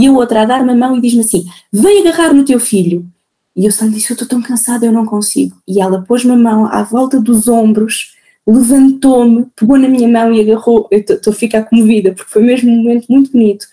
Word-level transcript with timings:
e 0.00 0.06
a 0.06 0.12
outra 0.12 0.42
a 0.42 0.44
dar-me 0.46 0.72
a 0.72 0.74
mão 0.74 0.96
e 0.96 1.00
diz-me 1.00 1.20
assim: 1.20 1.44
vem 1.70 2.00
agarrar 2.00 2.32
no 2.32 2.44
teu 2.44 2.58
filho. 2.58 3.06
E 3.54 3.66
eu 3.66 3.70
só 3.70 3.84
lhe 3.84 3.92
disse: 3.92 4.10
eu 4.10 4.14
estou 4.14 4.26
tão 4.26 4.40
cansada, 4.40 4.86
eu 4.86 4.92
não 4.92 5.04
consigo. 5.04 5.56
E 5.68 5.80
ela 5.80 6.02
pôs-me 6.02 6.32
a 6.32 6.36
mão 6.36 6.66
à 6.66 6.82
volta 6.82 7.20
dos 7.20 7.48
ombros, 7.48 8.14
levantou-me, 8.46 9.46
pegou 9.54 9.78
na 9.78 9.88
minha 9.88 10.08
mão 10.08 10.32
e 10.32 10.40
agarrou. 10.40 10.88
Eu 10.90 11.00
estou 11.00 11.32
a 11.32 11.36
ficar 11.36 11.64
comovida, 11.64 12.12
porque 12.12 12.32
foi 12.32 12.42
mesmo 12.42 12.72
um 12.72 12.76
momento 12.78 13.06
muito 13.08 13.30
bonito. 13.32 13.66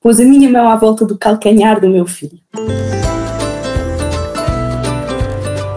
Pôs 0.00 0.18
a 0.20 0.24
minha 0.24 0.50
mão 0.50 0.68
à 0.68 0.76
volta 0.76 1.04
do 1.04 1.16
calcanhar 1.16 1.80
do 1.80 1.88
meu 1.88 2.06
filho. 2.06 2.38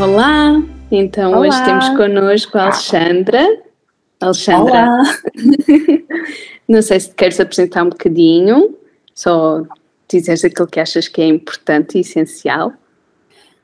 Olá! 0.00 0.62
Então 0.90 1.32
Olá. 1.32 1.40
hoje 1.40 1.62
temos 1.62 1.88
connosco 1.90 2.56
a 2.56 2.62
Alexandra. 2.64 3.62
Alexandra, 4.18 4.86
Olá. 4.86 5.02
não 6.66 6.80
sei 6.80 7.00
se 7.00 7.14
queres 7.14 7.38
apresentar 7.38 7.82
um 7.82 7.90
bocadinho, 7.90 8.78
só 9.14 9.62
dizeres 10.08 10.42
aquilo 10.42 10.66
que 10.68 10.80
achas 10.80 11.06
que 11.06 11.20
é 11.20 11.26
importante 11.26 11.98
e 11.98 12.00
essencial. 12.00 12.72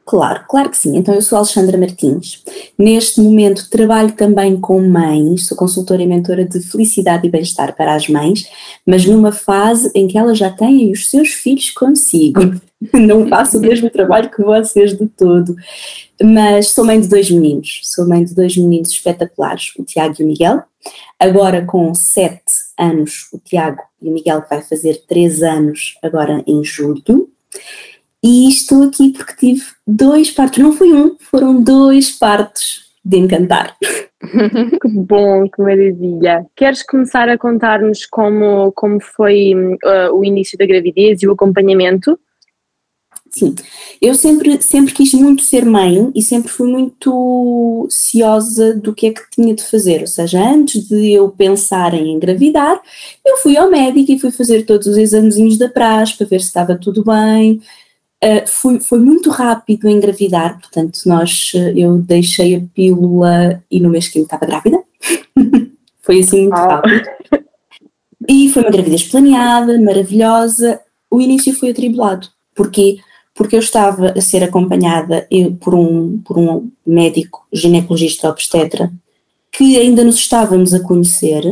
Claro, 0.07 0.45
claro 0.49 0.71
que 0.71 0.79
sim. 0.79 0.97
Então 0.97 1.13
eu 1.13 1.21
sou 1.21 1.37
Alexandra 1.37 1.77
Martins. 1.77 2.41
Neste 2.79 3.21
momento 3.21 3.69
trabalho 3.69 4.13
também 4.13 4.57
com 4.57 4.81
mães, 4.81 5.49
sou 5.49 5.57
consultora 5.57 6.01
e 6.01 6.07
mentora 6.07 6.45
de 6.45 6.61
felicidade 6.61 7.27
e 7.27 7.31
bem-estar 7.31 7.75
para 7.75 7.93
as 7.93 8.09
mães, 8.09 8.49
mas 8.87 9.05
numa 9.05 9.33
fase 9.33 9.91
em 9.97 10.07
que 10.07 10.17
elas 10.17 10.39
já 10.39 10.49
têm 10.49 10.93
os 10.93 11.11
seus 11.11 11.31
filhos 11.31 11.71
consigo. 11.71 12.41
Não 12.95 13.27
faço 13.27 13.59
o 13.59 13.61
mesmo 13.61 13.91
trabalho 13.91 14.31
que 14.31 14.45
vocês 14.45 14.97
de 14.97 15.09
todo. 15.09 15.57
Mas 16.23 16.69
sou 16.69 16.85
mãe 16.85 17.01
de 17.01 17.09
dois 17.09 17.29
meninos, 17.29 17.81
sou 17.83 18.07
mãe 18.07 18.25
de 18.25 18.33
dois 18.33 18.57
meninos 18.57 18.91
espetaculares, 18.91 19.73
o 19.77 19.83
Tiago 19.83 20.15
e 20.21 20.23
o 20.23 20.27
Miguel. 20.27 20.63
Agora 21.19 21.65
com 21.65 21.93
sete 21.97 22.53
anos, 22.79 23.29
o 23.33 23.39
Tiago 23.39 23.83
e 24.01 24.09
o 24.09 24.13
Miguel 24.13 24.45
vai 24.49 24.63
fazer 24.63 25.03
três 25.09 25.43
anos 25.43 25.99
agora 26.01 26.45
em 26.47 26.63
julho. 26.63 27.29
E 28.27 28.49
estou 28.49 28.83
aqui 28.83 29.13
porque 29.13 29.37
tive 29.37 29.63
dois 29.87 30.33
partos, 30.33 30.59
não 30.59 30.73
foi 30.73 30.93
um, 30.93 31.15
foram 31.31 31.63
dois 31.63 32.11
partos 32.11 32.87
de 33.05 33.19
encantar. 33.19 33.77
que 34.21 34.89
bom, 34.89 35.49
que 35.49 35.63
maravilha. 35.63 36.45
Queres 36.57 36.83
começar 36.83 37.29
a 37.29 37.39
contar-nos 37.39 38.05
como, 38.05 38.73
como 38.73 39.01
foi 39.01 39.55
uh, 39.55 40.13
o 40.13 40.25
início 40.25 40.59
da 40.59 40.67
gravidez 40.67 41.23
e 41.23 41.29
o 41.29 41.33
acompanhamento? 41.35 42.19
Sim, 43.31 43.55
eu 44.03 44.15
sempre, 44.15 44.61
sempre 44.61 44.93
quis 44.93 45.13
muito 45.15 45.43
ser 45.43 45.65
mãe 45.65 46.11
e 46.13 46.21
sempre 46.21 46.51
fui 46.51 46.69
muito 46.69 47.87
ciosa 47.89 48.75
do 48.75 48.93
que 48.93 49.07
é 49.07 49.13
que 49.13 49.23
tinha 49.31 49.55
de 49.55 49.63
fazer. 49.63 50.01
Ou 50.01 50.07
seja, 50.09 50.41
antes 50.41 50.89
de 50.89 51.13
eu 51.13 51.29
pensar 51.29 51.95
em 51.95 52.13
engravidar, 52.13 52.81
eu 53.25 53.37
fui 53.37 53.57
ao 53.57 53.71
médico 53.71 54.11
e 54.11 54.19
fui 54.19 54.33
fazer 54.33 54.65
todos 54.65 54.89
os 54.89 54.97
examezinhos 54.97 55.59
da 55.59 55.69
praxe 55.69 56.17
para 56.17 56.27
ver 56.27 56.41
se 56.41 56.47
estava 56.47 56.77
tudo 56.77 57.05
bem, 57.05 57.61
Uh, 58.25 58.47
foi, 58.47 58.81
foi 58.81 58.99
muito 58.99 59.31
rápido 59.31 59.89
engravidar, 59.89 60.59
portanto, 60.59 61.01
nós, 61.05 61.53
eh, 61.55 61.75
eu 61.77 61.99
deixei 61.99 62.57
a 62.57 62.61
pílula 62.75 63.63
e 63.71 63.79
no 63.79 63.91
mês 63.91 64.09
que 64.09 64.19
estava 64.19 64.47
grávida. 64.47 64.83
foi 66.01 66.21
assim 66.21 66.43
muito 66.43 66.55
rápido. 66.55 67.03
E 68.29 68.49
foi 68.49 68.63
uma 68.63 68.71
gravidez 68.71 69.03
planeada, 69.05 69.79
maravilhosa. 69.81 70.81
O 71.11 71.21
início 71.21 71.55
foi 71.55 71.71
atribulado. 71.71 72.29
Porquê? 72.55 72.99
Porque 73.35 73.55
eu 73.55 73.61
estava 73.61 74.13
a 74.13 74.21
ser 74.21 74.43
acompanhada 74.43 75.29
por 75.61 75.75
um, 75.75 76.19
por 76.25 76.39
um 76.39 76.71
médico 76.87 77.47
ginecologista 77.53 78.31
obstetra 78.31 78.91
que 79.53 79.79
ainda 79.79 80.05
nos 80.05 80.17
estávamos 80.17 80.75
a 80.75 80.81
conhecer, 80.81 81.43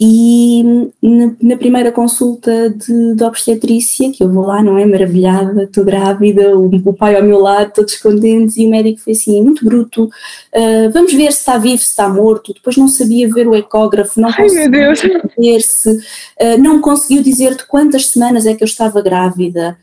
e 0.00 0.64
na, 1.00 1.32
na, 1.40 1.56
primeira 1.56 1.92
consulta 1.92 2.70
de, 2.70 3.14
de, 3.14 3.22
obstetrícia, 3.22 4.10
que 4.10 4.22
eu 4.22 4.32
vou 4.32 4.44
lá, 4.44 4.62
não 4.62 4.76
é? 4.76 4.84
Maravilhada, 4.84 5.62
estou 5.62 5.84
grávida, 5.84 6.58
o, 6.58 6.66
o, 6.66 6.92
pai 6.92 7.14
ao 7.14 7.22
meu 7.22 7.38
lado, 7.38 7.72
todos 7.72 7.96
contentes, 7.98 8.56
e 8.56 8.66
o 8.66 8.70
médico 8.70 9.00
foi 9.00 9.12
assim, 9.12 9.40
muito 9.40 9.64
bruto, 9.64 10.04
uh, 10.06 10.90
vamos 10.92 11.12
ver 11.12 11.32
se 11.32 11.40
está 11.40 11.56
vivo, 11.56 11.78
se 11.78 11.90
está 11.90 12.08
morto. 12.08 12.52
Depois 12.52 12.76
não 12.76 12.88
sabia 12.88 13.28
ver 13.28 13.46
o 13.46 13.54
ecógrafo, 13.54 14.20
não 14.20 14.32
conseguiu 14.32 14.92
ver-se, 15.38 15.90
uh, 15.90 16.58
não 16.58 16.80
conseguiu 16.80 17.22
dizer-te 17.22 17.64
quantas 17.66 18.08
semanas 18.08 18.44
é 18.44 18.54
que 18.54 18.64
eu 18.64 18.66
estava 18.66 19.00
grávida. 19.02 19.78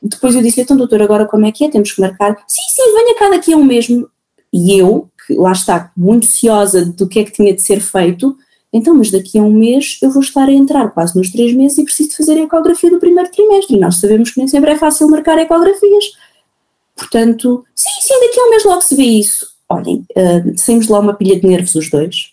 Depois 0.00 0.36
eu 0.36 0.42
disse, 0.42 0.60
então 0.60 0.76
doutor, 0.76 1.02
agora 1.02 1.26
como 1.26 1.46
é 1.46 1.52
que 1.52 1.64
é? 1.64 1.70
Temos 1.70 1.90
que 1.90 2.00
marcar? 2.00 2.36
Sim, 2.46 2.62
sim, 2.68 2.94
venha 2.94 3.18
cá 3.18 3.30
daqui 3.30 3.52
a 3.52 3.56
um 3.56 3.64
mês. 3.64 3.88
E 4.52 4.78
eu, 4.78 5.08
que 5.26 5.34
lá 5.34 5.50
está, 5.50 5.90
muito 5.96 6.26
ciosa 6.26 6.84
do 6.84 7.08
que 7.08 7.18
é 7.18 7.24
que 7.24 7.32
tinha 7.32 7.52
de 7.52 7.62
ser 7.62 7.80
feito, 7.80 8.36
então, 8.76 8.92
mas 8.92 9.08
daqui 9.08 9.38
a 9.38 9.42
um 9.42 9.52
mês 9.52 9.98
eu 10.02 10.10
vou 10.10 10.20
estar 10.20 10.48
a 10.48 10.52
entrar 10.52 10.90
quase 10.90 11.16
nos 11.16 11.30
três 11.30 11.54
meses 11.54 11.78
e 11.78 11.84
preciso 11.84 12.16
fazer 12.16 12.32
a 12.32 12.42
ecografia 12.42 12.90
do 12.90 12.98
primeiro 12.98 13.30
trimestre. 13.30 13.76
E 13.76 13.78
nós 13.78 14.00
sabemos 14.00 14.32
que 14.32 14.38
nem 14.38 14.48
sempre 14.48 14.72
é 14.72 14.76
fácil 14.76 15.08
marcar 15.08 15.38
ecografias. 15.38 16.04
Portanto, 16.96 17.64
sim, 17.72 18.00
sim, 18.00 18.20
daqui 18.20 18.40
a 18.40 18.42
um 18.42 18.50
mês 18.50 18.64
logo 18.64 18.80
se 18.80 18.96
vê 18.96 19.04
isso. 19.04 19.46
Olhem, 19.68 20.04
uh, 20.16 20.58
saímos 20.58 20.86
de 20.86 20.92
lá 20.92 20.98
uma 20.98 21.14
pilha 21.14 21.38
de 21.38 21.46
nervos 21.46 21.72
os 21.76 21.88
dois. 21.88 22.32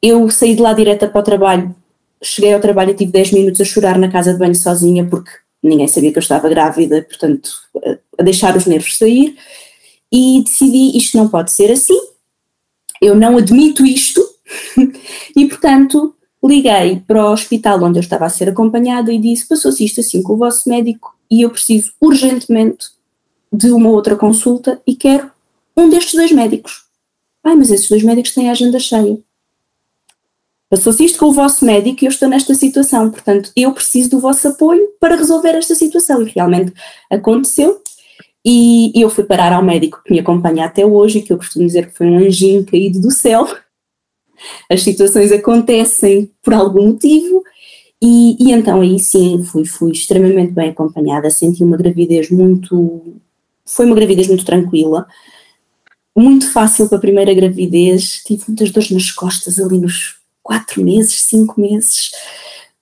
Eu 0.00 0.30
saí 0.30 0.54
de 0.54 0.62
lá 0.62 0.72
direta 0.72 1.06
para 1.06 1.20
o 1.20 1.24
trabalho, 1.24 1.76
cheguei 2.22 2.54
ao 2.54 2.60
trabalho 2.60 2.92
e 2.92 2.94
tive 2.94 3.12
10 3.12 3.32
minutos 3.32 3.60
a 3.60 3.64
chorar 3.64 3.98
na 3.98 4.10
casa 4.10 4.32
de 4.32 4.38
banho 4.38 4.54
sozinha 4.54 5.04
porque 5.04 5.30
ninguém 5.62 5.86
sabia 5.86 6.12
que 6.12 6.18
eu 6.18 6.22
estava 6.22 6.48
grávida, 6.48 7.02
portanto, 7.02 7.50
a 8.18 8.22
deixar 8.22 8.56
os 8.56 8.64
nervos 8.64 8.96
sair. 8.96 9.36
E 10.10 10.42
decidi, 10.42 10.96
isto 10.96 11.18
não 11.18 11.28
pode 11.28 11.52
ser 11.52 11.70
assim, 11.70 11.98
eu 13.02 13.14
não 13.14 13.36
admito 13.36 13.84
isto, 13.84 14.33
e, 15.36 15.46
portanto, 15.46 16.14
liguei 16.42 17.02
para 17.06 17.24
o 17.24 17.32
hospital 17.32 17.82
onde 17.82 17.98
eu 17.98 18.02
estava 18.02 18.26
a 18.26 18.30
ser 18.30 18.48
acompanhada 18.48 19.12
e 19.12 19.18
disse: 19.18 19.48
passou-se 19.48 19.84
isto 19.84 20.00
assim 20.00 20.22
com 20.22 20.34
o 20.34 20.38
vosso 20.38 20.68
médico 20.68 21.16
e 21.30 21.42
eu 21.42 21.50
preciso 21.50 21.92
urgentemente 22.00 22.88
de 23.52 23.70
uma 23.70 23.90
outra 23.90 24.16
consulta 24.16 24.80
e 24.86 24.94
quero 24.94 25.30
um 25.76 25.88
destes 25.88 26.14
dois 26.14 26.32
médicos. 26.32 26.84
Ai, 27.42 27.54
mas 27.54 27.70
esses 27.70 27.88
dois 27.88 28.02
médicos 28.02 28.32
têm 28.32 28.48
a 28.48 28.52
agenda 28.52 28.78
cheia. 28.78 29.18
Passou-se 30.70 31.04
isto 31.04 31.18
com 31.18 31.26
o 31.26 31.32
vosso 31.32 31.64
médico 31.64 32.02
e 32.02 32.06
eu 32.06 32.10
estou 32.10 32.28
nesta 32.28 32.54
situação, 32.54 33.10
portanto, 33.10 33.52
eu 33.54 33.72
preciso 33.72 34.10
do 34.10 34.18
vosso 34.18 34.48
apoio 34.48 34.88
para 34.98 35.14
resolver 35.14 35.50
esta 35.50 35.74
situação. 35.74 36.22
E 36.22 36.30
realmente 36.30 36.72
aconteceu. 37.10 37.80
E 38.44 38.92
eu 38.94 39.08
fui 39.08 39.24
parar 39.24 39.52
ao 39.52 39.62
médico 39.62 40.02
que 40.04 40.12
me 40.12 40.18
acompanha 40.18 40.66
até 40.66 40.84
hoje, 40.84 41.22
que 41.22 41.32
eu 41.32 41.38
costumo 41.38 41.66
dizer 41.66 41.86
que 41.86 41.96
foi 41.96 42.06
um 42.06 42.18
anjinho 42.18 42.64
caído 42.64 43.00
do 43.00 43.10
céu, 43.10 43.46
as 44.70 44.82
situações 44.82 45.32
acontecem 45.32 46.30
por 46.42 46.54
algum 46.54 46.88
motivo 46.88 47.42
e, 48.02 48.36
e, 48.38 48.52
então 48.52 48.80
aí 48.80 48.98
sim 48.98 49.42
fui, 49.44 49.64
fui 49.64 49.92
extremamente 49.92 50.52
bem 50.52 50.70
acompanhada, 50.70 51.30
senti 51.30 51.64
uma 51.64 51.76
gravidez 51.76 52.30
muito, 52.30 53.14
foi 53.64 53.86
uma 53.86 53.94
gravidez 53.94 54.28
muito 54.28 54.44
tranquila, 54.44 55.06
muito 56.16 56.52
fácil 56.52 56.88
para 56.88 56.98
a 56.98 57.00
primeira 57.00 57.32
gravidez, 57.32 58.22
tive 58.24 58.44
muitas 58.48 58.70
dores 58.70 58.90
nas 58.90 59.10
costas 59.10 59.58
ali 59.58 59.78
nos 59.78 60.16
quatro 60.42 60.84
meses, 60.84 61.22
cinco 61.22 61.60
meses, 61.60 62.10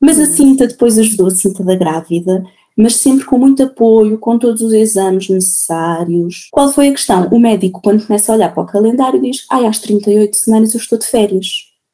mas 0.00 0.19
a 0.19 0.27
cinta 0.27 0.67
depois 0.67 0.99
ajudou, 0.99 1.29
a 1.29 1.31
cinta 1.31 1.62
da 1.62 1.77
grávida, 1.77 2.44
mas 2.82 2.97
sempre 2.97 3.25
com 3.25 3.38
muito 3.38 3.62
apoio, 3.62 4.19
com 4.19 4.37
todos 4.37 4.61
os 4.61 4.73
exames 4.73 5.29
necessários. 5.29 6.49
Qual 6.50 6.73
foi 6.73 6.88
a 6.88 6.93
questão? 6.93 7.29
O 7.29 7.38
médico, 7.38 7.81
quando 7.81 8.05
começa 8.05 8.32
a 8.32 8.34
olhar 8.34 8.52
para 8.52 8.64
o 8.64 8.67
calendário, 8.67 9.23
diz: 9.23 9.46
Ai, 9.49 9.67
às 9.67 9.79
38 9.79 10.37
semanas 10.37 10.75
eu 10.75 10.81
estou 10.81 10.99
de 10.99 11.06
férias. 11.06 11.46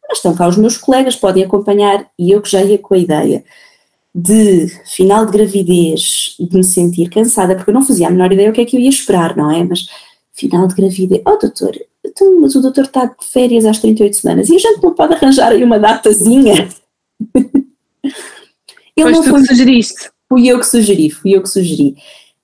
Mas 0.08 0.19
estão 0.19 0.35
cá 0.35 0.49
os 0.49 0.56
meus 0.56 0.79
colegas, 0.79 1.14
podem 1.14 1.44
acompanhar, 1.44 2.08
e 2.19 2.31
eu 2.31 2.40
que 2.40 2.50
já 2.50 2.62
ia 2.62 2.79
com 2.79 2.94
a 2.94 2.99
ideia 2.99 3.44
de 4.14 4.69
final 4.87 5.26
de 5.26 5.32
gravidez 5.32 6.35
e 6.40 6.46
de 6.49 6.56
me 6.56 6.64
sentir 6.64 7.11
cansada, 7.11 7.55
porque 7.55 7.70
eu 7.70 7.75
não 7.75 7.84
fazia 7.84 8.08
a 8.08 8.11
menor 8.11 8.32
ideia 8.32 8.49
o 8.49 8.52
que 8.55 8.62
é 8.62 8.64
que 8.64 8.76
eu 8.76 8.81
ia 8.81 8.88
esperar, 8.88 9.37
não 9.37 9.50
é? 9.50 9.62
Mas 9.62 9.87
final 10.32 10.67
de 10.67 10.75
gravidez, 10.75 11.20
oh 11.26 11.37
doutor, 11.37 11.76
então, 12.05 12.41
mas 12.41 12.55
o 12.55 12.62
doutor 12.62 12.84
está 12.84 13.05
de 13.05 13.14
férias 13.20 13.67
às 13.67 13.79
38 13.79 14.17
semanas 14.17 14.49
e 14.49 14.56
a 14.56 14.58
gente 14.58 14.82
não 14.82 14.94
pode 14.94 15.12
arranjar 15.12 15.52
aí 15.52 15.62
uma 15.62 15.79
datazinha? 15.79 16.69
Ele 18.96 19.12
Pois 19.12 19.17
não 19.17 19.23
tu 19.23 19.31
foi... 19.31 19.44
sugeriste. 19.44 20.11
Fui 20.29 20.47
eu 20.47 20.59
que 20.59 20.67
sugeri, 20.67 21.11
fui 21.11 21.35
eu 21.35 21.43
que 21.43 21.49
sugeri. 21.49 21.97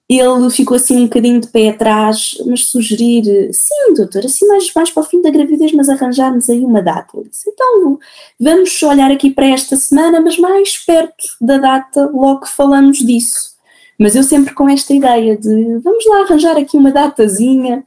ele 0.09 0.51
ficou 0.51 0.77
assim 0.77 0.97
um 0.97 1.05
bocadinho 1.05 1.41
de 1.41 1.49
pé 1.49 1.71
atrás, 1.71 2.37
mas 2.47 2.67
sugerir, 2.69 3.53
sim, 3.53 3.95
doutor, 3.95 4.25
assim 4.25 4.47
mais, 4.47 4.73
mais 4.75 4.91
para 4.91 5.03
o 5.03 5.07
fim 5.07 5.21
da 5.23 5.31
gravidez, 5.31 5.73
mas 5.73 5.89
arranjarmos 5.89 6.49
aí 6.49 6.65
uma 6.65 6.83
data. 6.83 7.23
Disse, 7.29 7.51
então 7.51 7.99
vamos 8.39 8.83
olhar 8.83 9.11
aqui 9.11 9.31
para 9.31 9.47
esta 9.47 9.77
semana, 9.77 10.21
mas 10.21 10.39
mais 10.39 10.79
perto 10.79 11.25
da 11.41 11.59
data, 11.59 12.11
logo 12.13 12.47
falamos 12.47 12.99
disso. 12.99 13.55
Mas 13.99 14.17
eu 14.17 14.23
sempre 14.23 14.55
com 14.55 14.69
esta 14.69 14.93
ideia 14.93 15.37
de 15.37 15.79
vamos 15.79 16.05
lá 16.07 16.23
arranjar 16.23 16.57
aqui 16.57 16.77
uma 16.77 16.91
datazinha, 16.91 17.85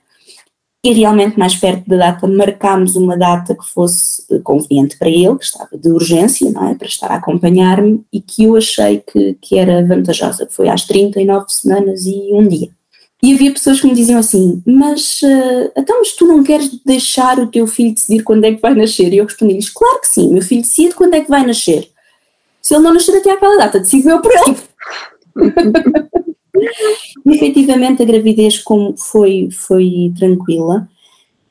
e 0.88 0.94
realmente 0.94 1.38
mais 1.38 1.54
perto 1.54 1.86
da 1.86 1.98
data 1.98 2.26
marcámos 2.26 2.96
uma 2.96 3.18
data 3.18 3.54
que 3.54 3.68
fosse 3.68 4.24
eh, 4.32 4.40
conveniente 4.40 4.98
para 4.98 5.10
ele, 5.10 5.38
que 5.38 5.44
estava 5.44 5.78
de 5.78 5.90
urgência, 5.90 6.50
não 6.50 6.70
é, 6.70 6.76
para 6.76 6.88
estar 6.88 7.12
a 7.12 7.16
acompanhar-me 7.16 8.06
e 8.12 8.22
que 8.22 8.46
eu 8.46 8.56
achei 8.56 9.04
que, 9.06 9.38
que 9.42 9.58
era 9.58 9.86
vantajosa, 9.86 10.46
que 10.46 10.54
foi 10.54 10.70
às 10.70 10.86
39 10.86 11.46
semanas 11.50 12.06
e 12.06 12.30
um 12.32 12.48
dia. 12.48 12.70
E 13.22 13.34
havia 13.34 13.52
pessoas 13.52 13.82
que 13.82 13.88
me 13.88 13.96
diziam 13.96 14.18
assim, 14.18 14.62
mas 14.66 15.20
uh, 15.24 15.72
então 15.76 16.00
mas 16.00 16.14
tu 16.14 16.26
não 16.26 16.42
queres 16.42 16.70
deixar 16.86 17.38
o 17.38 17.48
teu 17.48 17.68
filho 17.68 17.94
decidir 17.94 18.24
quando 18.24 18.46
é 18.46 18.54
que 18.54 18.62
vai 18.62 18.74
nascer? 18.74 19.12
E 19.12 19.18
eu 19.18 19.26
respondi-lhes, 19.26 19.70
claro 19.70 20.00
que 20.00 20.08
sim, 20.08 20.32
meu 20.32 20.42
filho 20.42 20.62
decide 20.62 20.96
quando 20.96 21.16
é 21.16 21.22
que 21.22 21.30
vai 21.30 21.46
nascer. 21.46 21.90
Se 22.62 22.76
ele 22.76 22.84
não 22.84 22.94
nascer 22.94 23.18
até 23.18 23.32
àquela 23.32 23.58
data, 23.58 23.80
decido 23.80 24.10
eu 24.10 24.22
por 24.22 24.32
ele. 24.32 24.58
E, 27.26 27.36
efetivamente 27.36 28.02
a 28.02 28.06
gravidez 28.06 28.60
como 28.60 28.96
foi, 28.98 29.50
foi 29.52 30.12
tranquila, 30.18 30.88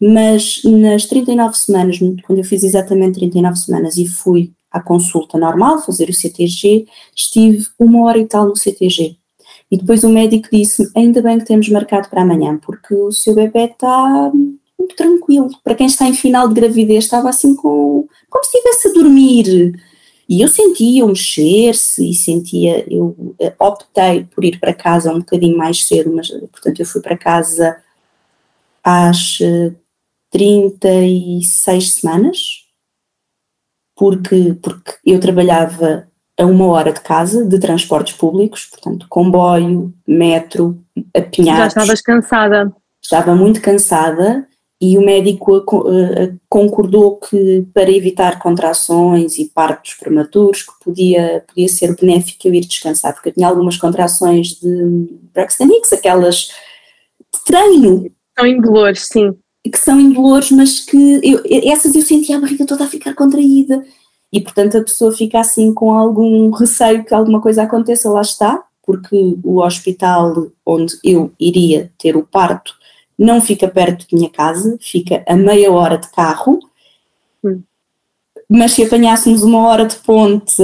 mas 0.01 0.61
nas 0.65 1.07
39 1.07 1.57
semanas, 1.57 1.99
quando 1.99 2.39
eu 2.39 2.45
fiz 2.45 2.63
exatamente 2.63 3.19
39 3.19 3.57
semanas 3.57 3.97
e 3.97 4.07
fui 4.07 4.53
à 4.71 4.81
consulta 4.81 5.39
normal, 5.39 5.81
fazer 5.81 6.09
o 6.09 6.13
CTG, 6.13 6.87
estive 7.15 7.67
uma 7.79 8.05
hora 8.05 8.19
e 8.19 8.27
tal 8.27 8.47
no 8.47 8.57
CTG. 8.57 9.17
E 9.71 9.77
depois 9.77 10.05
o 10.05 10.09
médico 10.09 10.49
disse 10.53 10.89
ainda 10.95 11.23
bem 11.23 11.39
que 11.39 11.47
temos 11.47 11.69
marcado 11.69 12.09
para 12.09 12.23
amanhã, 12.23 12.59
porque 12.59 12.95
o 12.95 13.11
seu 13.11 13.35
bebê 13.35 13.65
está 13.65 14.31
muito 14.79 14.95
tranquilo. 14.95 15.49
Para 15.65 15.75
quem 15.75 15.87
está 15.87 16.07
em 16.07 16.15
final 16.15 16.49
de 16.49 16.55
gravidez, 16.55 17.05
estava 17.05 17.31
assim 17.31 17.57
com, 17.57 18.07
como 18.29 18.45
se 18.45 18.57
estivesse 18.57 18.89
a 18.89 18.93
dormir. 18.93 19.73
E 20.29 20.41
eu 20.41 20.49
sentia 20.49 21.05
o 21.05 21.09
mexer-se 21.09 22.11
e 22.11 22.15
sentia, 22.15 22.85
eu 22.93 23.35
eh, 23.39 23.55
optei 23.59 24.25
por 24.25 24.45
ir 24.45 24.59
para 24.59 24.75
casa 24.75 25.13
um 25.13 25.21
bocadinho 25.21 25.57
mais 25.57 25.87
cedo, 25.87 26.13
mas 26.13 26.29
portanto 26.29 26.81
eu 26.81 26.87
fui 26.87 27.01
para 27.01 27.17
casa 27.17 27.81
às 28.83 29.39
36 30.31 31.67
eh, 31.67 31.81
semanas, 31.81 32.67
porque, 33.95 34.57
porque 34.61 34.95
eu 35.05 35.21
trabalhava 35.21 36.09
a 36.39 36.45
uma 36.45 36.67
hora 36.67 36.93
de 36.93 37.01
casa 37.01 37.45
de 37.45 37.59
transportes 37.61 38.15
públicos, 38.17 38.67
portanto 38.67 39.07
comboio, 39.09 39.95
metro, 40.07 40.85
apinhados. 41.15 41.61
Já 41.61 41.67
estavas 41.69 42.01
cansada. 42.03 42.77
Estava 43.01 43.35
muito 43.37 43.61
cansada 43.61 44.47
e 44.81 44.99
o 44.99 45.05
médico 45.05 45.65
eh, 45.91 46.35
concordou 46.51 47.17
que 47.17 47.67
para 47.73 47.91
evitar 47.91 48.39
contrações 48.39 49.39
e 49.39 49.47
partos 49.47 49.95
prematuros 49.95 50.63
que 50.63 50.73
podia, 50.85 51.43
podia 51.49 51.69
ser 51.69 51.97
benéfico 51.97 52.47
eu 52.47 52.55
ir 52.55 52.61
descansar, 52.61 53.15
porque 53.15 53.31
eu 53.31 53.33
tinha 53.33 53.49
algumas 53.49 53.79
contrações 53.79 54.49
de 54.61 55.09
Braxton 55.33 55.65
Hicks, 55.65 55.93
aquelas 55.95 56.51
de 57.33 57.45
treino. 57.47 58.11
São 58.39 58.47
indolores, 58.47 59.09
sim. 59.09 59.35
Que 59.65 59.79
são 59.79 59.99
indolores, 59.99 60.51
mas 60.51 60.81
que 60.81 61.21
eu, 61.23 61.43
essas 61.73 61.95
eu 61.95 62.03
sentia 62.03 62.37
a 62.37 62.41
barriga 62.41 62.67
toda 62.67 62.85
a 62.85 62.89
ficar 62.89 63.15
contraída 63.15 63.83
e 64.31 64.41
portanto 64.41 64.77
a 64.77 64.83
pessoa 64.83 65.11
fica 65.11 65.41
assim 65.41 65.73
com 65.73 65.93
algum 65.93 66.51
receio 66.51 67.05
que 67.05 67.15
alguma 67.15 67.41
coisa 67.41 67.63
aconteça, 67.63 68.11
lá 68.11 68.21
está, 68.21 68.63
porque 68.85 69.37
o 69.43 69.61
hospital 69.61 70.49
onde 70.65 70.99
eu 71.03 71.33
iria 71.41 71.91
ter 71.99 72.15
o 72.15 72.27
parto 72.27 72.75
não 73.19 73.41
fica 73.41 73.69
perto 73.69 74.07
de 74.07 74.15
minha 74.15 74.31
casa, 74.31 74.77
fica 74.81 75.23
a 75.27 75.37
meia 75.37 75.73
hora 75.73 75.97
de 75.97 76.09
carro, 76.11 76.59
hum. 77.43 77.63
mas 78.49 78.73
se 78.73 78.83
apanhássemos 78.83 79.43
uma 79.43 79.67
hora 79.67 79.87
de 79.87 79.97
ponte 79.97 80.63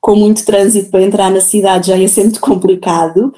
com 0.00 0.16
muito 0.16 0.44
trânsito 0.44 0.90
para 0.90 1.02
entrar 1.02 1.30
na 1.30 1.40
cidade 1.40 1.88
já 1.88 1.96
ia 1.96 2.08
ser 2.08 2.22
muito 2.22 2.40
complicado 2.40 3.32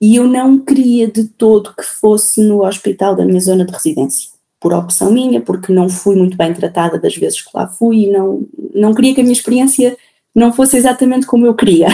e 0.00 0.16
eu 0.16 0.26
não 0.26 0.58
queria 0.58 1.06
de 1.08 1.24
todo 1.24 1.74
que 1.74 1.84
fosse 1.84 2.42
no 2.42 2.64
hospital 2.64 3.16
da 3.16 3.24
minha 3.24 3.40
zona 3.40 3.64
de 3.64 3.72
residência, 3.72 4.30
por 4.60 4.72
opção 4.72 5.12
minha, 5.12 5.40
porque 5.40 5.72
não 5.72 5.88
fui 5.88 6.16
muito 6.16 6.36
bem 6.36 6.54
tratada 6.54 6.98
das 6.98 7.16
vezes 7.16 7.42
que 7.42 7.50
lá 7.52 7.66
fui 7.66 8.04
e 8.04 8.10
não, 8.10 8.46
não 8.74 8.94
queria 8.94 9.14
que 9.14 9.20
a 9.20 9.24
minha 9.24 9.32
experiência 9.32 9.96
não 10.34 10.52
fosse 10.52 10.76
exatamente 10.76 11.26
como 11.26 11.46
eu 11.46 11.54
queria. 11.54 11.88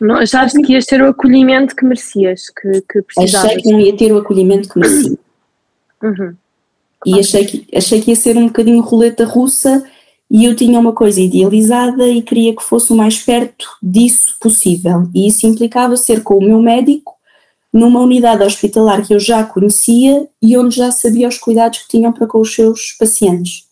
Não, 0.00 0.16
achaste 0.16 0.60
que 0.60 0.72
ias 0.74 0.84
ter 0.84 1.00
o 1.00 1.08
acolhimento 1.08 1.74
que 1.74 1.84
merecias, 1.84 2.50
que, 2.50 2.82
que 2.82 3.02
precisavas? 3.02 3.50
Achei 3.50 3.62
que 3.62 3.72
não 3.72 3.80
ia 3.80 3.96
ter 3.96 4.12
o 4.12 4.18
acolhimento 4.18 4.68
que 4.68 4.78
merecia. 4.78 5.18
Uhum. 6.02 6.34
E 7.04 7.20
achei 7.20 7.44
que, 7.44 7.66
achei 7.76 8.00
que 8.00 8.10
ia 8.10 8.16
ser 8.16 8.36
um 8.36 8.46
bocadinho 8.46 8.80
roleta 8.80 9.24
russa 9.24 9.84
e 10.30 10.44
eu 10.44 10.56
tinha 10.56 10.78
uma 10.78 10.92
coisa 10.92 11.20
idealizada 11.20 12.08
e 12.08 12.22
queria 12.22 12.54
que 12.54 12.62
fosse 12.62 12.92
o 12.92 12.96
mais 12.96 13.18
perto 13.18 13.68
disso 13.82 14.36
possível. 14.40 15.08
E 15.14 15.28
isso 15.28 15.46
implicava 15.46 15.96
ser 15.96 16.22
com 16.22 16.38
o 16.38 16.44
meu 16.44 16.60
médico 16.60 17.14
numa 17.72 18.00
unidade 18.00 18.42
hospitalar 18.42 19.06
que 19.06 19.14
eu 19.14 19.20
já 19.20 19.44
conhecia 19.44 20.26
e 20.42 20.56
onde 20.56 20.76
já 20.76 20.90
sabia 20.90 21.28
os 21.28 21.38
cuidados 21.38 21.80
que 21.80 21.88
tinham 21.88 22.12
para 22.12 22.26
com 22.26 22.40
os 22.40 22.54
seus 22.54 22.92
pacientes. 22.92 23.66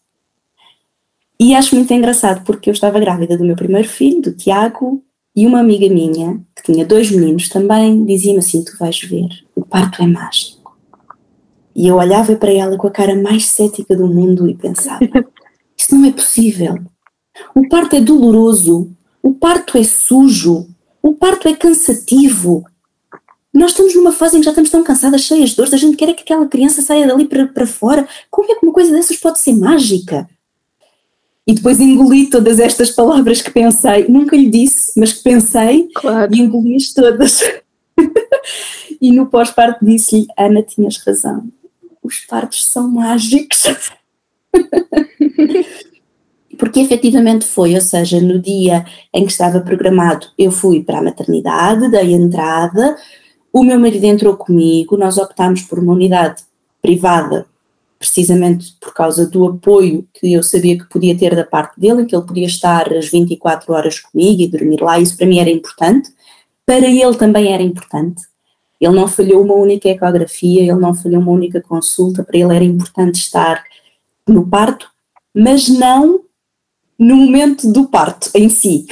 E 1.41 1.55
acho 1.55 1.75
muito 1.75 1.93
engraçado 1.93 2.45
porque 2.45 2.71
eu 2.71 2.73
estava 2.73 3.01
grávida 3.01 3.37
do 3.37 3.45
meu 3.45 3.57
primeiro 3.57 3.89
filho, 3.89 4.23
do 4.23 4.33
Tiago, 4.33 5.03
e 5.35 5.47
uma 5.47 5.59
amiga 5.59 5.89
minha, 5.89 6.41
que 6.55 6.73
tinha 6.73 6.87
dois 6.87 7.11
meninos 7.11 7.49
também, 7.49 8.05
dizia-me 8.05 8.39
assim: 8.39 8.63
Tu 8.63 8.77
vais 8.79 9.01
ver, 9.01 9.29
o 9.57 9.65
parto 9.67 10.03
é 10.03 10.07
mágico. 10.07 10.54
E 11.75 11.89
eu 11.89 11.97
olhava 11.97 12.37
para 12.37 12.53
ela 12.53 12.77
com 12.77 12.87
a 12.87 12.91
cara 12.91 13.21
mais 13.21 13.47
cética 13.47 13.97
do 13.97 14.07
mundo 14.07 14.49
e 14.49 14.55
pensava: 14.55 15.01
Isso 15.77 15.95
não 15.95 16.07
é 16.07 16.13
possível. 16.13 16.79
O 17.55 17.69
parto 17.69 17.97
é 17.97 18.01
doloroso, 18.01 18.91
o 19.23 19.35
parto 19.35 19.77
é 19.77 19.83
sujo, 19.83 20.69
o 21.03 21.15
parto 21.15 21.49
é 21.49 21.55
cansativo. 21.55 22.65
Nós 23.53 23.71
estamos 23.71 23.95
numa 23.95 24.13
fase 24.13 24.37
em 24.37 24.41
que 24.41 24.45
já 24.45 24.51
estamos 24.51 24.71
tão 24.71 24.83
cansadas, 24.83 25.23
cheias 25.23 25.51
de 25.51 25.57
dores, 25.57 25.73
a 25.73 25.77
gente 25.77 25.97
quer 25.97 26.13
que 26.15 26.23
aquela 26.23 26.47
criança 26.47 26.83
saia 26.83 27.07
dali 27.07 27.27
para, 27.27 27.47
para 27.47 27.67
fora. 27.67 28.07
Como 28.31 28.51
é 28.51 28.55
que 28.55 28.67
uma 28.67 28.73
coisa 28.73 28.93
dessas 28.93 29.17
pode 29.17 29.39
ser 29.39 29.55
mágica? 29.55 30.29
E 31.47 31.55
depois 31.55 31.79
engoli 31.79 32.31
todas 32.31 32.59
estas 32.59 32.91
palavras 32.91 33.43
que 33.43 33.51
pensei, 33.51 34.09
nunca 34.09 34.37
lhe 34.37 34.49
disse, 34.49 34.99
mas 34.99 35.13
que 35.13 35.23
pensei 35.23 35.89
claro. 35.95 36.35
e 36.35 36.41
engoli-as 36.41 36.93
todas. 36.93 37.43
e 39.01 39.13
no 39.13 39.27
pós-parto 39.27 39.85
disse-lhe: 39.85 40.27
Ana, 40.37 40.63
tinhas 40.63 40.97
razão 40.97 41.49
os 42.05 42.21
partos 42.21 42.67
são 42.67 42.89
mágicos. 42.89 43.65
Porque 46.57 46.79
efetivamente 46.79 47.45
foi, 47.45 47.75
ou 47.75 47.81
seja, 47.81 48.21
no 48.21 48.39
dia 48.39 48.85
em 49.13 49.25
que 49.25 49.33
estava 49.33 49.59
programado, 49.61 50.29
eu 50.39 50.53
fui 50.53 50.85
para 50.85 50.99
a 50.99 51.03
maternidade, 51.03 51.91
dei 51.91 52.13
entrada, 52.13 52.97
o 53.53 53.65
meu 53.65 53.81
marido 53.81 54.05
entrou 54.05 54.37
comigo, 54.37 54.97
nós 54.97 55.19
optámos 55.19 55.63
por 55.63 55.81
uma 55.81 55.93
unidade 55.93 56.45
privada, 56.81 57.47
precisamente 57.99 58.77
por 58.81 58.93
causa 58.93 59.27
do 59.27 59.49
apoio 59.49 60.07
que 60.13 60.33
eu 60.33 60.43
sabia 60.43 60.79
que 60.79 60.89
podia 60.89 61.17
ter 61.17 61.35
da 61.35 61.45
parte 61.45 61.81
dele, 61.81 62.05
que 62.05 62.15
ele 62.15 62.27
podia 62.27 62.47
estar 62.47 62.93
as 62.93 63.09
24 63.09 63.73
horas 63.73 63.99
comigo 63.99 64.43
e 64.43 64.49
dormir 64.49 64.81
lá, 64.81 65.01
isso 65.01 65.17
para 65.17 65.27
mim 65.27 65.39
era 65.39 65.51
importante, 65.51 66.11
para 66.67 66.87
ele 66.87 67.17
também 67.17 67.53
era 67.53 67.63
importante. 67.63 68.23
Ele 68.81 68.95
não 68.95 69.09
falhou 69.09 69.43
uma 69.43 69.55
única 69.55 69.89
ecografia, 69.89 70.63
ele 70.63 70.75
não 70.75 70.95
falhou 70.95 71.21
uma 71.21 71.33
única 71.33 71.61
consulta, 71.61 72.23
para 72.23 72.37
ele 72.37 72.55
era 72.55 72.65
importante 72.65 73.17
estar 73.17 73.63
no 74.27 74.47
parto, 74.47 74.91
mas 75.35 75.69
não 75.69 76.25
no 76.99 77.17
momento 77.17 77.71
do 77.71 77.89
parto 77.89 78.31
em 78.35 78.49
si. 78.49 78.87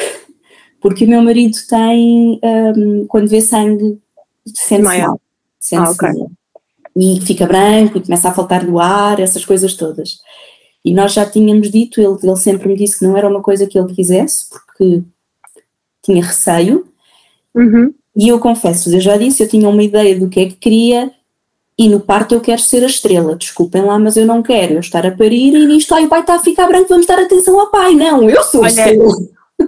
Porque 0.80 1.04
o 1.04 1.08
meu 1.08 1.22
marido 1.22 1.56
tem, 1.68 2.40
um, 2.42 3.06
quando 3.06 3.28
vê 3.28 3.40
sangue, 3.40 4.00
sente-se 4.46 4.98
mal. 4.98 5.20
Sente 5.60 5.88
ah, 5.88 5.90
okay. 5.90 6.12
mal. 6.12 6.30
E 6.96 7.20
fica 7.22 7.46
branco 7.46 7.98
e 7.98 8.02
começa 8.02 8.28
a 8.28 8.34
faltar 8.34 8.66
do 8.66 8.78
ar, 8.78 9.20
essas 9.20 9.44
coisas 9.44 9.74
todas. 9.74 10.18
E 10.84 10.92
nós 10.92 11.12
já 11.12 11.24
tínhamos 11.24 11.70
dito, 11.70 12.00
ele, 12.00 12.16
ele 12.22 12.36
sempre 12.36 12.68
me 12.68 12.76
disse 12.76 12.98
que 12.98 13.04
não 13.04 13.16
era 13.16 13.28
uma 13.28 13.40
coisa 13.40 13.66
que 13.66 13.78
ele 13.78 13.94
quisesse, 13.94 14.48
porque 14.50 15.02
tinha 16.02 16.24
receio. 16.24 16.86
Uhum. 17.54 17.94
E 18.16 18.28
eu 18.28 18.38
confesso, 18.38 18.94
eu 18.94 19.00
já 19.00 19.16
disse, 19.16 19.42
eu 19.42 19.48
tinha 19.48 19.68
uma 19.68 19.82
ideia 19.82 20.18
do 20.18 20.28
que 20.28 20.40
é 20.40 20.46
que 20.46 20.56
queria 20.56 21.10
e 21.78 21.88
no 21.88 22.00
parto 22.00 22.34
eu 22.34 22.40
quero 22.40 22.60
ser 22.60 22.82
a 22.82 22.86
estrela, 22.86 23.34
desculpem 23.34 23.82
lá, 23.82 23.98
mas 23.98 24.16
eu 24.16 24.26
não 24.26 24.42
quero. 24.42 24.74
Eu 24.74 24.80
estar 24.80 25.06
a 25.06 25.10
parir 25.10 25.54
e 25.54 25.66
nisto, 25.66 25.94
ai 25.94 26.04
o 26.04 26.08
pai 26.08 26.20
está 26.20 26.34
a 26.34 26.38
ficar 26.38 26.66
branco, 26.66 26.88
vamos 26.88 27.06
dar 27.06 27.18
atenção 27.18 27.58
ao 27.58 27.70
pai, 27.70 27.94
não, 27.94 28.28
eu 28.28 28.42
sou 28.42 28.64
a 28.64 28.68
estrela. 28.68 29.08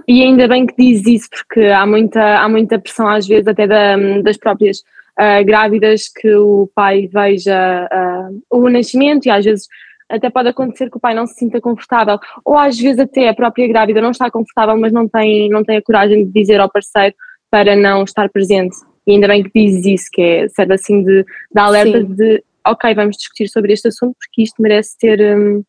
E 0.07 0.21
ainda 0.21 0.47
bem 0.47 0.67
que 0.67 0.75
diz 0.77 1.05
isso, 1.07 1.29
porque 1.29 1.61
há 1.67 1.85
muita, 1.85 2.39
há 2.39 2.47
muita 2.47 2.79
pressão 2.79 3.07
às 3.07 3.25
vezes 3.25 3.47
até 3.47 3.65
da, 3.65 3.97
das 4.21 4.37
próprias 4.37 4.79
uh, 4.79 5.43
grávidas 5.43 6.09
que 6.09 6.33
o 6.35 6.69
pai 6.75 7.09
veja 7.11 7.89
uh, 7.91 8.41
o 8.49 8.69
nascimento 8.69 9.25
e 9.25 9.29
às 9.31 9.43
vezes 9.43 9.67
até 10.07 10.29
pode 10.29 10.49
acontecer 10.49 10.91
que 10.91 10.97
o 10.97 10.99
pai 10.99 11.15
não 11.15 11.25
se 11.25 11.33
sinta 11.33 11.59
confortável, 11.59 12.19
ou 12.43 12.55
às 12.57 12.79
vezes 12.79 12.99
até 12.99 13.27
a 13.27 13.33
própria 13.33 13.67
grávida 13.67 14.01
não 14.01 14.11
está 14.11 14.29
confortável, 14.29 14.77
mas 14.77 14.93
não 14.93 15.07
tem, 15.07 15.49
não 15.49 15.63
tem 15.63 15.77
a 15.77 15.81
coragem 15.81 16.25
de 16.25 16.31
dizer 16.31 16.59
ao 16.59 16.71
parceiro 16.71 17.15
para 17.55 17.73
não 17.73 18.03
estar 18.03 18.27
presente. 18.27 18.75
E 19.07 19.13
ainda 19.13 19.29
bem 19.29 19.41
que 19.41 19.49
dizes 19.55 19.85
isso, 19.85 20.09
que 20.11 20.21
é, 20.21 20.49
serve 20.49 20.73
assim 20.73 21.01
de, 21.01 21.23
de 21.23 21.57
alerta 21.57 22.01
Sim. 22.01 22.13
de, 22.13 22.43
ok, 22.67 22.93
vamos 22.93 23.15
discutir 23.15 23.47
sobre 23.47 23.71
este 23.71 23.87
assunto 23.87 24.13
porque 24.19 24.43
isto 24.43 24.61
merece 24.61 24.97
ser, 24.99 25.21
um, 25.37 25.63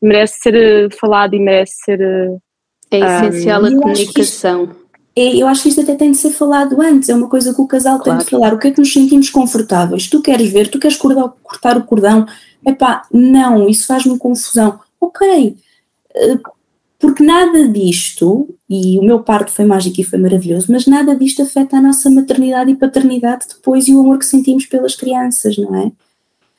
merece 0.00 0.38
ser 0.38 0.54
eh, 0.54 0.88
falado 1.00 1.34
e 1.34 1.40
merece 1.40 1.72
ser... 1.84 2.00
É 2.92 2.98
essencial 2.98 3.64
um, 3.64 3.66
a 3.66 3.82
comunicação. 3.82 4.70
É, 5.16 5.34
eu 5.34 5.48
acho 5.48 5.64
que 5.64 5.70
isto 5.70 5.80
até 5.80 5.96
tem 5.96 6.12
de 6.12 6.18
ser 6.18 6.30
falado 6.30 6.80
antes, 6.80 7.08
é 7.08 7.14
uma 7.16 7.28
coisa 7.28 7.52
que 7.52 7.60
o 7.60 7.66
casal 7.66 7.98
claro. 7.98 8.18
tem 8.18 8.24
de 8.24 8.30
falar. 8.30 8.54
O 8.54 8.58
que 8.60 8.68
é 8.68 8.70
que 8.70 8.78
nos 8.78 8.92
sentimos 8.92 9.28
confortáveis? 9.28 10.08
Tu 10.08 10.22
queres 10.22 10.48
ver, 10.48 10.68
tu 10.68 10.78
queres 10.78 10.96
cortar, 10.96 11.28
cortar 11.42 11.76
o 11.76 11.82
cordão? 11.82 12.24
Epá, 12.64 13.02
não, 13.12 13.68
isso 13.68 13.88
faz-me 13.88 14.16
confusão. 14.16 14.78
Ok, 15.00 15.56
eh, 16.14 16.38
porque 17.02 17.24
nada 17.24 17.66
disto, 17.66 18.54
e 18.70 18.96
o 18.96 19.02
meu 19.02 19.18
parto 19.18 19.50
foi 19.50 19.64
mágico 19.64 20.00
e 20.00 20.04
foi 20.04 20.20
maravilhoso, 20.20 20.70
mas 20.70 20.86
nada 20.86 21.16
disto 21.16 21.42
afeta 21.42 21.76
a 21.76 21.80
nossa 21.80 22.08
maternidade 22.08 22.70
e 22.70 22.76
paternidade 22.76 23.46
depois 23.48 23.88
e 23.88 23.92
o 23.92 23.98
amor 23.98 24.20
que 24.20 24.24
sentimos 24.24 24.66
pelas 24.66 24.94
crianças, 24.94 25.58
não 25.58 25.74
é? 25.74 25.90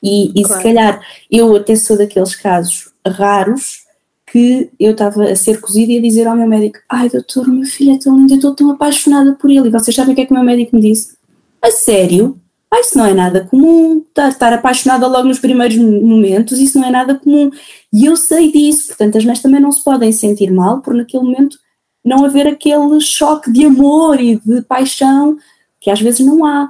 E, 0.02 0.38
e 0.38 0.42
claro. 0.44 0.60
se 0.60 0.62
calhar 0.62 1.00
eu 1.30 1.56
até 1.56 1.74
sou 1.74 1.96
daqueles 1.96 2.36
casos 2.36 2.90
raros 3.06 3.84
que 4.30 4.68
eu 4.78 4.92
estava 4.92 5.30
a 5.30 5.34
ser 5.34 5.62
cozida 5.62 5.92
e 5.92 5.98
a 5.98 6.02
dizer 6.02 6.26
ao 6.26 6.36
meu 6.36 6.46
médico: 6.46 6.78
Ai, 6.90 7.08
doutor, 7.08 7.48
meu 7.48 7.64
filho 7.64 7.94
é 7.94 7.98
tão 7.98 8.14
lindo, 8.14 8.34
eu 8.34 8.36
estou 8.36 8.54
tão 8.54 8.70
apaixonada 8.70 9.32
por 9.40 9.50
ele. 9.50 9.68
E 9.68 9.70
vocês 9.70 9.96
sabem 9.96 10.12
o 10.12 10.14
que 10.14 10.20
é 10.20 10.26
que 10.26 10.32
o 10.32 10.36
meu 10.36 10.44
médico 10.44 10.76
me 10.76 10.82
disse? 10.82 11.16
A 11.62 11.70
sério? 11.70 12.38
Ah, 12.74 12.80
isso 12.80 12.98
não 12.98 13.06
é 13.06 13.14
nada 13.14 13.46
comum, 13.48 13.98
estar, 14.08 14.28
estar 14.28 14.52
apaixonada 14.52 15.06
logo 15.06 15.28
nos 15.28 15.38
primeiros 15.38 15.76
momentos, 15.76 16.58
isso 16.58 16.76
não 16.76 16.88
é 16.88 16.90
nada 16.90 17.14
comum. 17.14 17.48
E 17.92 18.04
eu 18.04 18.16
sei 18.16 18.50
disso, 18.50 18.88
portanto, 18.88 19.16
as 19.16 19.24
mães 19.24 19.40
também 19.40 19.60
não 19.60 19.70
se 19.70 19.84
podem 19.84 20.10
sentir 20.10 20.50
mal 20.50 20.80
por 20.80 20.92
naquele 20.92 21.22
momento 21.22 21.56
não 22.04 22.24
haver 22.24 22.48
aquele 22.48 23.00
choque 23.00 23.52
de 23.52 23.64
amor 23.64 24.20
e 24.20 24.40
de 24.44 24.60
paixão 24.62 25.38
que 25.80 25.88
às 25.88 26.00
vezes 26.00 26.26
não 26.26 26.44
há, 26.44 26.68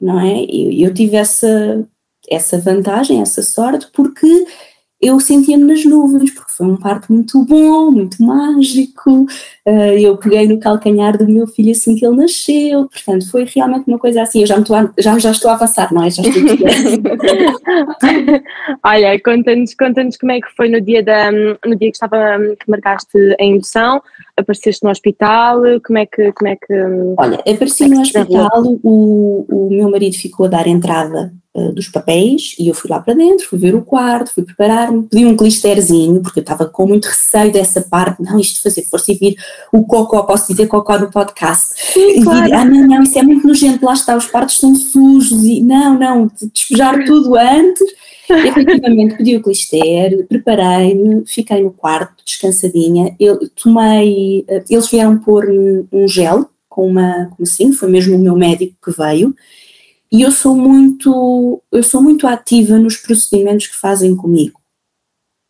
não 0.00 0.18
é? 0.18 0.44
Eu, 0.44 0.88
eu 0.88 0.94
tive 0.94 1.16
essa, 1.16 1.86
essa 2.28 2.58
vantagem, 2.58 3.20
essa 3.20 3.42
sorte, 3.42 3.86
porque 3.92 4.46
eu 5.00 5.18
sentia-me 5.20 5.64
nas 5.64 5.84
nuvens, 5.84 6.30
porque 6.30 6.52
foi 6.52 6.66
um 6.66 6.76
parto 6.76 7.12
muito 7.12 7.44
bom, 7.44 7.90
muito 7.90 8.22
mágico. 8.22 9.26
Uh, 9.66 9.98
eu 9.98 10.16
peguei 10.16 10.48
no 10.48 10.58
calcanhar 10.58 11.18
do 11.18 11.28
meu 11.28 11.46
filho 11.46 11.72
assim 11.72 11.94
que 11.94 12.06
ele 12.06 12.16
nasceu, 12.16 12.88
portanto, 12.88 13.30
foi 13.30 13.44
realmente 13.44 13.86
uma 13.86 13.98
coisa 13.98 14.22
assim. 14.22 14.40
Eu 14.40 14.46
já, 14.46 14.58
estou 14.58 14.74
a, 14.74 14.90
já, 14.98 15.18
já 15.18 15.30
estou 15.30 15.50
a 15.50 15.54
avançar, 15.54 15.92
não 15.92 16.04
é? 16.04 16.10
Já 16.10 16.22
estou 16.22 16.42
Olha, 18.84 19.20
conta-nos 19.22 19.74
conta 19.74 20.08
como 20.18 20.32
é 20.32 20.40
que 20.40 20.48
foi 20.56 20.70
no 20.70 20.80
dia, 20.80 21.02
da, 21.02 21.30
no 21.30 21.76
dia 21.76 21.90
que, 21.90 21.96
estava, 21.96 22.38
que 22.58 22.70
marcaste 22.70 23.36
a 23.38 23.44
indução, 23.44 24.02
apareceste 24.36 24.82
no 24.84 24.90
hospital, 24.90 25.60
como 25.84 25.98
é 25.98 26.06
que. 26.06 26.32
Como 26.32 26.48
é 26.48 26.56
que 26.56 26.72
Olha, 27.18 27.40
apareci 27.40 27.84
é 27.84 27.88
no 27.88 28.00
hospital, 28.00 28.62
o, 28.82 29.44
o 29.48 29.68
meu 29.70 29.90
marido 29.90 30.16
ficou 30.16 30.46
a 30.46 30.50
dar 30.50 30.66
entrada 30.66 31.32
uh, 31.54 31.72
dos 31.72 31.88
papéis 31.88 32.54
e 32.58 32.68
eu 32.68 32.74
fui 32.74 32.90
lá 32.90 33.00
para 33.00 33.14
dentro, 33.14 33.48
fui 33.48 33.58
ver 33.58 33.74
o 33.74 33.82
quarto, 33.82 34.32
fui 34.32 34.42
preparar-me, 34.42 35.04
pedi 35.04 35.24
um 35.24 35.36
clisterzinho, 35.36 36.20
porque 36.20 36.40
eu 36.40 36.42
estava 36.42 36.66
com 36.66 36.86
muito 36.86 37.06
receio 37.06 37.52
dessa 37.52 37.80
parte, 37.80 38.22
não, 38.22 38.38
isto 38.38 38.56
de 38.56 38.62
fazer 38.62 38.82
força 38.82 39.12
e 39.12 39.14
vir 39.14 39.36
o 39.72 39.84
cocó, 39.84 40.22
posso 40.22 40.52
dizer 40.52 40.66
cocó 40.66 40.98
no 40.98 41.10
podcast, 41.10 41.74
Sim, 41.92 42.18
e 42.18 42.22
claro. 42.22 42.44
vir, 42.44 42.54
ah 42.54 42.64
não, 42.64 42.86
não, 42.86 43.02
isso 43.02 43.18
é 43.18 43.22
muito 43.22 43.46
nojento, 43.46 43.84
lá 43.84 43.94
está, 43.94 44.16
os 44.16 44.26
partos 44.26 44.58
são 44.58 44.74
sujos, 44.74 45.44
e 45.44 45.60
não, 45.60 45.98
não, 45.98 46.30
despejar 46.52 47.04
tudo 47.04 47.36
antes, 47.36 47.82
efetivamente 48.28 49.16
pedi 49.16 49.36
o 49.36 49.42
clister, 49.42 50.26
preparei-me, 50.28 51.24
fiquei 51.26 51.62
no 51.62 51.70
quarto, 51.70 52.24
descansadinha, 52.24 53.14
eu 53.20 53.48
tomei, 53.50 54.44
eh, 54.48 54.64
eles 54.68 54.88
vieram 54.88 55.18
pôr 55.18 55.46
um 55.92 56.08
gel, 56.08 56.48
com 56.68 56.88
uma, 56.88 57.26
como 57.26 57.42
assim, 57.42 57.72
foi 57.72 57.88
mesmo 57.88 58.16
o 58.16 58.18
meu 58.18 58.34
médico 58.34 58.74
que 58.84 58.90
veio, 58.90 59.32
e 60.14 60.22
eu 60.22 60.30
sou 60.30 60.54
muito, 60.54 61.60
eu 61.72 61.82
sou 61.82 62.00
muito 62.00 62.24
ativa 62.28 62.78
nos 62.78 62.96
procedimentos 62.96 63.66
que 63.66 63.74
fazem 63.74 64.14
comigo. 64.14 64.60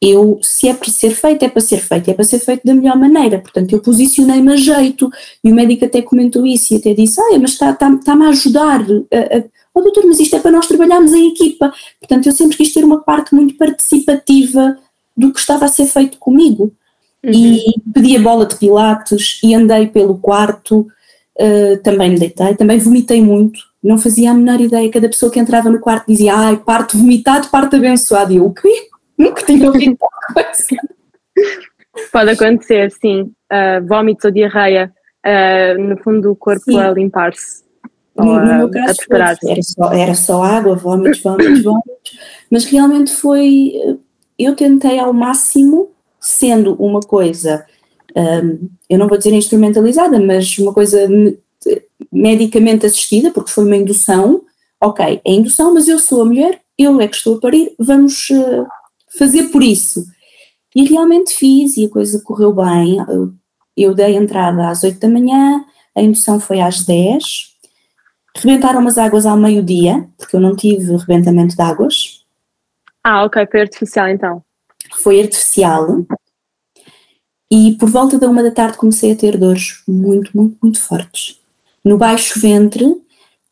Eu, 0.01 0.39
se 0.43 0.67
é 0.69 0.73
para 0.73 0.91
ser 0.91 1.11
feito, 1.11 1.45
é 1.45 1.51
para 1.51 1.61
ser 1.61 1.81
feito, 1.81 2.11
é 2.11 2.15
para 2.15 2.25
ser 2.25 2.39
feito 2.39 2.65
da 2.65 2.73
melhor 2.73 2.97
maneira. 2.99 3.41
Portanto, 3.41 3.71
eu 3.75 3.81
posicionei-me 3.83 4.55
a 4.55 4.57
jeito 4.57 5.11
e 5.45 5.53
o 5.53 5.55
médico 5.55 5.85
até 5.85 6.01
comentou 6.01 6.47
isso 6.47 6.73
e 6.73 6.79
até 6.79 6.95
disse: 6.95 7.21
Ah, 7.21 7.39
mas 7.39 7.51
está-me 7.53 7.99
está, 7.99 8.15
a 8.15 8.29
ajudar. 8.31 8.81
A, 8.81 9.37
a, 9.37 9.45
oh, 9.75 9.83
doutor, 9.83 10.07
mas 10.07 10.19
isto 10.19 10.35
é 10.35 10.41
para 10.41 10.51
nós 10.51 10.67
trabalharmos 10.67 11.13
em 11.13 11.29
equipa. 11.29 11.71
Portanto, 12.01 12.27
eu 12.27 12.33
sempre 12.33 12.57
quis 12.57 12.73
ter 12.73 12.85
uma 12.85 13.03
parte 13.03 13.35
muito 13.35 13.59
participativa 13.59 14.79
do 15.15 15.31
que 15.31 15.41
estava 15.41 15.67
a 15.67 15.69
ser 15.69 15.85
feito 15.85 16.17
comigo. 16.17 16.73
Uhum. 17.23 17.33
E 17.33 17.75
pedi 17.93 18.17
a 18.17 18.23
bola 18.23 18.47
de 18.47 18.57
pilates 18.57 19.41
e 19.43 19.55
andei 19.55 19.89
pelo 19.89 20.17
quarto, 20.17 20.87
uh, 21.41 21.83
também 21.83 22.11
me 22.11 22.19
deitei, 22.19 22.55
também 22.55 22.79
vomitei 22.79 23.23
muito 23.23 23.75
não 23.85 23.99
fazia 23.99 24.31
a 24.31 24.35
menor 24.35 24.61
ideia. 24.63 24.91
Cada 24.91 25.09
pessoa 25.09 25.31
que 25.31 25.39
entrava 25.39 25.69
no 25.69 25.79
quarto 25.79 26.07
dizia, 26.09 26.35
ai, 26.35 26.57
parte 26.57 26.97
vomitado, 26.97 27.49
parte 27.49 27.77
abençoado. 27.77 28.33
E 28.33 28.37
eu, 28.37 28.47
o 28.47 28.55
quê? 28.55 28.89
Nunca 29.19 29.45
tinha 29.45 29.69
ouvido 29.69 29.99
coisa. 30.33 30.83
Pode 32.11 32.31
acontecer, 32.31 32.91
sim. 32.91 33.31
Uh, 33.53 33.87
vómitos 33.87 34.25
ou 34.25 34.31
diarreia 34.31 34.91
uh, 35.25 35.81
no 35.81 35.99
fundo 35.99 36.23
do 36.23 36.35
corpo 36.35 36.65
sim. 36.65 36.79
a 36.79 36.91
limpar-se. 36.91 37.63
No, 38.17 38.41
no 38.41 38.55
meu 38.57 38.71
caso, 38.71 38.97
era 39.11 39.63
só, 39.63 39.93
era 39.93 40.15
só 40.15 40.43
água, 40.43 40.75
vómitos, 40.77 41.21
vómitos, 41.21 41.63
vómitos. 41.63 42.19
Mas 42.51 42.65
realmente 42.65 43.13
foi. 43.13 43.73
Eu 44.39 44.57
tentei 44.57 44.99
ao 44.99 45.13
máximo, 45.13 45.91
sendo 46.21 46.75
uma 46.75 47.01
coisa, 47.01 47.67
um, 48.17 48.69
eu 48.89 48.99
não 48.99 49.09
vou 49.09 49.19
dizer 49.19 49.33
instrumentalizada, 49.33 50.21
mas 50.21 50.57
uma 50.59 50.73
coisa 50.73 51.09
medicamente 52.13 52.87
assistida, 52.87 53.31
porque 53.31 53.51
foi 53.51 53.65
uma 53.65 53.77
indução, 53.77 54.43
ok, 54.81 55.21
é 55.25 55.33
indução, 55.33 55.75
mas 55.75 55.89
eu 55.89 55.99
sou 55.99 56.23
a 56.23 56.25
mulher, 56.25 56.61
eu 56.79 57.01
é 57.01 57.09
que 57.09 57.17
estou 57.17 57.37
a 57.37 57.41
parir, 57.41 57.75
vamos 57.79 58.29
uh, 58.31 58.67
fazer 59.19 59.45
por 59.45 59.63
isso. 59.63 60.05
E 60.75 60.85
realmente 60.85 61.35
fiz 61.35 61.77
e 61.77 61.87
a 61.87 61.91
coisa 61.91 62.21
correu 62.23 62.53
bem. 62.53 62.99
Eu, 63.09 63.33
eu 63.77 63.95
dei 63.95 64.17
entrada 64.17 64.69
às 64.69 64.83
8 64.83 64.99
da 64.99 65.09
manhã, 65.09 65.65
a 65.97 66.03
indução 66.03 66.41
foi 66.41 66.61
às 66.61 66.85
10. 66.85 67.55
Rebentaram 68.37 68.81
umas 68.81 68.99
águas 68.99 69.25
ao 69.25 69.37
meio-dia, 69.37 70.09
porque 70.19 70.35
eu 70.35 70.41
não 70.41 70.57
tive 70.57 70.97
rebentamento 70.97 71.55
de 71.55 71.63
águas. 71.63 72.25
Ah, 73.05 73.25
ok, 73.25 73.47
foi 73.49 73.61
artificial 73.61 74.09
então. 74.09 74.43
Foi 75.03 75.21
artificial. 75.21 76.05
E 77.57 77.77
por 77.77 77.89
volta 77.89 78.19
da 78.19 78.29
uma 78.29 78.43
da 78.43 78.51
tarde 78.51 78.77
comecei 78.77 79.13
a 79.13 79.17
ter 79.17 79.39
dores 79.39 79.81
muito, 79.87 80.29
muito, 80.35 80.57
muito 80.61 80.81
fortes 80.81 81.39
no 81.85 81.97
baixo 81.97 82.41
ventre, 82.41 82.85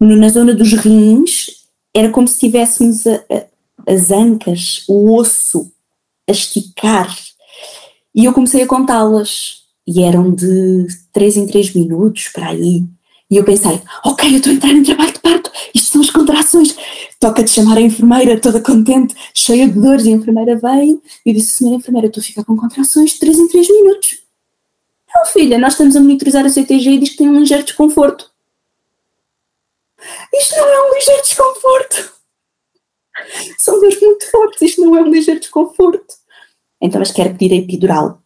no, 0.01 0.17
na 0.17 0.29
zona 0.29 0.53
dos 0.53 0.73
rins, 0.73 1.47
era 1.95 2.11
como 2.11 2.27
se 2.27 2.41
tivéssemos 2.41 3.07
a, 3.07 3.15
a, 3.31 3.93
as 3.93 4.11
ancas, 4.11 4.85
o 4.89 5.17
osso 5.17 5.71
a 6.29 6.33
esticar. 6.33 7.17
E 8.13 8.25
eu 8.25 8.33
comecei 8.33 8.63
a 8.63 8.67
contá-las, 8.67 9.63
e 9.87 10.03
eram 10.03 10.35
de 10.35 10.89
3 11.13 11.37
em 11.37 11.47
3 11.47 11.73
minutos 11.73 12.27
para 12.27 12.49
aí. 12.49 12.83
E 13.33 13.37
eu 13.39 13.45
pensei, 13.45 13.81
ok, 14.05 14.31
eu 14.31 14.37
estou 14.37 14.53
a 14.53 14.55
entrar 14.57 14.73
em 14.73 14.83
trabalho 14.83 15.11
de 15.11 15.19
parto, 15.21 15.51
isto 15.75 15.89
são 15.91 16.03
as 16.03 16.11
contrações. 16.11 16.77
Toca 17.19 17.43
de 17.43 17.51
chamar 17.51 17.79
a 17.79 17.81
enfermeira, 17.81 18.39
toda 18.39 18.61
contente, 18.61 19.15
cheia 19.33 19.67
de 19.67 19.81
dores, 19.81 20.05
e 20.05 20.11
a 20.11 20.17
enfermeira 20.17 20.55
veio 20.55 21.03
e 21.25 21.33
disse, 21.33 21.55
senhora 21.55 21.79
enfermeira, 21.79 22.09
estou 22.09 22.21
a 22.21 22.25
ficar 22.25 22.45
com 22.45 22.55
contrações 22.55 23.13
de 23.13 23.21
3 23.21 23.39
em 23.39 23.49
3 23.49 23.71
minutos. 23.71 24.19
Não, 25.15 25.25
filha, 25.25 25.59
nós 25.59 25.73
estamos 25.73 25.97
a 25.97 26.01
monitorizar 26.01 26.45
a 26.45 26.51
CTG 26.51 26.91
e 26.91 26.99
diz 26.99 27.09
que 27.09 27.17
tem 27.17 27.31
um 27.31 27.41
ligeiro 27.41 27.65
desconforto. 27.65 28.31
Isto 30.35 30.55
não 30.57 30.69
é 30.69 30.91
um 30.91 30.95
ligeiro 30.95 31.23
desconforto. 31.23 32.13
São 33.57 33.81
dores 33.81 33.99
muito 33.99 34.31
fortes, 34.31 34.61
isto 34.61 34.83
não 34.83 34.95
é 34.95 35.01
um 35.01 35.11
ligeiro 35.11 35.41
desconforto. 35.41 36.15
Então, 36.83 36.99
mas 36.99 37.11
quero 37.11 37.35
pedir 37.35 37.55
a 37.55 37.57
epidural. 37.57 38.23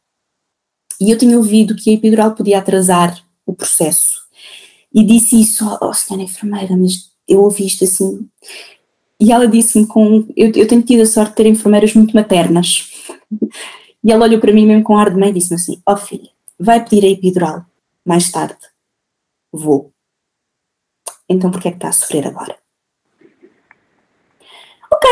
E 1.01 1.13
eu 1.13 1.17
tinha 1.17 1.37
ouvido 1.37 1.77
que 1.77 1.91
a 1.91 1.95
epidural 1.95 2.35
podia 2.35 2.59
atrasar 2.59 3.25
o 3.47 3.55
processo. 3.55 4.26
E 4.95 5.05
disse 5.05 5.41
isso, 5.41 5.65
oh, 5.81 5.89
oh 5.89 5.93
senhora 5.93 6.25
enfermeira, 6.25 6.77
mas 6.77 7.11
eu 7.29 7.41
ouvi 7.41 7.67
isto 7.67 7.85
assim. 7.85 8.29
E 9.21 9.33
ela 9.33 9.49
disse-me 9.49 9.87
com. 9.87 10.27
Eu, 10.37 10.53
eu 10.55 10.69
tenho 10.69 10.83
tido 10.83 11.03
a 11.03 11.07
sorte 11.07 11.31
de 11.31 11.37
ter 11.37 11.47
enfermeiras 11.47 11.95
muito 11.95 12.15
maternas. 12.15 12.93
E 14.05 14.13
ela 14.13 14.25
olhou 14.25 14.41
para 14.41 14.53
mim 14.53 14.65
mesmo 14.67 14.85
com 14.85 14.97
ar 14.97 15.11
de 15.11 15.19
mãe 15.19 15.31
e 15.31 15.33
disse-me 15.33 15.57
assim: 15.57 15.83
Ó 15.85 15.95
oh, 15.95 15.97
filha, 15.97 16.31
vai 16.61 16.85
pedir 16.85 17.05
a 17.05 17.11
epidural 17.11 17.67
mais 18.05 18.31
tarde. 18.31 18.57
Vou. 19.53 19.93
Então 21.29 21.51
por 21.51 21.61
que 21.61 21.67
é 21.67 21.71
que 21.73 21.79
está 21.79 21.89
a 21.89 21.93
sofrer 21.93 22.25
agora? 22.25 22.57
Ok, 24.93 25.11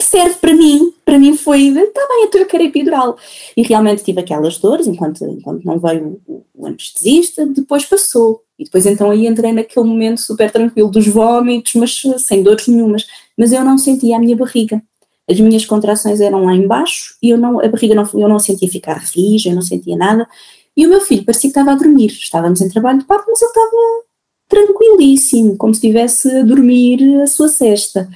serve 0.00 0.36
para 0.36 0.54
mim, 0.54 0.94
para 1.04 1.18
mim 1.18 1.36
foi, 1.36 1.68
está 1.68 2.06
bem, 2.06 2.24
então 2.24 2.40
eu 2.40 2.46
quero 2.46 2.62
epidural. 2.62 3.18
E 3.56 3.62
realmente 3.62 4.04
tive 4.04 4.20
aquelas 4.20 4.58
dores 4.58 4.86
enquanto, 4.86 5.24
enquanto 5.24 5.64
não 5.64 5.80
veio 5.80 6.22
o, 6.24 6.46
o 6.54 6.66
anestesista, 6.66 7.44
depois 7.46 7.84
passou. 7.84 8.44
E 8.60 8.64
depois 8.64 8.84
então 8.84 9.10
aí 9.10 9.26
entrei 9.26 9.54
naquele 9.54 9.86
momento 9.86 10.20
super 10.20 10.50
tranquilo 10.50 10.90
dos 10.90 11.08
vômitos, 11.08 11.74
mas 11.76 11.98
sem 12.18 12.42
dores 12.42 12.68
nenhumas. 12.68 13.06
Mas 13.34 13.52
eu 13.52 13.64
não 13.64 13.78
sentia 13.78 14.16
a 14.16 14.18
minha 14.18 14.36
barriga. 14.36 14.82
As 15.26 15.40
minhas 15.40 15.64
contrações 15.64 16.20
eram 16.20 16.44
lá 16.44 16.54
embaixo 16.54 17.16
e 17.22 17.30
eu 17.30 17.38
não, 17.38 17.58
a 17.58 17.68
barriga 17.68 17.94
não, 17.94 18.06
eu 18.12 18.28
não 18.28 18.38
sentia 18.38 18.68
ficar 18.68 18.98
rija, 18.98 19.48
eu 19.48 19.54
não 19.54 19.62
sentia 19.62 19.96
nada. 19.96 20.28
E 20.76 20.86
o 20.86 20.90
meu 20.90 21.00
filho 21.00 21.24
parecia 21.24 21.48
que 21.50 21.58
estava 21.58 21.72
a 21.72 21.74
dormir. 21.74 22.08
Estávamos 22.08 22.60
em 22.60 22.68
trabalho 22.68 22.98
de 22.98 23.06
parto, 23.06 23.24
mas 23.28 23.40
ele 23.40 23.50
estava 23.50 24.04
tranquilíssimo, 24.46 25.56
como 25.56 25.72
se 25.72 25.78
estivesse 25.78 26.30
a 26.36 26.42
dormir 26.42 27.22
a 27.22 27.26
sua 27.26 27.48
cesta. 27.48 28.10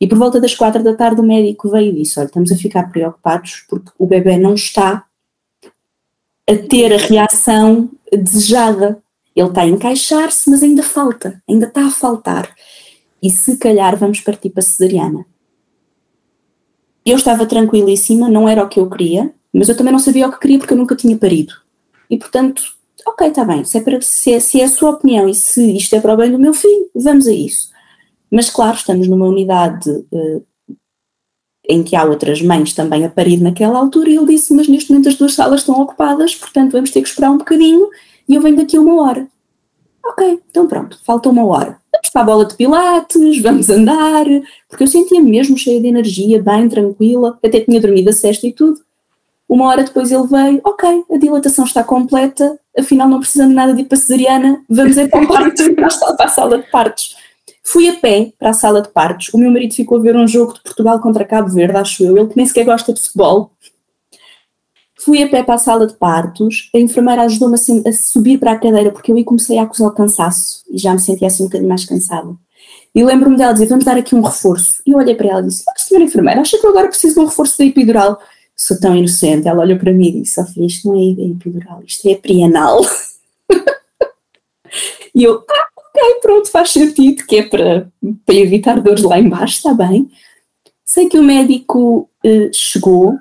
E 0.00 0.06
por 0.06 0.16
volta 0.16 0.40
das 0.40 0.54
quatro 0.54 0.82
da 0.82 0.94
tarde 0.94 1.20
o 1.20 1.24
médico 1.24 1.68
veio 1.68 1.92
e 1.92 1.96
disse, 1.96 2.18
olha, 2.18 2.26
estamos 2.26 2.50
a 2.50 2.56
ficar 2.56 2.90
preocupados 2.90 3.64
porque 3.68 3.90
o 3.98 4.06
bebê 4.06 4.38
não 4.38 4.54
está 4.54 5.04
a 6.48 6.56
ter 6.56 6.90
a 6.94 6.96
reação 6.96 7.90
desejada. 8.10 9.03
Ele 9.34 9.48
está 9.48 9.62
a 9.62 9.66
encaixar-se, 9.66 10.48
mas 10.50 10.62
ainda 10.62 10.82
falta, 10.82 11.42
ainda 11.48 11.66
está 11.66 11.86
a 11.86 11.90
faltar. 11.90 12.54
E 13.22 13.30
se 13.30 13.56
calhar 13.56 13.96
vamos 13.96 14.20
partir 14.20 14.50
para 14.50 14.62
cesariana. 14.62 15.26
Eu 17.04 17.16
estava 17.16 17.44
tranquilíssima, 17.44 18.28
não 18.28 18.48
era 18.48 18.62
o 18.64 18.68
que 18.68 18.80
eu 18.80 18.88
queria, 18.88 19.34
mas 19.52 19.68
eu 19.68 19.76
também 19.76 19.92
não 19.92 19.98
sabia 19.98 20.26
o 20.26 20.32
que 20.32 20.40
queria 20.40 20.58
porque 20.58 20.72
eu 20.72 20.78
nunca 20.78 20.96
tinha 20.96 21.16
parido. 21.16 21.54
E 22.08 22.18
portanto, 22.18 22.62
ok, 23.06 23.28
está 23.28 23.44
bem, 23.44 23.64
se 23.64 23.78
é, 23.78 23.80
para, 23.80 24.00
se, 24.00 24.32
é, 24.32 24.40
se 24.40 24.60
é 24.60 24.64
a 24.64 24.68
sua 24.68 24.90
opinião 24.90 25.28
e 25.28 25.34
se 25.34 25.76
isto 25.76 25.94
é 25.94 26.00
para 26.00 26.14
o 26.14 26.16
bem 26.16 26.30
do 26.30 26.38
meu 26.38 26.54
filho, 26.54 26.90
vamos 26.94 27.26
a 27.26 27.32
isso. 27.32 27.70
Mas 28.30 28.50
claro, 28.50 28.76
estamos 28.76 29.06
numa 29.06 29.26
unidade 29.26 29.90
uh, 29.90 30.46
em 31.68 31.82
que 31.82 31.94
há 31.96 32.04
outras 32.04 32.42
mães 32.42 32.72
também 32.72 33.04
a 33.04 33.10
parir 33.10 33.40
naquela 33.40 33.78
altura 33.78 34.10
e 34.10 34.16
ele 34.16 34.26
disse, 34.26 34.52
mas 34.54 34.68
neste 34.68 34.90
momento 34.90 35.08
as 35.08 35.16
duas 35.16 35.34
salas 35.34 35.60
estão 35.60 35.80
ocupadas, 35.80 36.34
portanto 36.34 36.72
vamos 36.72 36.90
ter 36.90 37.02
que 37.02 37.08
esperar 37.08 37.30
um 37.30 37.38
bocadinho 37.38 37.88
e 38.28 38.34
eu 38.34 38.40
venho 38.40 38.56
daqui 38.56 38.76
a 38.76 38.80
uma 38.80 39.02
hora. 39.02 39.28
Ok, 40.04 40.42
então 40.50 40.66
pronto, 40.66 40.98
falta 41.04 41.28
uma 41.28 41.44
hora 41.46 41.78
vamos 41.94 42.10
para 42.10 42.22
a 42.22 42.24
bola 42.24 42.44
de 42.44 42.54
pilates, 42.56 43.42
vamos 43.42 43.70
andar, 43.70 44.24
porque 44.68 44.84
eu 44.84 44.88
sentia 44.88 45.20
mesmo 45.20 45.56
cheia 45.56 45.80
de 45.80 45.86
energia, 45.86 46.42
bem 46.42 46.68
tranquila, 46.68 47.38
até 47.42 47.60
tinha 47.60 47.80
dormido 47.80 48.10
a 48.10 48.12
sexta 48.12 48.46
e 48.46 48.52
tudo. 48.52 48.80
Uma 49.48 49.66
hora 49.66 49.84
depois 49.84 50.10
ele 50.10 50.26
veio, 50.26 50.60
ok, 50.64 51.04
a 51.10 51.16
dilatação 51.16 51.64
está 51.64 51.84
completa, 51.84 52.58
afinal 52.76 53.08
não 53.08 53.20
precisamos 53.20 53.54
nada 53.54 53.74
de 53.74 53.82
ir 53.82 53.84
para 53.84 53.98
cesariana, 53.98 54.64
vamos 54.68 54.96
ir 54.96 55.08
para, 55.08 56.24
a 56.24 56.28
sala 56.28 56.58
de 56.58 56.70
partos. 56.70 57.16
Fui 57.66 57.88
a 57.88 57.94
pé 57.94 58.32
para 58.38 58.50
a 58.50 58.54
sala 58.54 58.82
de 58.82 58.88
partos, 58.88 59.32
o 59.32 59.38
meu 59.38 59.50
marido 59.50 59.74
ficou 59.74 59.98
a 59.98 60.00
ver 60.00 60.16
um 60.16 60.28
jogo 60.28 60.52
de 60.52 60.62
Portugal 60.62 61.00
contra 61.00 61.24
Cabo 61.24 61.48
Verde, 61.48 61.76
acho 61.76 62.04
eu, 62.04 62.16
ele 62.16 62.28
que 62.28 62.36
nem 62.36 62.44
sequer 62.44 62.64
gosta 62.64 62.92
de 62.92 63.00
futebol, 63.00 63.52
Fui 65.04 65.22
a 65.22 65.28
pé 65.28 65.42
para 65.42 65.56
a 65.56 65.58
sala 65.58 65.86
de 65.86 65.92
partos, 65.92 66.70
a 66.74 66.78
enfermeira 66.78 67.24
ajudou-me 67.24 67.56
a, 67.56 67.88
a, 67.90 67.92
subir 67.92 68.38
para 68.38 68.52
a 68.52 68.58
cadeira 68.58 68.90
porque 68.90 69.12
eu 69.12 69.16
aí 69.16 69.22
comecei 69.22 69.58
a 69.58 69.64
acusar 69.64 69.88
o 69.88 69.92
cansaço 69.92 70.64
e 70.70 70.78
já 70.78 70.94
me 70.94 70.98
sentia 70.98 71.26
assim 71.26 71.42
um 71.42 71.46
bocadinho 71.46 71.68
mais 71.68 71.84
cansada. 71.84 72.34
E 72.94 73.04
lembro-me 73.04 73.36
dela 73.36 73.52
dizer, 73.52 73.66
vamos 73.66 73.84
dar 73.84 73.98
aqui 73.98 74.14
um 74.14 74.22
reforço. 74.22 74.80
E 74.86 74.92
eu 74.92 74.98
olhei 74.98 75.14
para 75.14 75.28
ela 75.28 75.40
e 75.42 75.48
disse, 75.48 75.62
ah, 75.68 75.78
senhora 75.78 76.06
enfermeira, 76.06 76.40
acha 76.40 76.56
que 76.56 76.64
eu 76.64 76.70
agora 76.70 76.88
preciso 76.88 77.16
de 77.16 77.20
um 77.20 77.26
reforço 77.26 77.58
da 77.58 77.66
epidural? 77.66 78.18
Sou 78.56 78.80
tão 78.80 78.96
inocente. 78.96 79.46
Ela 79.46 79.60
olhou 79.60 79.78
para 79.78 79.92
mim 79.92 80.08
e 80.08 80.22
disse, 80.22 80.34
Sofia, 80.36 80.64
isto 80.64 80.88
não 80.88 80.98
é 80.98 81.30
epidural, 81.30 81.82
isto 81.84 82.08
é 82.08 82.14
prianal. 82.14 82.80
e 85.14 85.22
eu, 85.22 85.44
ah, 85.50 85.66
ok, 85.76 86.20
pronto, 86.22 86.50
faz 86.50 86.70
sentido, 86.70 87.26
que 87.26 87.36
é 87.36 87.42
para, 87.42 87.92
para 88.24 88.34
evitar 88.36 88.80
dores 88.80 89.02
lá 89.02 89.18
embaixo, 89.18 89.56
está 89.56 89.74
bem. 89.74 90.08
Sei 90.82 91.10
que 91.10 91.18
o 91.18 91.22
médico 91.22 92.08
uh, 92.24 92.50
chegou, 92.54 93.18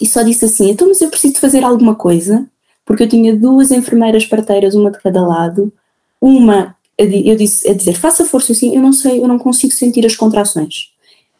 e 0.00 0.06
só 0.06 0.22
disse 0.22 0.44
assim: 0.44 0.70
então, 0.70 0.88
mas 0.88 1.00
eu 1.00 1.08
preciso 1.08 1.38
fazer 1.38 1.64
alguma 1.64 1.94
coisa, 1.94 2.46
porque 2.84 3.02
eu 3.02 3.08
tinha 3.08 3.36
duas 3.36 3.70
enfermeiras 3.70 4.24
parteiras, 4.24 4.74
uma 4.74 4.90
de 4.90 4.98
cada 5.00 5.26
lado, 5.26 5.72
uma, 6.20 6.74
eu 6.98 7.36
disse 7.36 7.68
a 7.68 7.74
dizer, 7.74 7.94
faça 7.94 8.24
força, 8.24 8.52
assim, 8.52 8.74
eu 8.74 8.82
não 8.82 8.92
sei, 8.92 9.20
eu 9.20 9.28
não 9.28 9.38
consigo 9.38 9.72
sentir 9.72 10.06
as 10.06 10.16
contrações. 10.16 10.90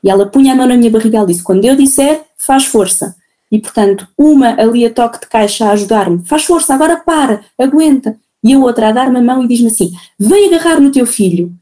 E 0.02 0.10
ela 0.10 0.26
punha 0.26 0.52
a 0.52 0.56
mão 0.56 0.66
na 0.66 0.76
minha 0.76 0.90
barriga 0.90 1.22
e 1.22 1.26
disse: 1.26 1.42
quando 1.42 1.64
eu 1.64 1.76
disser, 1.76 2.22
faz 2.36 2.64
força. 2.66 3.16
E 3.50 3.58
portanto, 3.60 4.08
uma 4.18 4.60
ali 4.60 4.84
a 4.84 4.90
toque 4.92 5.20
de 5.20 5.26
caixa 5.26 5.66
a 5.66 5.72
ajudar-me, 5.72 6.24
faz 6.24 6.44
força, 6.44 6.74
agora 6.74 6.96
para, 6.96 7.42
aguenta. 7.58 8.16
E 8.42 8.52
a 8.52 8.58
outra 8.58 8.88
a 8.88 8.92
dar-me 8.92 9.18
a 9.18 9.22
mão 9.22 9.42
e 9.42 9.48
diz-me 9.48 9.68
assim: 9.68 9.92
vem 10.18 10.54
agarrar 10.54 10.80
no 10.80 10.90
teu 10.90 11.06
filho. 11.06 11.52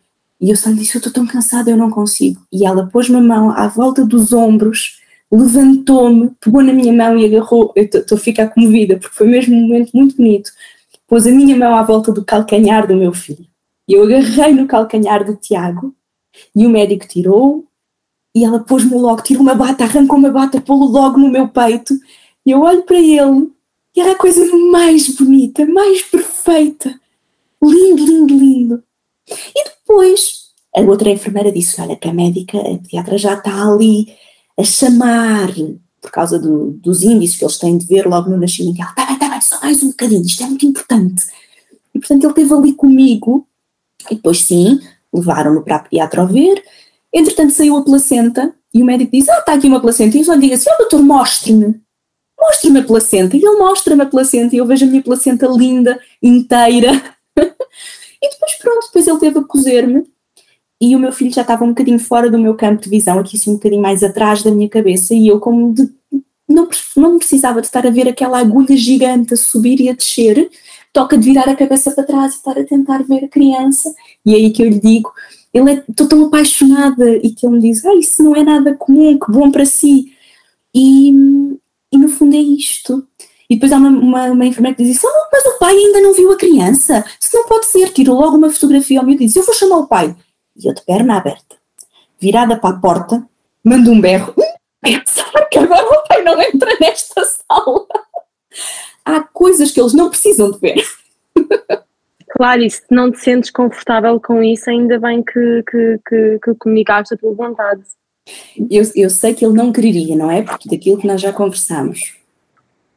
E 0.41 0.51
eu 0.51 0.57
só 0.57 0.71
lhe 0.71 0.77
disse: 0.77 0.97
eu 0.97 0.99
estou 0.99 1.13
tão 1.13 1.27
cansada, 1.27 1.71
eu 1.71 1.77
não 1.77 1.91
consigo. 1.91 2.41
E 2.53 2.67
ela 2.67 2.87
pôs-me 2.87 3.17
a 3.17 3.21
mão 3.21 3.51
à 3.51 3.69
volta 3.69 4.05
dos 4.05 4.33
ombros 4.33 4.99
levantou-me, 5.37 6.31
pegou 6.41 6.63
na 6.63 6.73
minha 6.73 6.93
mão 6.93 7.19
e 7.19 7.25
agarrou. 7.25 7.73
Eu 7.75 7.85
estou 7.85 8.17
a 8.17 8.21
ficar 8.21 8.49
comovida, 8.49 8.97
porque 8.99 9.17
foi 9.17 9.27
mesmo 9.27 9.57
um 9.57 9.63
momento 9.63 9.91
muito 9.93 10.17
bonito. 10.17 10.51
Pôs 11.07 11.27
a 11.27 11.31
minha 11.31 11.57
mão 11.57 11.75
à 11.75 11.83
volta 11.83 12.13
do 12.13 12.25
calcanhar 12.25 12.87
do 12.87 12.97
meu 12.97 13.13
filho. 13.13 13.47
Eu 13.89 14.05
agarrei 14.05 14.55
no 14.55 14.67
calcanhar 14.67 15.25
do 15.25 15.37
Tiago 15.37 15.95
e 16.55 16.67
o 16.67 16.71
médico 16.71 17.07
tirou 17.07 17.65
e 18.35 18.45
ela 18.45 18.61
pôs-me 18.61 18.97
logo, 18.97 19.23
tirou 19.23 19.43
uma 19.43 19.55
bata, 19.55 19.85
arrancou 19.85 20.19
uma 20.19 20.31
bata, 20.31 20.61
pô-lo 20.61 20.87
logo 20.87 21.19
no 21.19 21.29
meu 21.29 21.49
peito. 21.49 21.95
E 22.45 22.51
eu 22.51 22.61
olho 22.63 22.83
para 22.83 22.99
ele 22.99 23.51
e 23.95 24.01
era 24.01 24.13
a 24.13 24.19
coisa 24.19 24.45
mais 24.71 25.09
bonita, 25.09 25.65
mais 25.67 26.03
perfeita. 26.03 26.99
Lindo, 27.63 28.05
lindo, 28.05 28.35
lindo. 28.37 28.83
E 29.55 29.65
depois 29.65 30.51
a 30.75 30.81
outra 30.81 31.11
enfermeira 31.11 31.53
disse: 31.53 31.81
Olha, 31.81 31.97
que 31.97 32.09
a 32.09 32.13
médica, 32.13 32.59
a 32.59 32.79
pediatra 32.79 33.17
já 33.17 33.35
está 33.35 33.71
ali 33.71 34.13
a 34.59 34.65
chamar, 34.65 35.49
por 36.01 36.11
causa 36.11 36.39
do, 36.39 36.73
dos 36.73 37.03
índices 37.03 37.37
que 37.37 37.45
eles 37.45 37.59
têm 37.59 37.77
de 37.77 37.87
ver 37.87 38.07
logo 38.07 38.31
no 38.31 38.37
nascimento, 38.37 38.81
ela, 38.81 38.91
está 38.91 39.07
bem, 39.07 39.15
está 39.15 39.29
bem, 39.29 39.41
só 39.41 39.61
mais 39.61 39.83
um 39.83 39.89
bocadinho, 39.89 40.23
isto 40.23 40.43
é 40.43 40.47
muito 40.47 40.67
importante. 40.67 41.25
E 41.95 41.99
portanto 41.99 42.25
ele 42.25 42.31
esteve 42.31 42.55
ali 42.55 42.73
comigo, 42.73 43.47
e 44.11 44.15
depois 44.17 44.43
sim, 44.43 44.81
levaram-no 45.13 45.63
para 45.63 45.77
a 45.77 45.79
pediatra 45.81 46.23
a 46.23 46.27
ver, 46.27 46.63
entretanto 47.13 47.53
saiu 47.53 47.77
a 47.77 47.85
placenta, 47.85 48.55
e 48.73 48.83
o 48.83 48.87
médico 48.87 49.13
diz, 49.13 49.29
ah, 49.29 49.39
está 49.39 49.55
aqui 49.55 49.67
uma 49.67 49.81
placenta, 49.81 50.17
e 50.17 50.21
eu 50.21 50.25
só 50.25 50.37
digo 50.37 50.55
assim, 50.55 50.71
oh 50.73 50.79
doutor, 50.79 51.03
mostre-me, 51.03 51.81
mostre-me 52.41 52.81
a 52.81 52.85
placenta, 52.85 53.37
e 53.37 53.41
ele 53.41 53.57
mostra-me 53.57 54.03
a 54.03 54.07
placenta, 54.07 54.55
e 54.55 54.59
eu 54.59 54.67
vejo 54.67 54.85
a 54.85 54.89
minha 54.89 55.03
placenta 55.03 55.47
linda, 55.47 55.99
inteira, 56.23 56.93
e 57.39 58.31
depois 58.31 58.55
pronto, 58.61 58.87
depois 58.87 59.07
ele 59.07 59.19
teve 59.19 59.39
a 59.39 59.45
cozer-me, 59.45 60.05
e 60.81 60.95
o 60.95 60.99
meu 60.99 61.13
filho 61.13 61.33
já 61.33 61.43
estava 61.43 61.65
um 61.65 61.69
bocadinho 61.69 61.99
fora 61.99 62.31
do 62.31 62.39
meu 62.39 62.55
campo 62.55 62.83
de 62.83 62.91
visão, 62.91 63.19
aqui 63.19 63.37
assim 63.37 63.51
um 63.51 63.55
bocadinho 63.55 63.83
mais 63.83 64.03
atrás 64.03 64.43
da 64.43 64.51
minha 64.51 64.69
cabeça, 64.69 65.15
e 65.15 65.29
eu 65.29 65.41
como 65.41 65.73
de, 65.73 65.89
não, 66.49 66.69
não 66.97 67.19
precisava 67.19 67.61
de 67.61 67.67
estar 67.67 67.87
a 67.87 67.91
ver 67.91 68.09
aquela 68.09 68.39
agulha 68.39 68.77
gigante 68.77 69.35
a 69.35 69.37
subir 69.37 69.81
e 69.81 69.89
a 69.89 69.93
descer, 69.93 70.51
toca 70.93 71.17
de 71.17 71.25
virar 71.25 71.49
a 71.49 71.57
cabeça 71.57 71.91
para 71.91 72.05
trás 72.05 72.35
e 72.35 72.37
estar 72.37 72.59
a 72.59 72.65
tentar 72.65 73.03
ver 73.03 73.25
a 73.25 73.29
criança, 73.29 73.93
e 74.25 74.35
é 74.35 74.37
aí 74.37 74.51
que 74.51 74.63
eu 74.63 74.69
lhe 74.69 74.81
digo, 74.81 75.13
ele 75.53 75.71
é, 75.71 75.85
estou 75.89 76.09
tão 76.09 76.27
apaixonada, 76.27 77.17
e 77.17 77.31
que 77.31 77.47
ele 77.47 77.57
me 77.57 77.63
diz, 77.63 77.85
ah, 77.85 77.95
isso 77.95 78.23
não 78.23 78.35
é 78.37 78.43
nada 78.43 78.75
comum, 78.75 79.19
que 79.19 79.31
bom 79.31 79.51
para 79.51 79.65
si, 79.65 80.13
e, 80.75 81.11
e 81.93 81.99
no 81.99 82.09
fundo 82.09 82.35
é 82.35 82.41
isto, 82.41 83.07
e 83.49 83.55
depois 83.55 83.73
há 83.73 83.77
uma, 83.77 83.89
uma, 83.89 84.25
uma 84.33 84.47
enfermeira 84.47 84.77
que 84.77 84.85
diz 84.85 84.97
assim, 84.97 85.07
oh, 85.07 85.29
mas 85.33 85.45
o 85.47 85.59
pai 85.59 85.77
ainda 85.77 86.01
não 86.01 86.13
viu 86.15 86.33
a 86.33 86.37
criança, 86.37 87.05
isso 87.21 87.31
não 87.35 87.47
pode 87.47 87.67
ser, 87.67 87.93
tirou 87.93 88.19
logo 88.19 88.37
uma 88.37 88.51
fotografia 88.51 88.99
ao 88.99 89.07
meu 89.07 89.15
e 89.15 89.19
diz, 89.19 89.37
eu 89.37 89.45
vou 89.45 89.55
chamar 89.55 89.79
o 89.79 89.87
pai, 89.87 90.15
e 90.57 90.69
eu 90.69 90.75
de 90.75 90.83
perna 90.83 91.17
aberta, 91.17 91.57
virada 92.21 92.57
para 92.57 92.77
a 92.77 92.81
porta, 92.81 93.27
mando 93.63 93.91
um 93.91 94.01
berro, 94.01 94.35
pensar 94.81 95.49
que 95.51 95.59
agora 95.59 95.87
o 95.87 96.09
pai 96.09 96.23
não 96.23 96.41
entra 96.41 96.71
nesta 96.81 97.25
sala. 97.25 97.87
Há 99.05 99.21
coisas 99.21 99.71
que 99.71 99.81
eles 99.81 99.95
não 99.95 100.11
precisam 100.11 100.51
de 100.51 100.59
ver. 100.59 100.83
Claro, 102.37 102.63
e 102.63 102.71
se 102.71 102.83
não 102.91 103.13
te 103.13 103.21
sentes 103.21 103.51
confortável 103.51 104.21
com 104.21 104.43
isso, 104.43 104.69
ainda 104.69 104.99
bem 104.99 105.23
que, 105.23 105.63
que, 105.71 106.01
que, 106.09 106.39
que 106.43 106.55
comunicaste 106.57 107.15
a 107.15 107.17
tua 107.17 107.33
vontade. 107.33 107.83
Eu, 108.71 108.83
eu 108.97 109.11
sei 109.11 109.35
que 109.35 109.45
ele 109.45 109.55
não 109.55 109.73
quereria, 109.73 110.17
não 110.17 110.31
é? 110.31 110.43
Porque 110.43 110.69
daquilo 110.69 110.99
que 110.99 111.07
nós 111.07 111.21
já 111.21 111.33
conversamos. 111.33 112.17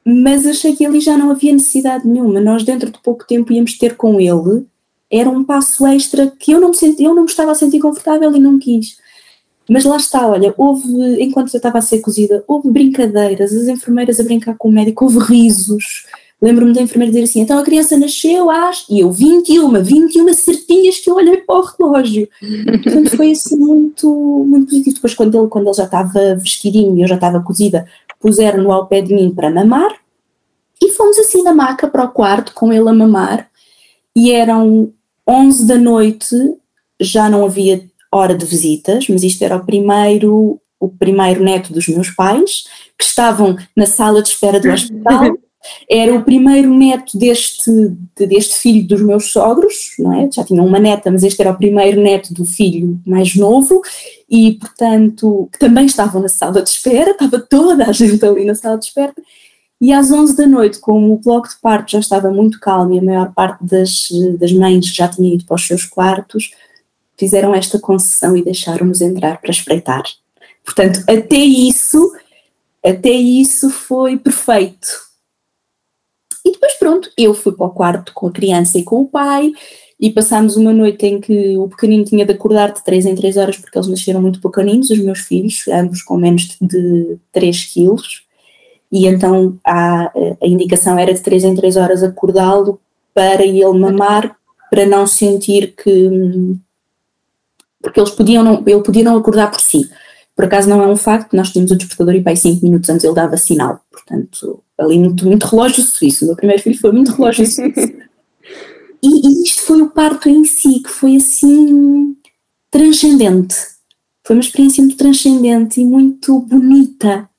Mas 0.04 0.48
achei 0.48 0.76
que 0.76 0.86
ali 0.86 1.00
já 1.00 1.18
não 1.18 1.30
havia 1.30 1.54
necessidade 1.54 2.08
nenhuma. 2.08 2.40
Nós, 2.40 2.64
dentro 2.64 2.90
de 2.90 3.00
pouco 3.00 3.28
tempo, 3.28 3.52
íamos 3.52 3.78
ter 3.78 3.96
com 3.96 4.20
ele 4.20 4.66
era 5.12 5.30
um 5.30 5.44
passo 5.44 5.86
extra 5.88 6.32
que 6.40 6.52
eu 6.52 6.60
não 6.60 6.70
me 6.70 6.78
senti, 6.78 7.04
eu 7.04 7.16
não 7.16 7.24
me 7.24 7.30
estava 7.30 7.52
a 7.52 7.56
sentir 7.56 7.80
confortável 7.80 8.36
e 8.36 8.40
não 8.40 8.60
quis. 8.60 8.98
Mas 9.70 9.84
lá 9.84 9.98
está, 9.98 10.26
olha, 10.28 10.54
houve, 10.58 11.22
enquanto 11.22 11.54
eu 11.54 11.58
estava 11.58 11.78
a 11.78 11.82
ser 11.82 12.00
cozida, 12.00 12.44
houve 12.48 12.70
brincadeiras, 12.70 13.54
as 13.54 13.68
enfermeiras 13.68 14.20
a 14.20 14.24
brincar 14.24 14.56
com 14.58 14.70
o 14.70 14.72
médico, 14.72 15.06
houve 15.06 15.20
risos. 15.20 16.06
Lembro-me 16.42 16.72
da 16.72 16.82
enfermeira 16.82 17.12
dizer 17.12 17.24
assim: 17.24 17.42
então 17.42 17.58
a 17.58 17.64
criança 17.64 17.98
nasceu 17.98 18.50
às. 18.50 18.86
E 18.90 19.00
eu, 19.00 19.12
21, 19.12 19.84
21 19.84 20.34
certinhas 20.34 21.00
que 21.00 21.10
eu 21.10 21.16
olhei 21.16 21.38
para 21.38 21.56
o 21.56 21.62
relógio. 21.62 22.30
Portanto, 22.84 23.18
foi 23.18 23.32
assim 23.32 23.58
muito, 23.58 24.46
muito 24.48 24.68
positivo. 24.68 24.96
Depois, 24.96 25.16
quando 25.16 25.38
ele, 25.38 25.48
quando 25.48 25.68
ele 25.68 25.74
já 25.74 25.86
estava 25.86 26.36
vestidinho 26.36 26.96
e 26.96 27.02
eu 27.02 27.08
já 27.08 27.16
estava 27.16 27.42
cozida, 27.42 27.88
puseram-no 28.20 28.72
ao 28.72 28.86
pé 28.86 29.02
de 29.02 29.16
mim 29.16 29.34
para 29.34 29.50
mamar. 29.50 29.96
E 30.82 30.92
fomos 30.92 31.18
assim 31.18 31.42
na 31.42 31.54
maca 31.54 31.88
para 31.88 32.06
o 32.06 32.12
quarto 32.12 32.54
com 32.54 32.72
ele 32.72 32.88
a 32.88 32.94
mamar. 32.94 33.50
E 34.16 34.32
eram 34.32 34.94
11 35.28 35.68
da 35.68 35.78
noite 35.78 36.36
já 37.00 37.30
não 37.30 37.46
havia 37.46 37.84
hora 38.12 38.36
de 38.36 38.46
visitas, 38.46 39.08
mas 39.10 39.24
isto 39.24 39.44
era 39.44 39.58
o 39.58 39.66
primeiro, 39.66 40.60
o 40.80 40.90
primeiro 40.90 41.44
neto 41.44 41.74
dos 41.74 41.88
meus 41.88 42.10
pais, 42.10 42.64
que 42.98 43.04
estavam 43.04 43.58
na 43.76 43.86
sala 43.86 44.22
de 44.22 44.30
espera 44.30 44.60
do 44.60 44.70
hospital. 44.70 45.38
Era 45.90 46.16
o 46.16 46.24
primeiro 46.24 46.74
neto 46.74 47.18
deste, 47.18 47.72
deste 48.16 48.56
filho 48.56 48.88
dos 48.88 49.02
meus 49.02 49.32
sogros, 49.32 49.92
não 50.00 50.14
é? 50.14 50.30
Já 50.32 50.44
tinham 50.44 50.66
uma 50.66 50.80
neta, 50.80 51.12
mas 51.12 51.24
este 51.24 51.42
era 51.42 51.52
o 51.52 51.58
primeiro 51.58 52.02
neto 52.02 52.34
do 52.34 52.46
filho 52.46 53.02
mais 53.06 53.36
novo, 53.36 53.82
e 54.30 54.54
portanto, 54.54 55.50
que 55.52 55.60
também 55.60 55.86
estavam 55.86 56.22
na 56.22 56.30
sala 56.30 56.62
de 56.62 56.70
espera, 56.70 57.12
estava 57.12 57.40
toda 57.40 57.86
a 57.86 57.92
gente 57.92 58.24
ali 58.26 58.46
na 58.46 58.56
sala 58.56 58.78
de 58.78 58.86
espera, 58.86 59.14
E 59.80 59.94
às 59.94 60.12
11 60.12 60.36
da 60.36 60.48
noite, 60.48 60.80
como 60.80 61.14
o 61.14 61.20
bloco 61.20 61.48
de 61.48 61.56
parto 61.62 61.92
já 61.92 62.00
estava 62.00 62.32
muito 62.32 62.60
calmo 62.60 62.94
e 62.94 63.00
a 63.00 63.02
maior 63.02 63.34
parte 63.34 63.64
das, 63.64 64.08
das 64.40 64.52
mães 64.52 64.88
já 64.88 65.08
tinha 65.08 65.36
ido 65.36 65.46
para 65.46 65.56
os 65.56 65.68
seus 65.68 65.86
quartos, 65.86 66.52
fizeram 67.16 67.54
esta 67.54 67.80
concessão 67.80 68.36
e 68.36 68.44
deixaram-nos 68.44 69.02
entrar 69.02 69.40
para 69.40 69.52
espreitar. 69.52 70.04
Portanto, 70.64 71.00
até 71.08 71.38
isso, 71.38 72.12
até 72.84 73.12
isso 73.12 73.70
foi 73.70 74.18
perfeito. 74.18 74.88
E 76.44 76.52
depois, 76.52 76.74
pronto, 76.74 77.12
eu 77.18 77.34
fui 77.34 77.52
para 77.52 77.66
o 77.66 77.72
quarto 77.72 78.14
com 78.14 78.28
a 78.28 78.32
criança 78.32 78.78
e 78.78 78.84
com 78.84 79.02
o 79.02 79.08
pai, 79.08 79.52
e 80.00 80.12
passámos 80.12 80.56
uma 80.56 80.72
noite 80.72 81.06
em 81.06 81.20
que 81.20 81.58
o 81.58 81.68
pequenino 81.68 82.06
tinha 82.06 82.26
de 82.26 82.32
acordar 82.32 82.72
de 82.72 82.84
3 82.84 83.08
em 83.08 83.16
3 83.16 83.38
horas, 83.38 83.58
porque 83.58 83.78
eles 83.78 83.88
nasceram 83.88 84.22
muito 84.22 84.40
pequeninos, 84.40 84.90
os 84.90 85.00
meus 85.00 85.20
filhos, 85.20 85.68
ambos 85.68 86.02
com 86.04 86.18
menos 86.18 86.56
de 86.62 87.18
3 87.32 87.66
quilos, 87.66 88.27
e 88.92 89.08
então 89.08 89.58
a, 89.66 90.12
a 90.42 90.48
indicação 90.48 90.98
era 90.98 91.14
de 91.14 91.22
3 91.22 91.44
em 91.44 91.56
3 91.56 91.76
horas 91.78 92.04
acordá-lo 92.04 92.80
para 93.14 93.44
ele 93.44 93.66
mamar, 93.78 94.36
para 94.70 94.86
não 94.86 95.08
sentir 95.08 95.74
que. 95.76 96.56
porque 97.82 98.00
eles 98.00 98.12
podiam 98.12 98.44
não, 98.44 98.64
ele 98.66 98.84
podia 98.84 99.04
não 99.04 99.18
acordar 99.18 99.50
por 99.52 99.60
si. 99.60 99.90
Por 100.36 100.46
acaso 100.46 100.70
não 100.70 100.84
é 100.84 100.88
um 100.88 100.96
facto, 100.96 101.36
nós 101.36 101.50
tínhamos 101.50 101.72
o 101.72 101.76
despertador 101.76 102.14
e 102.14 102.22
para 102.22 102.36
5 102.36 102.64
minutos 102.64 102.90
antes 102.90 103.04
ele 103.04 103.16
dava 103.16 103.36
sinal, 103.38 103.82
portanto, 103.92 104.64
ali 104.78 105.00
muito, 105.00 105.26
muito 105.26 105.48
relógio 105.48 105.84
suíço. 105.84 106.26
O 106.26 106.28
meu 106.28 106.36
primeiro 106.36 106.62
filho 106.62 106.78
foi 106.80 106.92
muito 106.92 107.12
relógio 107.14 107.46
suíço. 107.46 108.08
E, 109.02 109.08
e, 109.08 109.44
isto 109.44 109.62
foi 109.62 109.82
o 109.82 109.90
parto 109.90 110.28
em 110.30 110.44
si, 110.44 110.80
que 110.80 110.90
foi 110.90 111.16
assim 111.16 112.16
transcendente. 112.70 113.56
Foi 114.26 114.36
uma 114.36 114.42
experiência 114.42 114.84
muito 114.84 114.98
transcendente 114.98 115.80
e 115.82 115.86
muito 115.86 116.40
bonita. 116.42 117.30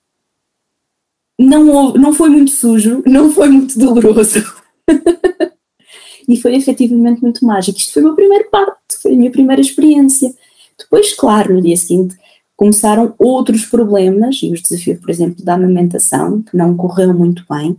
Não, 1.38 1.92
não 1.92 2.12
foi 2.12 2.28
muito 2.30 2.50
sujo, 2.50 3.02
não 3.06 3.30
foi 3.30 3.48
muito 3.48 3.78
doloroso. 3.78 4.42
e 6.28 6.36
foi 6.36 6.56
efetivamente 6.56 7.22
muito 7.22 7.44
mágico. 7.44 7.78
Isto 7.78 7.94
foi 7.94 8.02
o 8.02 8.06
meu 8.06 8.14
primeiro 8.14 8.50
parto, 8.50 9.00
foi 9.00 9.12
a 9.12 9.16
minha 9.16 9.30
primeira 9.30 9.60
experiência. 9.60 10.34
Depois, 10.78 11.14
claro, 11.14 11.54
no 11.54 11.62
dia 11.62 11.76
seguinte 11.76 12.16
começaram 12.56 13.14
outros 13.18 13.64
problemas 13.66 14.40
e 14.42 14.52
os 14.52 14.60
desafios, 14.60 14.98
por 14.98 15.10
exemplo, 15.10 15.44
da 15.44 15.54
amamentação, 15.54 16.42
que 16.42 16.56
não 16.56 16.76
correu 16.76 17.14
muito 17.14 17.44
bem. 17.48 17.78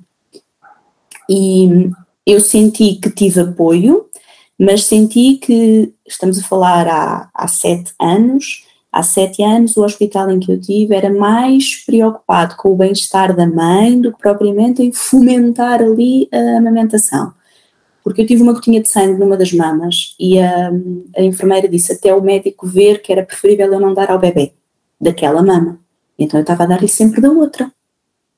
E 1.30 1.91
eu 2.26 2.39
senti 2.39 2.95
que 2.95 3.10
tive 3.10 3.41
apoio, 3.41 4.06
mas 4.58 4.86
senti 4.86 5.36
que 5.36 5.93
estamos 6.08 6.39
a 6.39 6.43
falar 6.43 6.88
há, 6.88 7.30
há 7.34 7.48
sete 7.48 7.93
anos. 8.00 8.63
Há 8.91 9.04
sete 9.04 9.43
anos, 9.43 9.78
o 9.78 9.84
hospital 9.84 10.32
em 10.32 10.39
que 10.39 10.52
eu 10.52 10.60
tive 10.60 10.95
era 10.95 11.12
mais 11.12 11.75
preocupado 11.86 12.56
com 12.56 12.71
o 12.71 12.75
bem-estar 12.75 13.36
da 13.36 13.45
mãe 13.45 14.02
do 14.02 14.12
que 14.12 14.17
propriamente 14.17 14.82
em 14.82 14.91
fomentar 14.91 15.82
ali 15.82 16.28
a 16.32 16.58
amamentação. 16.58 17.32
Porque 18.04 18.21
eu 18.21 18.25
tive 18.25 18.41
uma 18.41 18.54
gotinha 18.54 18.82
de 18.82 18.89
sangue 18.89 19.19
numa 19.19 19.38
das 19.38 19.54
mamas 19.54 20.15
e 20.19 20.39
a, 20.39 20.71
a 21.15 21.21
enfermeira 21.21 21.67
disse 21.67 21.93
até 21.93 22.13
o 22.13 22.21
médico 22.21 22.65
ver 22.65 23.02
que 23.02 23.12
era 23.12 23.23
preferível 23.23 23.71
eu 23.71 23.80
não 23.80 23.93
dar 23.93 24.10
ao 24.10 24.17
bebê 24.17 24.54
daquela 24.99 25.43
mama. 25.43 25.80
Então 26.17 26.39
eu 26.39 26.41
estava 26.41 26.63
a 26.63 26.67
dar-lhe 26.67 26.88
sempre 26.88 27.21
da 27.21 27.30
outra. 27.30 27.71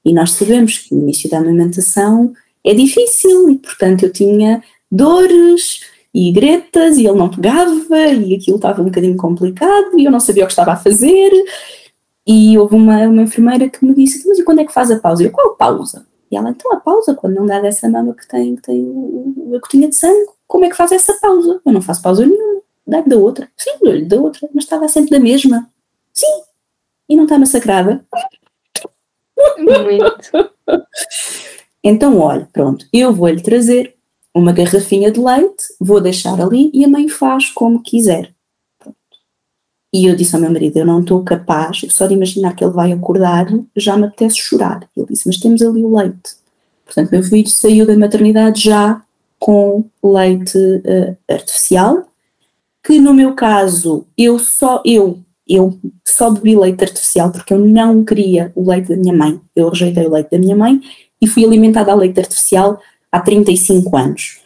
E 0.04 0.14
nós 0.14 0.32
sabemos 0.32 0.80
que 0.80 0.94
no 0.94 1.02
início 1.04 1.30
da 1.30 1.38
amamentação 1.38 2.34
é 2.64 2.74
difícil 2.74 3.50
e, 3.50 3.58
portanto, 3.58 4.04
eu 4.04 4.12
tinha 4.12 4.62
dores 4.92 5.82
e 6.14 6.32
gretas 6.32 6.98
e 6.98 7.08
ele 7.08 7.18
não 7.18 7.30
pegava 7.30 7.98
e 8.00 8.36
aquilo 8.36 8.58
estava 8.58 8.82
um 8.82 8.86
bocadinho 8.86 9.16
complicado 9.16 9.98
e 9.98 10.06
eu 10.06 10.12
não 10.12 10.20
sabia 10.20 10.44
o 10.44 10.48
que 10.48 10.52
estava 10.52 10.74
a 10.74 10.78
fazer. 10.78 11.32
E 12.28 12.58
houve 12.58 12.76
uma, 12.76 12.98
uma 13.08 13.24
enfermeira 13.24 13.70
que 13.70 13.84
me 13.84 13.94
disse: 13.94 14.28
Mas 14.28 14.40
e 14.40 14.44
quando 14.44 14.60
é 14.60 14.66
que 14.66 14.74
faz 14.74 14.92
a 14.92 15.00
pausa? 15.00 15.24
Eu, 15.24 15.32
qual 15.32 15.56
pausa? 15.56 16.06
E 16.30 16.36
ela, 16.36 16.50
então 16.50 16.72
a 16.72 16.80
pausa, 16.80 17.14
quando 17.14 17.36
não 17.36 17.46
dá 17.46 17.60
dessa 17.60 17.90
mama 17.90 18.14
que 18.14 18.28
tem, 18.28 18.56
que 18.56 18.62
tem 18.62 18.90
a 19.54 19.60
gotinha 19.60 19.90
de 19.90 19.96
sangue, 19.96 20.28
como 20.48 20.66
é 20.66 20.70
que 20.70 20.76
faz 20.76 20.92
essa 20.92 21.14
pausa? 21.16 21.62
Eu 21.66 21.74
não 21.74 21.82
faço 21.82 22.02
pausa 22.02 22.26
nenhuma, 22.26 22.62
dá-lhe 22.88 23.10
da 23.10 23.18
outra. 23.18 23.50
Sim, 23.58 23.72
dou-lhe 23.82 24.06
da 24.06 24.18
outra, 24.18 24.48
mas 24.54 24.64
estava 24.64 24.88
sempre 24.88 25.12
da 25.12 25.20
mesma. 25.20 25.70
Sim, 26.14 26.44
e 27.10 27.16
não 27.16 27.24
está 27.24 27.38
massacrada. 27.38 28.06
Muito. 29.58 30.52
Então, 31.84 32.20
olha, 32.20 32.48
pronto, 32.54 32.86
eu 32.94 33.12
vou-lhe 33.12 33.42
trazer 33.42 33.96
uma 34.34 34.52
garrafinha 34.52 35.12
de 35.12 35.20
leite, 35.20 35.64
vou 35.80 36.00
deixar 36.00 36.40
ali 36.40 36.72
e 36.74 36.86
a 36.86 36.88
mãe 36.88 37.08
faz 37.08 37.50
como 37.50 37.84
quiser. 37.84 38.34
Pronto. 38.80 38.98
E 39.94 40.06
eu 40.06 40.16
disse 40.16 40.36
ao 40.36 40.42
meu 40.42 40.52
marido: 40.52 40.78
Eu 40.78 40.86
não 40.86 41.02
estou 41.02 41.24
capaz, 41.24 41.82
só 41.90 42.08
de 42.08 42.14
imaginar 42.14 42.56
que 42.56 42.64
ele 42.64 42.74
vai 42.74 42.92
acordar, 42.92 43.48
já 43.76 43.98
me 43.98 44.06
apetece 44.06 44.38
chorar. 44.38 44.88
Ele 44.96 45.08
disse: 45.08 45.28
Mas 45.28 45.38
temos 45.38 45.62
ali 45.62 45.84
o 45.84 45.96
leite. 45.96 46.42
Portanto, 46.86 47.12
meu 47.12 47.24
filho 47.24 47.50
saiu 47.50 47.86
da 47.86 47.98
maternidade 47.98 48.64
já 48.64 49.02
com 49.40 49.86
leite 50.04 50.58
uh, 50.58 51.18
artificial, 51.30 52.06
que 52.84 53.00
no 53.00 53.14
meu 53.14 53.34
caso, 53.34 54.06
eu 54.18 54.38
só, 54.38 54.82
eu, 54.86 55.20
eu 55.48 55.80
só 56.06 56.30
bebi 56.30 56.56
leite 56.56 56.84
artificial 56.84 57.32
porque 57.32 57.54
eu 57.54 57.60
não 57.60 58.04
queria 58.04 58.52
o 58.56 58.70
leite 58.70 58.90
da 58.90 58.98
minha 58.98 59.16
mãe. 59.16 59.40
Eu 59.56 59.70
rejeitei 59.70 60.06
o 60.06 60.12
leite 60.12 60.32
da 60.32 60.38
minha 60.38 60.56
mãe 60.56 60.80
e 61.22 61.28
fui 61.28 61.44
alimentada 61.46 61.92
a 61.92 61.96
leite 61.96 62.20
artificial 62.20 62.80
há 63.12 63.20
35 63.20 63.98
anos. 63.98 64.40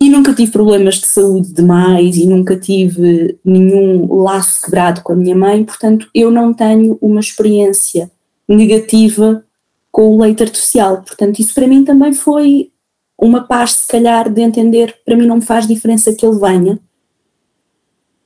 E 0.00 0.08
nunca 0.10 0.34
tive 0.34 0.50
problemas 0.50 0.96
de 0.96 1.06
saúde 1.06 1.52
demais 1.52 2.16
e 2.16 2.26
nunca 2.26 2.56
tive 2.56 3.38
nenhum 3.44 4.12
laço 4.22 4.60
quebrado 4.62 5.00
com 5.02 5.12
a 5.12 5.16
minha 5.16 5.36
mãe, 5.36 5.64
portanto, 5.64 6.08
eu 6.12 6.30
não 6.30 6.52
tenho 6.52 6.98
uma 7.00 7.20
experiência 7.20 8.10
negativa 8.48 9.44
com 9.92 10.10
o 10.10 10.20
leite 10.20 10.42
artificial. 10.42 11.02
Portanto, 11.02 11.38
isso 11.38 11.54
para 11.54 11.68
mim 11.68 11.84
também 11.84 12.12
foi 12.12 12.72
uma 13.16 13.44
paz, 13.44 13.72
se 13.72 13.86
calhar, 13.86 14.28
de 14.28 14.40
entender, 14.40 14.96
para 15.04 15.16
mim 15.16 15.26
não 15.26 15.36
me 15.36 15.42
faz 15.42 15.68
diferença 15.68 16.12
que 16.12 16.26
ele 16.26 16.40
venha, 16.40 16.80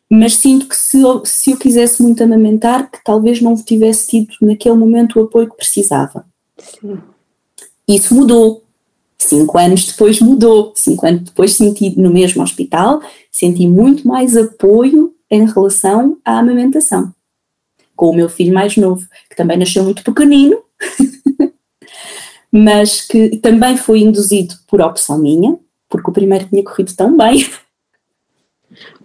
mas 0.09 0.35
sinto 0.35 0.69
que 0.69 0.77
se 0.77 1.01
eu, 1.01 1.25
se 1.25 1.51
eu 1.51 1.59
quisesse 1.59 2.01
muito 2.03 2.23
amamentar, 2.23 2.91
que 2.91 3.03
talvez 3.05 3.41
não 3.43 3.57
tivesse 3.57 4.07
tido 4.07 4.35
naquele 4.41 4.77
momento 4.77 5.19
o 5.19 5.25
apoio 5.25 5.51
que 5.51 5.57
precisava. 5.57 6.25
Sim. 6.57 6.99
Isso 7.89 8.15
mudou. 8.15 8.65
Cinco 9.19 9.59
anos 9.59 9.87
depois 9.87 10.21
mudou. 10.21 10.73
Cinco 10.75 11.07
anos 11.07 11.23
depois 11.23 11.55
senti 11.55 11.99
no 11.99 12.11
mesmo 12.11 12.43
hospital, 12.43 13.01
senti 13.31 13.67
muito 13.67 14.07
mais 14.07 14.37
apoio 14.37 15.15
em 15.31 15.47
relação 15.47 16.19
à 16.25 16.39
amamentação. 16.39 17.13
Com 17.95 18.11
o 18.11 18.15
meu 18.15 18.29
filho 18.29 18.53
mais 18.53 18.77
novo, 18.77 19.07
que 19.29 19.37
também 19.37 19.57
nasceu 19.57 19.83
muito 19.83 20.05
pequenino, 20.05 20.59
mas 22.53 23.01
que 23.01 23.39
também 23.39 23.77
foi 23.77 24.01
induzido 24.01 24.55
por 24.67 24.81
opção 24.81 25.19
minha, 25.19 25.59
porque 25.89 26.11
o 26.11 26.13
primeiro 26.13 26.47
tinha 26.49 26.63
corrido 26.63 26.95
tão 26.95 27.17
bem. 27.17 27.49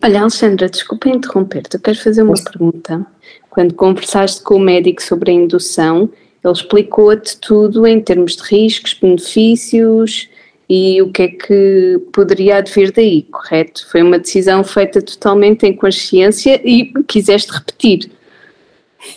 Olha, 0.04 0.22
Alexandra, 0.22 0.70
desculpa 0.70 1.10
interromper-te, 1.10 1.76
eu 1.76 1.82
quero 1.82 1.98
fazer 1.98 2.24
uma 2.24 2.34
pergunta. 2.34 3.06
Quando 3.50 3.74
conversaste 3.74 4.42
com 4.42 4.56
o 4.56 4.60
médico 4.60 5.02
sobre 5.02 5.32
a 5.32 5.34
indução, 5.34 6.10
ele 6.44 6.54
explicou-te 6.54 7.38
tudo 7.38 7.86
em 7.86 8.02
termos 8.02 8.36
de 8.36 8.44
riscos, 8.44 8.94
benefícios 8.94 10.30
e 10.68 11.02
o 11.02 11.12
que 11.12 11.22
é 11.24 11.28
que 11.28 12.02
poderia 12.14 12.58
advir 12.58 12.92
daí, 12.92 13.24
correto? 13.24 13.88
Foi 13.92 14.02
uma 14.02 14.18
decisão 14.18 14.64
feita 14.64 15.02
totalmente 15.02 15.66
em 15.66 15.76
consciência 15.76 16.62
e 16.64 16.94
quiseste 17.08 17.52
repetir. 17.52 18.12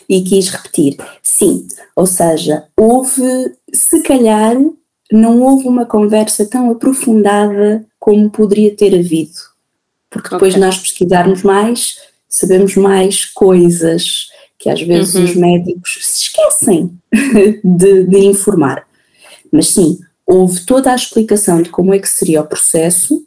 E 0.09 0.23
quis 0.23 0.49
repetir, 0.49 0.97
sim. 1.23 1.67
Ou 1.95 2.07
seja, 2.07 2.65
houve, 2.77 3.23
se 3.73 4.03
calhar, 4.03 4.57
não 5.13 5.41
houve 5.43 5.69
uma 5.69 5.87
conversa 5.87 6.45
tão 6.47 6.71
aprofundada 6.71 7.85
como 7.99 8.31
poderia 8.31 8.75
ter 8.75 8.95
havido. 8.95 9.39
Porque 10.11 10.31
depois 10.31 10.55
okay. 10.55 10.65
nós 10.65 10.79
pesquisarmos 10.79 11.43
mais, 11.43 11.97
sabemos 12.29 12.77
mais 12.77 13.25
coisas 13.25 14.29
que 14.65 14.71
às 14.71 14.81
vezes 14.81 15.15
uhum. 15.15 15.25
os 15.25 15.37
médicos 15.37 15.99
se 16.01 16.23
esquecem 16.23 16.91
de, 17.63 18.05
de 18.05 18.19
informar. 18.25 18.87
Mas 19.53 19.69
sim, 19.75 19.99
houve 20.27 20.65
toda 20.65 20.91
a 20.91 20.95
explicação 20.95 21.61
de 21.61 21.69
como 21.69 21.93
é 21.93 21.99
que 21.99 22.09
seria 22.09 22.41
o 22.41 22.47
processo, 22.47 23.23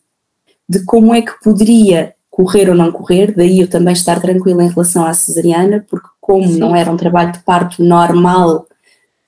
de 0.67 0.84
como 0.84 1.13
é 1.13 1.21
que 1.21 1.39
poderia 1.43 2.15
correr 2.32 2.71
ou 2.71 2.76
não 2.76 2.91
correr, 2.91 3.36
daí 3.36 3.60
eu 3.60 3.67
também 3.67 3.93
estar 3.93 4.19
tranquila 4.19 4.63
em 4.63 4.69
relação 4.69 5.06
à 5.06 5.13
cesariana, 5.13 5.86
porque 5.88 6.08
como 6.19 6.47
Sim. 6.47 6.58
não 6.58 6.76
era 6.76 6.91
um 6.91 6.97
trabalho 6.97 7.34
de 7.34 7.39
parto 7.39 7.84
normal, 7.84 8.65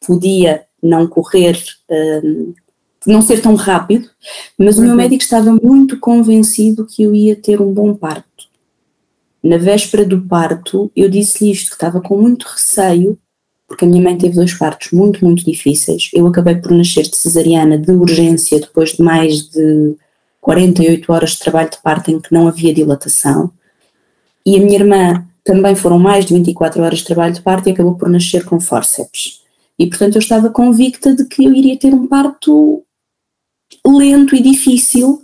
podia 0.06 0.63
não 0.82 1.06
correr, 1.06 1.62
um, 2.24 2.56
não 3.06 3.22
ser 3.22 3.39
tão 3.39 3.54
rápido, 3.54 4.10
mas 4.58 4.78
uhum. 4.78 4.82
o 4.82 4.86
meu 4.86 4.95
uhum. 4.95 4.98
médico 4.98 5.22
estava 5.22 5.56
muito 5.62 6.00
convencido 6.00 6.88
que 6.88 7.04
eu 7.04 7.13
ia 7.13 7.36
ter 7.36 7.62
um 7.62 7.72
bom 7.72 7.93
parto. 7.93 8.29
Na 9.43 9.58
véspera 9.58 10.06
do 10.06 10.21
parto, 10.21 10.91
eu 10.95 11.10
disse-lhe 11.10 11.52
isto, 11.52 11.69
que 11.69 11.75
estava 11.75 12.02
com 12.02 12.17
muito 12.17 12.43
receio, 12.43 13.17
porque 13.67 13.86
a 13.86 13.88
minha 13.88 14.02
mãe 14.02 14.17
teve 14.17 14.36
dois 14.36 14.54
partos 14.54 14.91
muito, 14.91 15.23
muito 15.23 15.45
difíceis. 15.45 16.10
Eu 16.13 16.28
acabei 16.28 16.56
por 16.56 16.71
nascer 16.71 17.04
de 17.04 17.15
cesariana 17.15 17.78
de 17.78 17.91
urgência 17.91 18.60
depois 18.60 18.93
de 18.93 19.04
mais 19.04 19.47
de 19.49 19.95
48 20.41 21.12
horas 21.13 21.32
de 21.32 21.39
trabalho 21.39 21.69
de 21.69 21.82
parto 21.82 22.12
em 22.12 22.19
que 22.19 22.34
não 22.34 22.47
havia 22.47 22.73
dilatação. 22.73 23.52
E 24.45 24.58
a 24.58 24.60
minha 24.60 24.80
irmã 24.80 25.25
também 25.43 25.75
foram 25.75 25.99
mais 25.99 26.25
de 26.25 26.34
24 26.34 26.82
horas 26.82 26.99
de 26.99 27.06
trabalho 27.06 27.34
de 27.34 27.41
parto 27.41 27.69
e 27.69 27.71
acabou 27.71 27.95
por 27.95 28.10
nascer 28.10 28.43
com 28.43 28.60
forceps. 28.60 29.41
E 29.78 29.88
portanto 29.88 30.15
eu 30.15 30.19
estava 30.19 30.49
convicta 30.49 31.15
de 31.15 31.25
que 31.25 31.45
eu 31.45 31.54
iria 31.54 31.78
ter 31.78 31.93
um 31.93 32.08
parto 32.08 32.84
lento 33.86 34.36
e 34.36 34.41
difícil. 34.41 35.21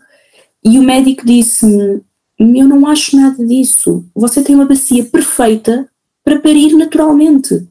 E 0.63 0.79
o 0.79 0.83
médico 0.83 1.25
disse-me: 1.25 2.01
Eu 2.37 2.67
não 2.67 2.85
acho 2.87 3.15
nada 3.15 3.45
disso. 3.45 4.05
Você 4.13 4.43
tem 4.43 4.55
uma 4.55 4.65
bacia 4.65 5.05
perfeita 5.05 5.89
para 6.23 6.39
parir 6.39 6.73
naturalmente. 6.73 7.67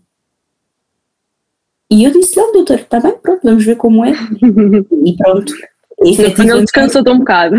E 1.91 2.05
eu 2.05 2.11
disse: 2.11 2.39
Olha, 2.41 2.53
doutor, 2.53 2.79
está 2.81 2.99
bem, 3.01 3.17
pronto, 3.19 3.41
vamos 3.43 3.65
ver 3.65 3.77
como 3.77 4.05
é. 4.05 4.13
e 4.13 5.17
pronto. 5.17 5.53
Ele 6.01 6.63
descansou-te 6.63 7.11
um 7.11 7.19
bocado. 7.19 7.57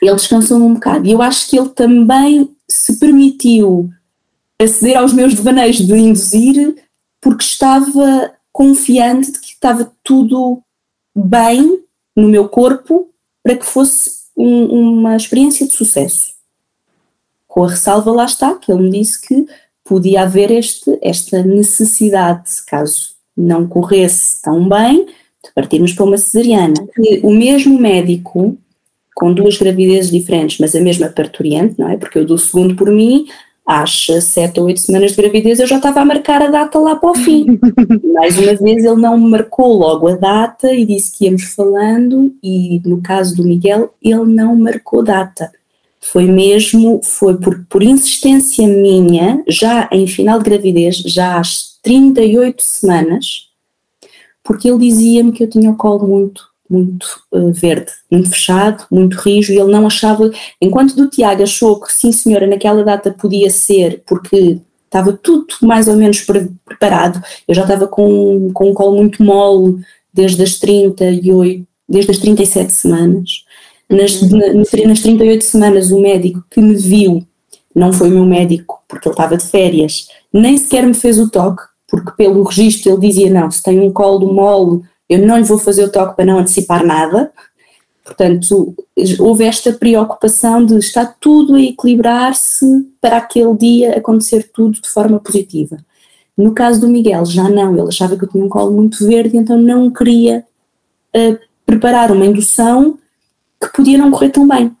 Ele 0.00 0.14
descansou 0.14 0.58
um 0.58 0.74
bocado. 0.74 1.06
E 1.06 1.12
eu 1.12 1.20
acho 1.20 1.48
que 1.48 1.58
ele 1.58 1.68
também 1.70 2.48
se 2.68 2.98
permitiu 2.98 3.90
aceder 4.58 4.96
aos 4.96 5.12
meus 5.12 5.34
devaneios 5.34 5.76
de 5.76 5.94
induzir 5.94 6.76
porque 7.20 7.42
estava 7.42 8.32
confiante 8.52 9.32
de 9.32 9.40
que 9.40 9.48
estava 9.48 9.92
tudo 10.02 10.62
bem 11.14 11.82
no 12.16 12.28
meu 12.28 12.48
corpo 12.48 13.10
para 13.42 13.56
que 13.56 13.66
fosse 13.66 14.19
um, 14.40 14.98
uma 14.98 15.16
experiência 15.16 15.66
de 15.66 15.72
sucesso. 15.72 16.34
Com 17.46 17.64
a 17.64 17.68
ressalva, 17.68 18.10
lá 18.10 18.24
está, 18.24 18.54
que 18.54 18.70
ele 18.70 18.82
me 18.82 18.90
disse 18.90 19.20
que 19.20 19.46
podia 19.84 20.22
haver 20.22 20.50
este, 20.50 20.98
esta 21.02 21.42
necessidade, 21.42 22.50
caso 22.66 23.10
não 23.36 23.66
corresse 23.66 24.40
tão 24.42 24.68
bem, 24.68 25.06
de 25.06 25.52
partirmos 25.54 25.92
para 25.92 26.04
uma 26.04 26.18
cesariana. 26.18 26.74
E 26.98 27.20
o 27.20 27.30
mesmo 27.30 27.78
médico, 27.78 28.56
com 29.14 29.32
duas 29.32 29.56
gravidezes 29.56 30.10
diferentes, 30.10 30.58
mas 30.58 30.74
a 30.74 30.80
mesma 30.80 31.08
parturiente, 31.08 31.74
não 31.78 31.88
é? 31.88 31.96
Porque 31.96 32.18
eu 32.18 32.24
do 32.24 32.38
segundo 32.38 32.76
por 32.76 32.90
mim, 32.90 33.26
às 33.70 34.04
sete 34.24 34.58
ou 34.58 34.66
oito 34.66 34.80
semanas 34.80 35.12
de 35.12 35.16
gravidez 35.16 35.60
eu 35.60 35.66
já 35.68 35.76
estava 35.76 36.00
a 36.00 36.04
marcar 36.04 36.42
a 36.42 36.48
data 36.48 36.76
lá 36.76 36.96
para 36.96 37.10
o 37.12 37.14
fim. 37.14 37.56
Mais 38.12 38.36
uma 38.36 38.56
vez 38.56 38.84
ele 38.84 38.96
não 38.96 39.16
me 39.16 39.30
marcou 39.30 39.72
logo 39.78 40.08
a 40.08 40.16
data 40.16 40.74
e 40.74 40.84
disse 40.84 41.16
que 41.16 41.26
íamos 41.26 41.44
falando 41.54 42.34
e 42.42 42.82
no 42.84 43.00
caso 43.00 43.36
do 43.36 43.44
Miguel 43.44 43.94
ele 44.02 44.24
não 44.24 44.56
marcou 44.56 45.04
data. 45.04 45.52
Foi 46.00 46.24
mesmo, 46.24 47.00
foi 47.04 47.36
por, 47.38 47.64
por 47.68 47.80
insistência 47.80 48.66
minha, 48.66 49.40
já 49.46 49.88
em 49.92 50.04
final 50.04 50.38
de 50.38 50.46
gravidez, 50.46 50.96
já 50.96 51.38
às 51.38 51.78
38 51.80 52.60
semanas, 52.60 53.50
porque 54.42 54.68
ele 54.68 54.78
dizia-me 54.78 55.30
que 55.30 55.44
eu 55.44 55.48
tinha 55.48 55.70
o 55.70 55.76
colo 55.76 56.08
muito 56.08 56.49
muito 56.70 57.06
uh, 57.32 57.52
verde, 57.52 57.90
muito 58.10 58.30
fechado, 58.30 58.84
muito 58.90 59.18
rijo, 59.18 59.52
e 59.52 59.58
ele 59.58 59.72
não 59.72 59.86
achava, 59.86 60.30
enquanto 60.62 60.94
do 60.94 61.10
Tiago 61.10 61.42
achou 61.42 61.80
que 61.80 61.92
sim 61.92 62.12
senhora, 62.12 62.46
naquela 62.46 62.84
data 62.84 63.10
podia 63.10 63.50
ser, 63.50 64.02
porque 64.06 64.58
estava 64.84 65.12
tudo 65.12 65.46
mais 65.62 65.88
ou 65.88 65.96
menos 65.96 66.20
preparado, 66.20 67.20
eu 67.48 67.54
já 67.54 67.62
estava 67.62 67.88
com, 67.88 68.52
com 68.52 68.70
um 68.70 68.74
colo 68.74 68.96
muito 68.96 69.22
mole 69.22 69.80
desde 70.14 70.42
as 70.42 70.58
38, 70.60 71.66
desde 71.88 72.10
as 72.12 72.18
37 72.18 72.72
semanas, 72.72 73.44
nas, 73.88 74.22
uhum. 74.22 74.58
nas 74.86 75.00
38 75.00 75.44
semanas 75.44 75.90
o 75.90 76.00
médico 76.00 76.44
que 76.48 76.60
me 76.60 76.76
viu, 76.76 77.26
não 77.74 77.92
foi 77.92 78.08
o 78.08 78.12
meu 78.12 78.24
médico, 78.24 78.80
porque 78.88 79.08
ele 79.08 79.12
estava 79.12 79.36
de 79.36 79.44
férias, 79.44 80.08
nem 80.32 80.56
sequer 80.56 80.86
me 80.86 80.94
fez 80.94 81.18
o 81.18 81.28
toque, 81.28 81.62
porque 81.88 82.12
pelo 82.16 82.44
registro 82.44 82.92
ele 82.92 83.08
dizia, 83.08 83.30
não, 83.30 83.50
se 83.50 83.60
tem 83.60 83.80
um 83.80 83.92
colo 83.92 84.32
mole 84.32 84.82
eu 85.10 85.26
não 85.26 85.36
lhe 85.36 85.42
vou 85.42 85.58
fazer 85.58 85.82
o 85.82 85.90
toque 85.90 86.14
para 86.14 86.24
não 86.24 86.38
antecipar 86.38 86.86
nada. 86.86 87.32
Portanto, 88.04 88.74
houve 89.18 89.44
esta 89.44 89.72
preocupação 89.72 90.64
de 90.64 90.78
estar 90.78 91.16
tudo 91.20 91.56
a 91.56 91.60
equilibrar-se 91.60 92.64
para 93.00 93.16
aquele 93.16 93.56
dia 93.56 93.98
acontecer 93.98 94.48
tudo 94.54 94.80
de 94.80 94.88
forma 94.88 95.18
positiva. 95.18 95.76
No 96.36 96.54
caso 96.54 96.80
do 96.80 96.88
Miguel, 96.88 97.24
já 97.26 97.48
não, 97.48 97.76
ele 97.76 97.88
achava 97.88 98.16
que 98.16 98.24
eu 98.24 98.28
tinha 98.28 98.44
um 98.44 98.48
colo 98.48 98.72
muito 98.72 99.04
verde, 99.04 99.36
então 99.36 99.60
não 99.60 99.90
queria 99.90 100.44
uh, 101.14 101.38
preparar 101.66 102.12
uma 102.12 102.24
indução 102.24 102.96
que 103.60 103.68
podia 103.72 103.98
não 103.98 104.12
correr 104.12 104.30
tão 104.30 104.46
bem. 104.46 104.74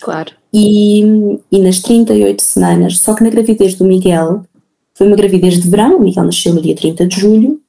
Claro. 0.00 0.32
E, 0.54 1.02
e 1.50 1.58
nas 1.58 1.80
38 1.80 2.40
semanas, 2.40 2.98
só 2.98 3.14
que 3.14 3.24
na 3.24 3.30
gravidez 3.30 3.74
do 3.74 3.84
Miguel, 3.84 4.44
foi 4.94 5.08
uma 5.08 5.16
gravidez 5.16 5.60
de 5.60 5.68
verão, 5.68 5.96
o 5.96 6.00
Miguel 6.00 6.24
nasceu 6.24 6.54
no 6.54 6.62
dia 6.62 6.74
30 6.74 7.06
de 7.06 7.20
julho, 7.20 7.60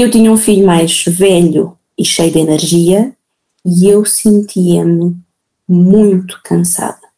eu 0.00 0.10
tinha 0.10 0.30
um 0.30 0.36
filho 0.36 0.66
mais 0.66 1.04
velho 1.04 1.76
e 1.98 2.04
cheio 2.04 2.30
de 2.30 2.38
energia 2.38 3.12
e 3.64 3.88
eu 3.88 4.04
sentia-me 4.04 5.16
muito 5.68 6.40
cansada. 6.44 7.08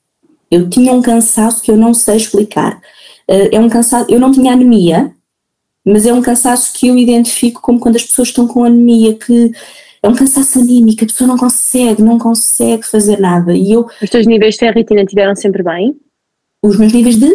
Eu 0.51 0.69
tinha 0.69 0.93
um 0.93 1.03
cansaço 1.03 1.62
que 1.62 1.71
eu 1.71 1.77
não 1.77 1.93
sei 1.95 2.16
explicar. 2.16 2.81
Eh, 3.29 3.57
é 3.57 3.61
um 3.61 3.69
cansaço, 3.69 4.11
eu 4.11 4.19
não 4.19 4.33
tinha 4.33 4.53
anemia, 4.53 5.12
mas 5.85 6.07
é 6.07 6.12
um 6.12 6.23
cansaço 6.23 6.73
que 6.73 6.88
eu 6.88 6.97
identifico 6.97 7.61
como 7.61 7.79
quando 7.79 7.97
as 7.97 8.05
pessoas 8.05 8.29
estão 8.29 8.49
com 8.49 8.64
anemia, 8.64 9.14
que 9.14 9.53
é 10.03 10.09
um 10.09 10.14
cansaço 10.14 10.59
anímico, 10.59 11.05
a 11.05 11.07
pessoa 11.07 11.29
não 11.29 11.37
consegue, 11.37 12.03
não 12.03 12.19
consegue 12.19 12.85
fazer 12.85 13.21
nada. 13.21 13.55
E 13.55 13.73
eu, 13.73 13.87
Os 14.03 14.11
teus 14.11 14.27
níveis 14.27 14.55
de 14.55 14.61
ferritina 14.61 15.03
estiveram 15.03 15.37
sempre 15.37 15.62
bem? 15.62 15.95
Os 16.62 16.79
meus 16.79 16.93
níveis 16.93 17.16
de? 17.16 17.31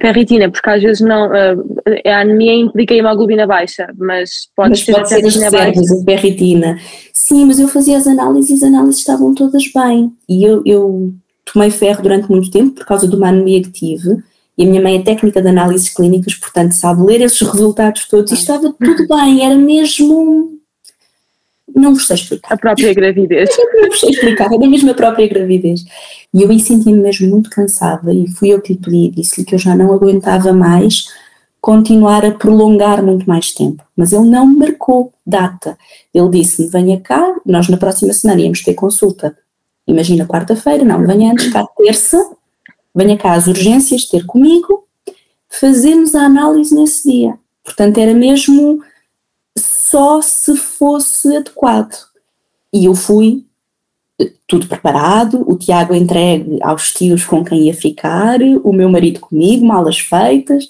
Ferritina, 0.00 0.50
porque 0.50 0.68
às 0.68 0.82
vezes 0.82 1.00
não, 1.00 1.28
uh, 1.28 1.64
a 2.06 2.20
anemia 2.20 2.54
implica 2.54 2.94
hemoglobina 2.94 3.46
baixa, 3.46 3.88
mas 3.96 4.48
pode 4.54 4.70
mas 4.70 4.80
ser 4.80 4.92
pode 4.92 5.08
ser 5.08 5.24
as 5.24 5.34
reservas, 5.34 5.90
a 5.90 6.04
ferritina. 6.04 6.78
Sim, 7.12 7.46
mas 7.46 7.58
eu 7.58 7.68
fazia 7.68 7.96
as 7.96 8.06
análises 8.06 8.50
e 8.50 8.54
as 8.54 8.62
análises 8.62 8.98
estavam 9.00 9.34
todas 9.34 9.62
bem. 9.72 10.12
E 10.28 10.44
eu, 10.44 10.62
eu 10.66 11.14
tomei 11.50 11.70
ferro 11.70 12.02
durante 12.02 12.30
muito 12.30 12.50
tempo 12.50 12.72
por 12.72 12.84
causa 12.84 13.08
de 13.08 13.16
uma 13.16 13.28
anemia 13.28 13.62
que 13.62 13.70
tive. 13.70 14.22
E 14.58 14.64
a 14.64 14.66
minha 14.66 14.82
mãe 14.82 14.96
é 14.96 15.02
técnica 15.02 15.40
de 15.40 15.48
análises 15.48 15.92
clínicas, 15.94 16.34
portanto 16.34 16.72
sabe 16.72 17.02
ler 17.02 17.20
esses 17.20 17.40
resultados 17.40 18.06
todos 18.08 18.32
e 18.32 18.34
estava 18.34 18.72
tudo 18.72 19.06
bem, 19.08 19.44
era 19.44 19.54
mesmo 19.54 20.56
não 21.74 21.92
vos 21.92 22.06
sei 22.06 22.16
explicar. 22.16 22.54
A 22.54 22.56
própria 22.56 22.94
gravidez. 22.94 23.50
não 23.74 23.90
vos 23.90 24.00
sei 24.00 24.10
explicar, 24.10 24.50
era 24.52 24.66
mesmo 24.66 24.90
a 24.90 24.94
própria 24.94 25.28
gravidez. 25.28 25.84
E 26.32 26.42
eu 26.42 26.50
aí 26.50 26.60
senti-me 26.60 27.00
mesmo 27.00 27.30
muito 27.30 27.50
cansada 27.50 28.12
e 28.12 28.28
fui 28.28 28.50
eu 28.50 28.60
que 28.60 28.74
lhe 28.74 28.78
pedi, 28.78 29.10
disse-lhe 29.10 29.46
que 29.46 29.54
eu 29.54 29.58
já 29.58 29.74
não 29.74 29.92
aguentava 29.92 30.52
mais 30.52 31.08
continuar 31.60 32.24
a 32.24 32.32
prolongar 32.32 33.02
muito 33.02 33.26
mais 33.26 33.52
tempo. 33.52 33.82
Mas 33.96 34.12
ele 34.12 34.28
não 34.28 34.46
marcou 34.46 35.12
data. 35.26 35.78
Ele 36.12 36.28
disse-me, 36.30 36.68
venha 36.68 37.00
cá, 37.00 37.36
nós 37.44 37.68
na 37.68 37.76
próxima 37.76 38.12
semana 38.12 38.40
íamos 38.40 38.62
ter 38.62 38.74
consulta. 38.74 39.36
Imagina 39.86 40.26
quarta-feira, 40.26 40.84
não, 40.84 41.06
venha 41.06 41.32
antes 41.32 41.52
cá 41.52 41.66
terça, 41.76 42.30
venha 42.94 43.16
cá 43.16 43.34
às 43.34 43.46
urgências 43.46 44.04
ter 44.04 44.26
comigo, 44.26 44.84
fazemos 45.48 46.14
a 46.14 46.22
análise 46.22 46.74
nesse 46.74 47.10
dia. 47.10 47.38
Portanto, 47.64 47.98
era 47.98 48.14
mesmo 48.14 48.82
só 49.56 50.20
se 50.20 50.56
fosse 50.56 51.36
adequado. 51.36 51.96
E 52.72 52.86
eu 52.86 52.94
fui 52.94 53.45
tudo 54.46 54.66
preparado, 54.66 55.44
o 55.46 55.56
Tiago 55.56 55.94
entregue 55.94 56.58
aos 56.62 56.92
tios 56.92 57.24
com 57.24 57.44
quem 57.44 57.66
ia 57.66 57.74
ficar, 57.74 58.40
o 58.62 58.72
meu 58.72 58.88
marido 58.88 59.20
comigo, 59.20 59.66
malas 59.66 59.98
feitas, 59.98 60.68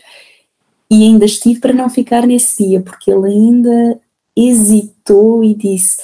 e 0.90 1.04
ainda 1.04 1.24
estive 1.24 1.60
para 1.60 1.72
não 1.72 1.88
ficar 1.88 2.26
nesse 2.26 2.64
dia, 2.66 2.80
porque 2.80 3.10
ele 3.10 3.26
ainda 3.26 4.00
hesitou 4.36 5.44
e 5.44 5.54
disse: 5.54 5.98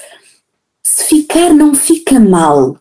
se 0.83 1.05
ficar, 1.05 1.53
não 1.53 1.75
fica 1.75 2.19
mal, 2.19 2.79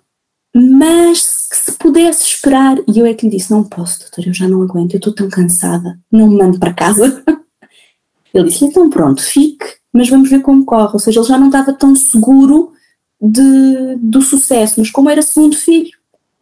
mas 0.53 1.47
se 1.51 1.71
pudesse 1.73 2.25
esperar. 2.25 2.77
E 2.87 2.99
eu 2.99 3.05
é 3.05 3.13
que 3.13 3.27
lhe 3.27 3.37
disse: 3.37 3.51
não 3.51 3.63
posso, 3.63 3.99
doutor, 3.99 4.27
eu 4.27 4.33
já 4.33 4.47
não 4.47 4.61
aguento, 4.61 4.93
eu 4.93 4.97
estou 4.97 5.13
tão 5.13 5.29
cansada, 5.29 5.99
não 6.11 6.27
me 6.27 6.37
mando 6.37 6.59
para 6.59 6.73
casa. 6.73 7.23
Ele 8.33 8.45
disse: 8.45 8.65
então 8.65 8.89
pronto, 8.89 9.21
fique, 9.21 9.65
mas 9.91 10.09
vamos 10.09 10.29
ver 10.29 10.41
como 10.41 10.65
corre. 10.65 10.93
Ou 10.93 10.99
seja, 10.99 11.19
ele 11.19 11.27
já 11.27 11.37
não 11.37 11.47
estava 11.47 11.73
tão 11.73 11.93
seguro 11.93 12.70
de, 13.21 13.95
do 13.97 14.21
sucesso, 14.21 14.79
mas 14.79 14.89
como 14.89 15.09
era 15.09 15.21
segundo 15.21 15.55
filho, 15.55 15.91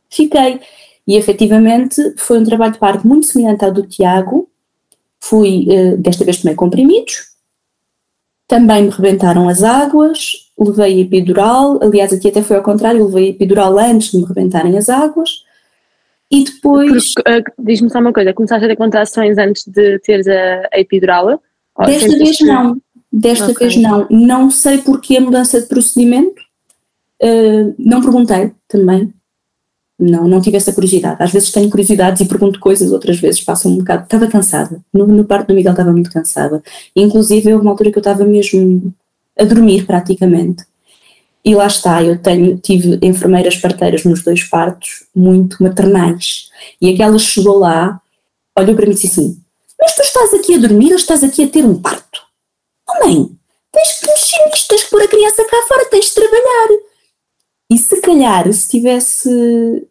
fiquei. 0.10 0.62
E 1.08 1.15
efetivamente 1.15 2.13
foi 2.18 2.39
um 2.39 2.44
trabalho 2.44 2.74
de 2.74 2.80
parto 2.80 3.08
muito 3.08 3.26
semelhante 3.26 3.65
ao 3.65 3.72
do 3.72 3.86
Tiago. 3.86 4.50
Fui, 5.20 5.65
uh, 5.68 5.98
desta 5.98 6.24
vez 6.24 6.42
tomei 6.42 6.56
comprimidos, 6.56 7.30
também 8.48 8.84
me 8.84 8.89
rebentaram 8.89 9.50
as 9.50 9.62
águas, 9.63 10.32
levei 10.58 11.02
epidural, 11.02 11.80
aliás 11.84 12.13
aqui 12.13 12.30
até 12.30 12.42
foi 12.42 12.56
ao 12.56 12.63
contrário, 12.63 13.06
levei 13.06 13.30
epidural 13.30 13.78
antes 13.78 14.12
de 14.12 14.18
me 14.18 14.26
rebentarem 14.26 14.78
as 14.78 14.89
águas. 14.89 15.44
E 16.32 16.44
depois. 16.44 17.12
Uh, 17.20 17.44
Diz-me 17.58 17.89
só 17.89 18.00
uma 18.00 18.13
coisa, 18.13 18.34
começaste 18.34 18.65
a 18.65 18.68
ter 18.68 18.76
contrações 18.76 19.38
antes 19.38 19.65
de 19.68 20.00
teres 20.00 20.28
a, 20.28 20.70
a 20.74 20.80
epidural? 20.80 21.42
Desta 21.86 22.18
vez 22.18 22.39
não, 22.42 22.82
desta 23.12 23.52
okay. 23.52 23.68
vez 23.68 23.82
não. 23.82 24.08
Não 24.10 24.52
sei 24.52 24.80
porque 24.80 25.18
a 25.18 25.22
mudança 25.22 25.62
de 25.62 25.68
procedimento, 25.68 26.42
Uh, 27.21 27.73
não 27.77 28.01
perguntei 28.01 28.51
também. 28.67 29.13
Não, 29.97 30.27
não 30.27 30.39
tive 30.39 30.55
essa 30.55 30.71
curiosidade. 30.71 31.21
Às 31.21 31.32
vezes 31.32 31.51
tenho 31.51 31.69
curiosidades 31.69 32.21
e 32.21 32.25
pergunto 32.25 32.60
coisas, 32.60 32.91
outras 32.91 33.19
vezes 33.19 33.41
passo 33.41 33.67
um 33.67 33.77
bocado. 33.77 34.03
Estava 34.03 34.27
cansada. 34.27 34.82
No, 34.93 35.05
no 35.05 35.25
parto 35.25 35.47
do 35.47 35.53
Miguel 35.53 35.73
estava 35.73 35.91
muito 35.91 36.12
cansada. 36.12 36.63
Inclusive, 36.95 37.53
houve 37.53 37.65
uma 37.65 37.71
altura 37.71 37.91
que 37.91 37.97
eu 37.97 38.01
estava 38.01 38.23
mesmo 38.23 38.93
a 39.38 39.43
dormir 39.43 39.86
praticamente. 39.86 40.63
E 41.43 41.55
lá 41.55 41.67
está, 41.67 42.03
eu 42.03 42.17
tenho, 42.17 42.58
tive 42.58 42.99
enfermeiras 43.01 43.58
parteiras 43.58 44.03
nos 44.03 44.23
dois 44.23 44.43
partos 44.43 45.05
muito 45.15 45.62
maternais. 45.62 46.49
E 46.82 46.93
aquela 46.93 47.17
chegou 47.17 47.58
lá, 47.58 48.01
olhou 48.58 48.75
para 48.75 48.86
mim 48.86 48.91
e 48.91 48.95
disse 48.95 49.08
assim: 49.08 49.38
Mas 49.79 49.95
tu 49.95 50.01
estás 50.01 50.34
aqui 50.34 50.55
a 50.55 50.60
dormir 50.60 50.91
ou 50.91 50.95
estás 50.95 51.23
aqui 51.23 51.43
a 51.43 51.47
ter 51.47 51.65
um 51.65 51.82
parto? 51.82 52.29
oh 52.89 53.05
mãe, 53.05 53.29
tens 53.71 53.99
que 53.99 54.08
mexer 54.08 54.45
nisto, 54.49 54.67
tens 54.67 54.84
que 54.84 54.89
pôr 54.89 55.01
a 55.01 55.08
criança 55.08 55.45
cá 55.45 55.58
fora, 55.67 55.86
tens 55.86 56.05
de 56.05 56.15
trabalhar. 56.15 56.88
E 57.71 57.77
se 57.77 58.01
calhar, 58.01 58.51
se 58.51 58.67
tivesse. 58.67 59.88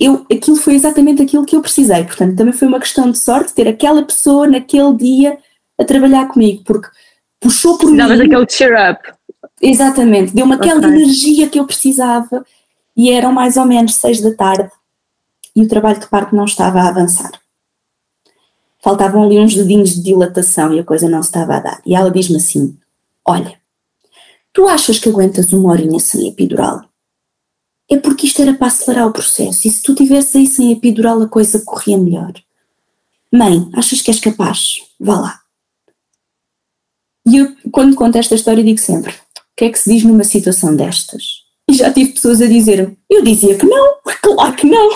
Eu, 0.00 0.24
aquilo 0.32 0.56
foi 0.56 0.74
exatamente 0.74 1.22
aquilo 1.22 1.44
que 1.44 1.54
eu 1.54 1.60
precisei, 1.60 2.04
portanto, 2.04 2.36
também 2.36 2.54
foi 2.54 2.66
uma 2.66 2.80
questão 2.80 3.10
de 3.10 3.18
sorte 3.18 3.52
ter 3.52 3.68
aquela 3.68 4.02
pessoa 4.02 4.46
naquele 4.46 4.96
dia 4.96 5.38
a 5.78 5.84
trabalhar 5.84 6.26
comigo, 6.28 6.62
porque 6.64 6.88
puxou 7.38 7.76
por 7.76 7.88
Precisavas 7.88 8.18
mim. 8.18 8.26
aquele 8.26 8.46
cheer 8.48 8.90
up. 8.90 9.12
Exatamente, 9.60 10.34
deu-me 10.34 10.54
aquela 10.54 10.78
okay. 10.78 10.90
energia 10.90 11.48
que 11.50 11.58
eu 11.58 11.66
precisava 11.66 12.44
e 12.96 13.10
eram 13.10 13.32
mais 13.32 13.58
ou 13.58 13.66
menos 13.66 13.96
seis 13.96 14.22
da 14.22 14.32
tarde 14.34 14.70
e 15.54 15.62
o 15.62 15.68
trabalho 15.68 16.00
de 16.00 16.06
parto 16.06 16.34
não 16.34 16.44
estava 16.44 16.80
a 16.80 16.88
avançar. 16.88 17.32
Faltavam 18.82 19.22
ali 19.22 19.38
uns 19.38 19.54
dedinhos 19.54 19.94
de 19.94 20.02
dilatação 20.02 20.74
e 20.74 20.80
a 20.80 20.84
coisa 20.84 21.08
não 21.08 21.22
se 21.22 21.28
estava 21.28 21.56
a 21.56 21.60
dar. 21.60 21.82
E 21.86 21.94
ela 21.94 22.10
diz-me 22.10 22.36
assim: 22.36 22.76
Olha, 23.26 23.58
tu 24.52 24.68
achas 24.68 24.98
que 24.98 25.08
aguentas 25.08 25.52
uma 25.52 25.70
horinha 25.70 25.98
sem 25.98 26.28
epidural? 26.28 26.82
É 27.90 27.98
porque 27.98 28.26
isto 28.26 28.40
era 28.40 28.54
para 28.54 28.68
acelerar 28.68 29.06
o 29.06 29.12
processo 29.12 29.66
e 29.66 29.70
se 29.70 29.82
tu 29.82 29.94
tivesse 29.94 30.38
aí 30.38 30.46
sem 30.46 30.72
epidural 30.72 31.20
a 31.22 31.28
coisa 31.28 31.62
corria 31.64 31.98
melhor. 31.98 32.32
Mãe, 33.32 33.68
achas 33.74 34.00
que 34.00 34.10
és 34.10 34.20
capaz? 34.20 34.82
Vá 34.98 35.20
lá. 35.20 35.40
E 37.26 37.36
eu, 37.36 37.54
quando 37.72 37.96
conto 37.96 38.16
esta 38.16 38.34
história, 38.34 38.62
digo 38.62 38.78
sempre: 38.78 39.12
o 39.12 39.56
que 39.56 39.64
é 39.64 39.70
que 39.70 39.78
se 39.78 39.92
diz 39.92 40.04
numa 40.04 40.24
situação 40.24 40.74
destas? 40.74 41.44
E 41.68 41.74
já 41.74 41.92
tive 41.92 42.12
pessoas 42.12 42.40
a 42.40 42.46
dizer: 42.46 42.96
eu 43.10 43.22
dizia 43.22 43.56
que 43.56 43.66
não, 43.66 43.96
claro 44.22 44.54
que 44.54 44.66
não. 44.66 44.90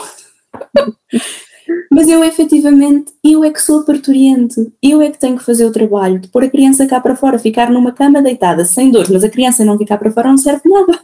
Mas 1.90 2.08
eu 2.08 2.22
efetivamente, 2.24 3.12
eu 3.24 3.44
é 3.44 3.50
que 3.50 3.60
sou 3.60 3.80
a 3.80 3.84
parturiente, 3.84 4.72
eu 4.82 5.02
é 5.02 5.10
que 5.10 5.18
tenho 5.18 5.36
que 5.36 5.44
fazer 5.44 5.66
o 5.66 5.72
trabalho 5.72 6.18
de 6.18 6.28
pôr 6.28 6.44
a 6.44 6.50
criança 6.50 6.86
cá 6.86 7.00
para 7.00 7.16
fora, 7.16 7.38
ficar 7.38 7.70
numa 7.70 7.92
cama 7.92 8.22
deitada, 8.22 8.64
sem 8.64 8.90
dor, 8.90 9.10
mas 9.10 9.24
a 9.24 9.28
criança 9.28 9.64
não 9.64 9.76
ficar 9.76 9.98
para 9.98 10.10
fora 10.10 10.28
não 10.28 10.38
serve 10.38 10.68
nada. 10.68 10.98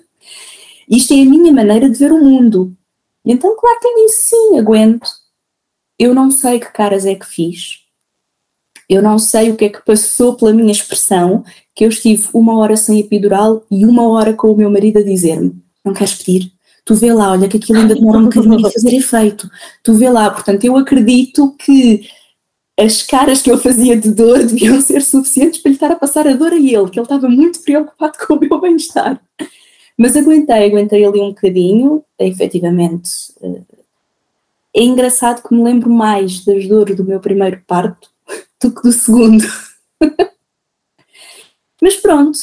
Isto 0.88 1.14
é 1.14 1.22
a 1.22 1.24
minha 1.24 1.52
maneira 1.52 1.88
de 1.88 1.98
ver 1.98 2.12
o 2.12 2.18
mundo. 2.18 2.76
Então, 3.24 3.56
claro 3.56 3.78
que 3.80 3.94
disse 4.02 4.30
sim, 4.30 4.58
aguento. 4.58 5.08
Eu 5.98 6.14
não 6.14 6.30
sei 6.30 6.58
que 6.60 6.72
caras 6.72 7.06
é 7.06 7.14
que 7.14 7.26
fiz, 7.26 7.84
eu 8.88 9.02
não 9.02 9.18
sei 9.18 9.50
o 9.50 9.56
que 9.56 9.64
é 9.64 9.68
que 9.68 9.84
passou 9.84 10.34
pela 10.34 10.52
minha 10.52 10.72
expressão, 10.72 11.44
que 11.74 11.84
eu 11.84 11.88
estive 11.88 12.28
uma 12.32 12.58
hora 12.58 12.76
sem 12.76 13.00
epidural 13.00 13.64
e 13.70 13.86
uma 13.86 14.08
hora 14.08 14.34
com 14.34 14.52
o 14.52 14.56
meu 14.56 14.70
marido 14.70 14.98
a 14.98 15.02
dizer-me: 15.02 15.54
Não 15.84 15.94
queres 15.94 16.14
pedir? 16.14 16.52
Tu 16.84 16.94
vê 16.94 17.12
lá, 17.12 17.32
olha 17.32 17.48
que 17.48 17.56
aquilo 17.56 17.78
ainda 17.78 17.94
demora 17.94 18.18
um 18.18 18.24
bocadinho 18.24 18.66
a 18.66 18.70
fazer 18.70 18.94
efeito. 18.94 19.48
Tu 19.82 19.94
vê 19.94 20.10
lá, 20.10 20.30
portanto, 20.30 20.64
eu 20.64 20.76
acredito 20.76 21.56
que 21.58 22.06
as 22.78 23.02
caras 23.02 23.40
que 23.40 23.50
eu 23.50 23.56
fazia 23.56 23.96
de 23.96 24.10
dor 24.12 24.38
deviam 24.44 24.80
ser 24.82 25.00
suficientes 25.00 25.60
para 25.60 25.70
lhe 25.70 25.76
estar 25.76 25.90
a 25.92 25.96
passar 25.96 26.26
a 26.28 26.34
dor 26.34 26.52
a 26.52 26.56
ele, 26.56 26.90
que 26.90 26.98
ele 26.98 27.04
estava 27.04 27.28
muito 27.28 27.62
preocupado 27.62 28.18
com 28.26 28.34
o 28.34 28.40
meu 28.40 28.60
bem-estar. 28.60 29.20
Mas 29.96 30.16
aguentei, 30.16 30.66
aguentei 30.66 31.04
ali 31.04 31.20
um 31.20 31.28
bocadinho, 31.28 32.04
efetivamente. 32.18 33.10
Eh, 33.40 33.62
é 34.76 34.82
engraçado 34.82 35.46
que 35.46 35.54
me 35.54 35.62
lembro 35.62 35.88
mais 35.88 36.44
das 36.44 36.66
dores 36.66 36.96
do 36.96 37.04
meu 37.04 37.20
primeiro 37.20 37.62
parto 37.66 38.10
do 38.60 38.74
que 38.74 38.82
do 38.82 38.92
segundo. 38.92 39.44
Mas 41.80 41.96
pronto, 41.96 42.38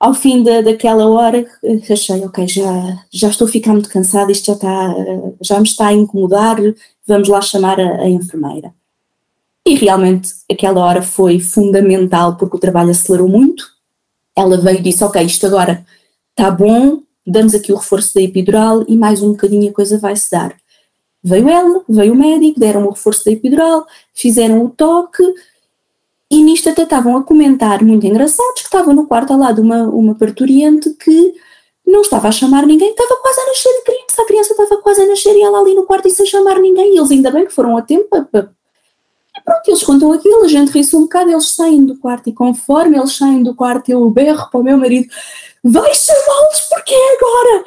ao 0.00 0.14
fim 0.14 0.42
da, 0.42 0.62
daquela 0.62 1.06
hora 1.06 1.46
achei, 1.88 2.24
ok, 2.24 2.48
já, 2.48 3.04
já 3.12 3.28
estou 3.28 3.46
a 3.46 3.50
ficar 3.50 3.72
muito 3.72 3.90
cansada, 3.90 4.32
isto 4.32 4.46
já, 4.46 4.54
está, 4.54 4.94
já 5.40 5.58
me 5.58 5.66
está 5.66 5.88
a 5.88 5.92
incomodar, 5.92 6.56
vamos 7.06 7.28
lá 7.28 7.40
chamar 7.40 7.78
a, 7.78 8.02
a 8.02 8.08
enfermeira. 8.08 8.74
E 9.66 9.74
realmente 9.74 10.30
aquela 10.50 10.84
hora 10.84 11.02
foi 11.02 11.38
fundamental 11.38 12.36
porque 12.36 12.56
o 12.56 12.60
trabalho 12.60 12.90
acelerou 12.90 13.28
muito. 13.28 13.64
Ela 14.34 14.56
veio 14.56 14.78
e 14.78 14.82
disse, 14.82 15.04
ok, 15.04 15.22
isto 15.22 15.46
agora 15.46 15.84
está 16.40 16.50
bom, 16.50 17.02
damos 17.26 17.54
aqui 17.54 17.70
o 17.70 17.76
reforço 17.76 18.14
da 18.14 18.22
epidural 18.22 18.82
e 18.88 18.96
mais 18.96 19.22
um 19.22 19.32
bocadinho 19.32 19.70
a 19.70 19.74
coisa 19.74 19.98
vai 19.98 20.16
se 20.16 20.30
dar. 20.30 20.56
Veio 21.22 21.46
ela, 21.50 21.84
veio 21.86 22.14
o 22.14 22.16
médico, 22.16 22.58
deram 22.58 22.86
o 22.86 22.90
reforço 22.90 23.26
da 23.26 23.30
epidural, 23.30 23.86
fizeram 24.14 24.64
o 24.64 24.70
toque, 24.70 25.22
e 26.30 26.42
nisto 26.42 26.70
até 26.70 26.84
estavam 26.84 27.14
a 27.18 27.22
comentar, 27.22 27.84
muito 27.84 28.06
engraçados, 28.06 28.62
que 28.62 28.68
estava 28.68 28.94
no 28.94 29.06
quarto 29.06 29.34
ao 29.34 29.38
lado 29.38 29.60
uma, 29.60 29.82
uma 29.82 30.14
parturiente 30.14 30.88
que 30.94 31.34
não 31.86 32.00
estava 32.00 32.28
a 32.28 32.32
chamar 32.32 32.64
ninguém, 32.64 32.88
estava 32.88 33.20
quase 33.20 33.38
a 33.38 33.46
nascer 33.46 33.76
de 33.76 33.84
criança, 33.84 34.22
a 34.22 34.24
criança 34.24 34.52
estava 34.52 34.80
quase 34.80 35.02
a 35.02 35.06
nascer 35.06 35.36
e 35.36 35.42
ela 35.42 35.60
ali 35.60 35.74
no 35.74 35.84
quarto 35.84 36.08
e 36.08 36.10
sem 36.10 36.24
chamar 36.24 36.58
ninguém, 36.58 36.94
e 36.94 36.98
eles 36.98 37.10
ainda 37.10 37.30
bem 37.30 37.44
que 37.44 37.52
foram 37.52 37.76
a 37.76 37.82
tempo 37.82 38.08
para, 38.08 38.50
pronto, 39.44 39.68
eles 39.68 39.82
contam 39.82 40.12
aquilo, 40.12 40.44
a 40.44 40.48
gente 40.48 40.70
ri-se 40.70 40.94
um 40.96 41.02
bocado, 41.02 41.30
eles 41.30 41.48
saem 41.48 41.84
do 41.84 41.96
quarto 41.96 42.28
e 42.28 42.32
conforme 42.32 42.98
eles 42.98 43.16
saem 43.16 43.42
do 43.42 43.54
quarto 43.54 43.88
eu 43.90 44.08
berro 44.10 44.48
para 44.50 44.60
o 44.60 44.64
meu 44.64 44.76
marido, 44.76 45.08
vai 45.62 45.94
chamá-los 45.94 46.60
porque 46.68 46.94
é 46.94 47.16
agora! 47.16 47.64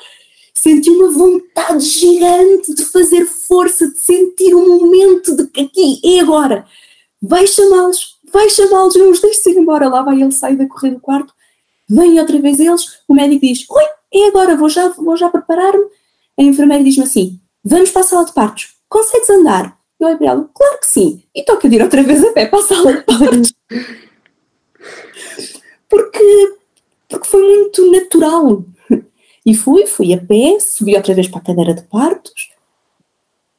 Senti 0.63 0.89
uma 0.89 1.11
vontade 1.11 1.83
gigante 1.83 2.73
de 2.73 2.85
fazer 2.85 3.25
força, 3.25 3.85
de 3.91 3.99
sentir 3.99 4.55
o 4.55 4.59
um 4.59 4.79
momento 4.79 5.35
de 5.35 5.47
que 5.47 5.59
aqui 5.59 5.99
é 6.01 6.21
agora. 6.21 6.65
Vai 7.21 7.45
chamá-los, 7.45 8.17
vai 8.31 8.49
chamá-los, 8.49 8.95
eu 8.95 9.11
os 9.11 9.19
deixo 9.19 9.49
ir 9.49 9.57
embora. 9.57 9.89
Lá 9.89 10.01
vai 10.03 10.21
ele 10.21 10.31
sair 10.31 10.55
da 10.55 10.65
correr 10.65 10.91
do 10.91 11.01
quarto, 11.01 11.33
vem 11.89 12.17
outra 12.17 12.39
vez 12.39 12.61
eles, 12.61 12.99
o 13.09 13.13
médico 13.13 13.45
diz, 13.45 13.65
oi, 13.69 13.83
é 14.13 14.27
agora, 14.27 14.55
vou 14.55 14.69
já, 14.69 14.87
vou 14.87 15.17
já 15.17 15.29
preparar-me. 15.29 15.83
A 16.39 16.43
enfermeira 16.43 16.83
diz-me 16.83 17.03
assim, 17.03 17.41
vamos 17.61 17.91
para 17.91 18.01
a 18.01 18.05
sala 18.05 18.25
de 18.25 18.31
partos, 18.31 18.75
consegues 18.87 19.29
andar? 19.29 19.77
Eu 20.03 20.09
olho 20.09 20.17
para 20.17 20.27
ela, 20.27 20.49
claro 20.53 20.79
que 20.79 20.87
sim, 20.87 21.23
e 21.33 21.43
toca 21.43 21.69
de 21.69 21.77
ir 21.77 21.81
outra 21.81 22.03
vez 22.03 22.23
a 22.23 22.31
pé 22.31 22.45
para 22.45 22.59
a 22.59 22.63
sala 22.63 22.93
de 22.93 23.01
partos. 23.03 23.53
porque, 25.89 26.53
porque 27.09 27.27
foi 27.27 27.41
muito 27.41 27.91
natural. 27.91 28.63
E 29.45 29.53
fui, 29.53 29.85
fui 29.85 30.13
a 30.13 30.17
pé, 30.17 30.57
subi 30.59 30.95
outra 30.95 31.13
vez 31.13 31.27
para 31.27 31.39
a 31.39 31.43
cadeira 31.43 31.73
de 31.73 31.83
partos, 31.83 32.53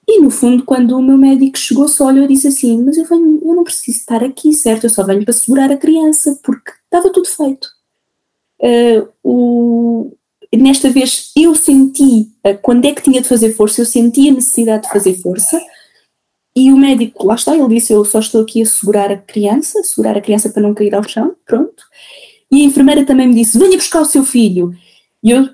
e 0.06 0.20
no 0.20 0.30
fundo, 0.30 0.64
quando 0.64 0.96
o 0.96 1.02
meu 1.02 1.16
médico 1.16 1.58
chegou, 1.58 1.88
só 1.88 2.06
olhou 2.06 2.24
e 2.24 2.28
disse 2.28 2.48
assim: 2.48 2.82
Mas 2.82 2.96
eu, 2.98 3.06
venho, 3.06 3.40
eu 3.42 3.54
não 3.54 3.64
preciso 3.64 3.98
estar 3.98 4.22
aqui, 4.22 4.52
certo? 4.52 4.84
Eu 4.84 4.90
só 4.90 5.02
venho 5.02 5.24
para 5.24 5.32
segurar 5.32 5.70
a 5.72 5.76
criança, 5.76 6.38
porque 6.42 6.72
estava 6.84 7.10
tudo 7.10 7.26
feito. 7.26 7.68
Uh, 8.60 9.08
o, 9.22 10.12
nesta 10.54 10.90
vez 10.90 11.32
eu 11.36 11.54
senti 11.54 12.30
uh, 12.46 12.56
quando 12.62 12.84
é 12.84 12.92
que 12.92 13.02
tinha 13.02 13.20
de 13.20 13.28
fazer 13.28 13.52
força, 13.54 13.80
eu 13.80 13.86
senti 13.86 14.28
a 14.28 14.32
necessidade 14.32 14.84
de 14.84 14.90
fazer 14.90 15.14
força. 15.14 15.60
E 16.56 16.72
o 16.72 16.76
médico, 16.76 17.26
lá 17.26 17.34
está, 17.34 17.56
ele 17.56 17.68
disse: 17.68 17.92
Eu 17.92 18.04
só 18.04 18.20
estou 18.20 18.42
aqui 18.42 18.62
a 18.62 18.66
segurar 18.66 19.10
a 19.10 19.16
criança, 19.16 19.82
segurar 19.82 20.16
a 20.16 20.20
criança 20.20 20.50
para 20.50 20.62
não 20.62 20.74
cair 20.74 20.94
ao 20.94 21.02
chão, 21.02 21.34
pronto. 21.44 21.82
E 22.50 22.62
a 22.62 22.64
enfermeira 22.64 23.04
também 23.04 23.28
me 23.28 23.34
disse: 23.34 23.58
Venha 23.58 23.76
buscar 23.76 24.00
o 24.00 24.06
seu 24.06 24.24
filho. 24.24 24.72
E 25.22 25.30
eu 25.30 25.48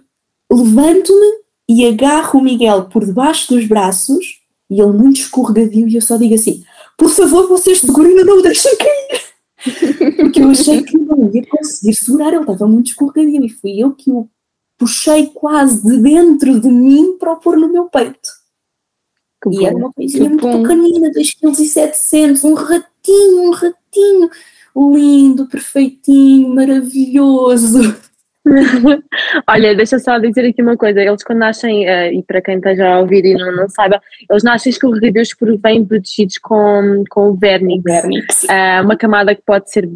levanto-me 0.53 1.41
e 1.69 1.87
agarro 1.87 2.41
o 2.41 2.43
Miguel 2.43 2.87
por 2.87 3.05
debaixo 3.05 3.55
dos 3.55 3.65
braços 3.67 4.41
e 4.69 4.81
ele 4.81 4.93
muito 4.93 5.21
escorregadio 5.21 5.89
e 5.89 5.97
eu 5.97 6.01
só 6.01 6.17
digo 6.17 6.35
assim, 6.35 6.65
por 6.97 7.09
favor 7.11 7.49
vocês 7.49 7.81
segurem 7.81 8.19
e 8.19 8.25
não 8.25 8.39
o 8.39 8.43
deixem 8.43 8.77
cair. 8.77 9.21
Porque 10.17 10.41
eu 10.41 10.51
achei 10.51 10.83
que 10.83 10.99
não 10.99 11.31
ia 11.33 11.47
conseguir 11.47 11.95
segurar, 11.95 12.33
ele 12.33 12.41
estava 12.41 12.67
muito 12.67 12.89
escorregadio 12.89 13.45
e 13.45 13.49
fui 13.49 13.83
eu 13.83 13.93
que 13.93 14.11
o 14.11 14.29
puxei 14.79 15.27
quase 15.27 15.83
de 15.83 15.99
dentro 15.99 16.59
de 16.59 16.69
mim 16.69 17.17
para 17.19 17.33
o 17.33 17.37
pôr 17.37 17.57
no 17.57 17.71
meu 17.71 17.85
peito. 17.85 18.40
Que 19.43 19.49
e 19.49 19.59
bom, 19.59 19.67
era 19.67 19.77
uma 19.77 19.93
coisinha 19.93 20.29
muito 20.29 20.43
bom. 20.43 20.63
pequenina, 20.63 21.11
2,7 21.11 22.35
kg, 22.35 22.47
um 22.47 22.55
ratinho, 22.55 23.43
um 23.43 23.51
ratinho 23.51 24.31
lindo, 24.77 25.47
perfeitinho, 25.47 26.55
maravilhoso. 26.55 27.97
Olha, 29.47 29.75
deixa 29.75 29.99
só 29.99 30.19
dizer 30.19 30.49
aqui 30.49 30.63
uma 30.63 30.77
coisa: 30.77 31.01
eles, 31.01 31.23
quando 31.23 31.41
nascem, 31.41 31.87
uh, 31.87 32.13
e 32.13 32.23
para 32.23 32.41
quem 32.41 32.57
esteja 32.57 32.89
a 32.89 33.01
ouvir 33.01 33.25
e 33.25 33.35
não, 33.35 33.55
não 33.55 33.69
saiba, 33.69 34.01
eles 34.29 34.43
nascem 34.43 34.71
escorregadios 34.71 35.35
porque 35.35 35.59
vêm 35.63 35.85
protegidos 35.85 36.39
com, 36.39 37.05
com 37.11 37.31
o 37.31 37.37
vernix. 37.37 37.83
vernix. 37.85 38.45
Uh, 38.45 38.85
uma 38.85 38.97
camada 38.97 39.35
que 39.35 39.43
pode 39.43 39.71
ser. 39.71 39.89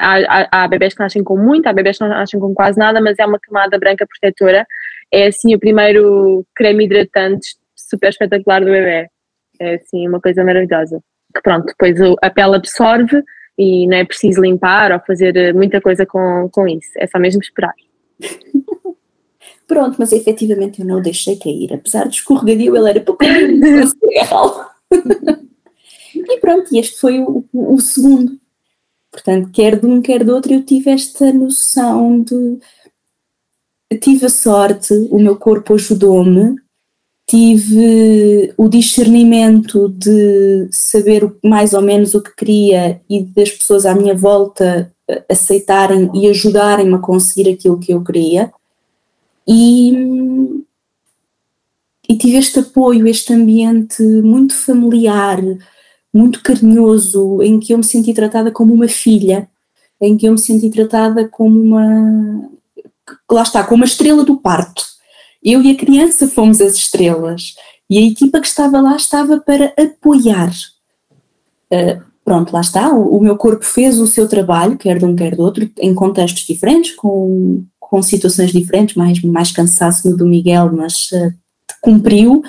Há, 0.00 0.64
há, 0.64 0.68
bebés 0.68 0.94
que 0.94 1.00
nascem 1.00 1.24
com 1.24 1.36
muito, 1.36 1.66
há 1.66 1.72
bebés 1.72 1.96
que 1.96 2.04
não 2.04 2.10
nascem 2.10 2.38
com 2.38 2.54
quase 2.54 2.78
nada, 2.78 3.00
mas 3.00 3.18
é 3.18 3.24
uma 3.24 3.38
camada 3.38 3.78
branca 3.78 4.06
protetora. 4.06 4.66
É 5.10 5.28
assim 5.28 5.54
o 5.54 5.58
primeiro 5.58 6.44
creme 6.54 6.84
hidratante 6.84 7.56
super 7.88 8.10
espetacular 8.10 8.60
do 8.60 8.66
bebê. 8.70 9.08
É 9.60 9.74
assim 9.74 10.06
uma 10.06 10.20
coisa 10.20 10.44
maravilhosa. 10.44 11.00
Que 11.34 11.42
pronto, 11.42 11.66
depois 11.66 11.96
a 12.22 12.30
pele 12.30 12.56
absorve 12.56 13.22
e 13.58 13.86
não 13.86 13.96
é 13.96 14.04
preciso 14.04 14.40
limpar 14.40 14.92
ou 14.92 15.00
fazer 15.00 15.36
eh, 15.36 15.52
muita 15.52 15.80
coisa 15.80 16.06
com, 16.06 16.48
com 16.50 16.66
isso, 16.68 16.90
é 16.96 17.06
só 17.06 17.18
mesmo 17.18 17.42
esperar. 17.42 17.74
Pronto, 19.66 19.96
mas 19.98 20.12
efetivamente 20.12 20.80
eu 20.80 20.86
não 20.86 20.96
o 20.96 21.02
deixei 21.02 21.36
cair, 21.36 21.74
apesar 21.74 22.08
de 22.08 22.16
escorregadio, 22.16 22.74
ele 22.74 22.88
era 22.88 23.00
pouco 23.02 23.22
real. 23.22 24.70
e 26.14 26.40
pronto, 26.40 26.74
este 26.74 26.98
foi 26.98 27.20
o, 27.20 27.44
o, 27.52 27.78
segundo. 27.78 28.40
Portanto, 29.10 29.50
quer 29.52 29.78
de 29.78 29.84
um, 29.84 30.00
quer 30.00 30.24
do 30.24 30.34
outro, 30.34 30.54
eu 30.54 30.64
tive 30.64 30.90
esta 30.90 31.30
noção 31.34 32.22
de. 32.22 32.58
tive 34.00 34.24
a 34.24 34.30
sorte, 34.30 34.94
o 35.10 35.18
meu 35.18 35.36
corpo 35.36 35.74
ajudou-me 35.74 36.56
tive 37.28 38.54
o 38.56 38.70
discernimento 38.70 39.90
de 39.90 40.66
saber 40.72 41.30
mais 41.44 41.74
ou 41.74 41.82
menos 41.82 42.14
o 42.14 42.22
que 42.22 42.34
queria 42.34 43.02
e 43.08 43.22
das 43.22 43.50
pessoas 43.50 43.84
à 43.84 43.94
minha 43.94 44.14
volta 44.14 44.90
aceitarem 45.28 46.10
e 46.14 46.26
ajudarem-me 46.26 46.94
a 46.94 46.98
conseguir 46.98 47.50
aquilo 47.50 47.78
que 47.78 47.92
eu 47.92 48.02
queria. 48.02 48.50
E, 49.46 49.92
e 52.08 52.16
tive 52.16 52.38
este 52.38 52.60
apoio, 52.60 53.06
este 53.06 53.34
ambiente 53.34 54.02
muito 54.02 54.54
familiar, 54.54 55.38
muito 56.12 56.42
carinhoso, 56.42 57.42
em 57.42 57.60
que 57.60 57.74
eu 57.74 57.78
me 57.78 57.84
senti 57.84 58.14
tratada 58.14 58.50
como 58.50 58.72
uma 58.72 58.88
filha, 58.88 59.50
em 60.00 60.16
que 60.16 60.26
eu 60.26 60.32
me 60.32 60.38
senti 60.38 60.70
tratada 60.70 61.28
como 61.28 61.60
uma. 61.60 62.50
Lá 63.30 63.42
está, 63.42 63.62
como 63.64 63.82
uma 63.82 63.86
estrela 63.86 64.24
do 64.24 64.38
parto. 64.38 64.97
Eu 65.42 65.62
e 65.62 65.70
a 65.70 65.76
criança 65.76 66.26
fomos 66.26 66.60
as 66.60 66.74
estrelas 66.74 67.54
e 67.88 67.98
a 67.98 68.02
equipa 68.02 68.40
que 68.40 68.46
estava 68.46 68.80
lá 68.80 68.96
estava 68.96 69.40
para 69.40 69.72
apoiar. 69.78 70.50
Uh, 71.72 72.02
pronto, 72.24 72.52
lá 72.52 72.60
está, 72.60 72.92
o, 72.92 73.16
o, 73.16 73.20
meu 73.20 73.36
corpo 73.36 73.64
fez 73.64 73.98
o 73.98 74.06
seu 74.06 74.28
trabalho, 74.28 74.76
quer 74.76 74.98
de 74.98 75.04
um, 75.04 75.16
quer 75.16 75.34
do 75.34 75.42
outro, 75.42 75.70
em 75.78 75.94
contextos 75.94 76.46
diferentes, 76.46 76.94
com, 76.94 77.64
com 77.78 78.02
situações 78.02 78.52
diferentes, 78.52 78.96
mais, 78.96 79.22
mais 79.22 79.50
cansaço 79.52 80.10
no 80.10 80.16
do 80.16 80.26
Miguel, 80.26 80.70
mas 80.72 81.10
uh, 81.12 81.32
cumpriu. 81.80 82.42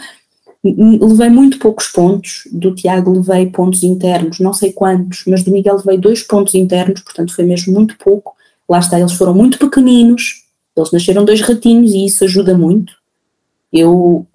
Levei 0.62 1.30
muito 1.30 1.58
poucos 1.58 1.88
pontos, 1.88 2.42
do 2.52 2.76
Tiago 2.76 3.12
levei 3.12 3.46
pontos 3.46 3.82
internos, 3.82 4.40
não 4.42 4.52
sei 4.52 4.74
quantos, 4.74 5.24
mas 5.26 5.42
do 5.42 5.52
Miguel 5.52 5.78
levei 5.78 5.98
dois 5.98 6.22
pontos 6.22 6.54
internos, 6.54 7.00
portanto 7.00 7.34
foi 7.34 7.46
mesmo 7.46 7.74
muito 7.74 7.98
pouco. 7.98 8.36
Lá 8.68 8.80
está, 8.80 9.00
eles 9.00 9.14
foram 9.14 9.34
muito 9.34 9.58
pequeninos, 9.58 10.44
eles 10.82 10.92
nasceram 10.92 11.26
dois 11.26 11.42
ratinhos 11.42 11.92
e 11.92 12.06
isso 12.06 12.24
ajuda 12.24 12.58
muito. 12.58 12.94
Eu, 13.72 14.26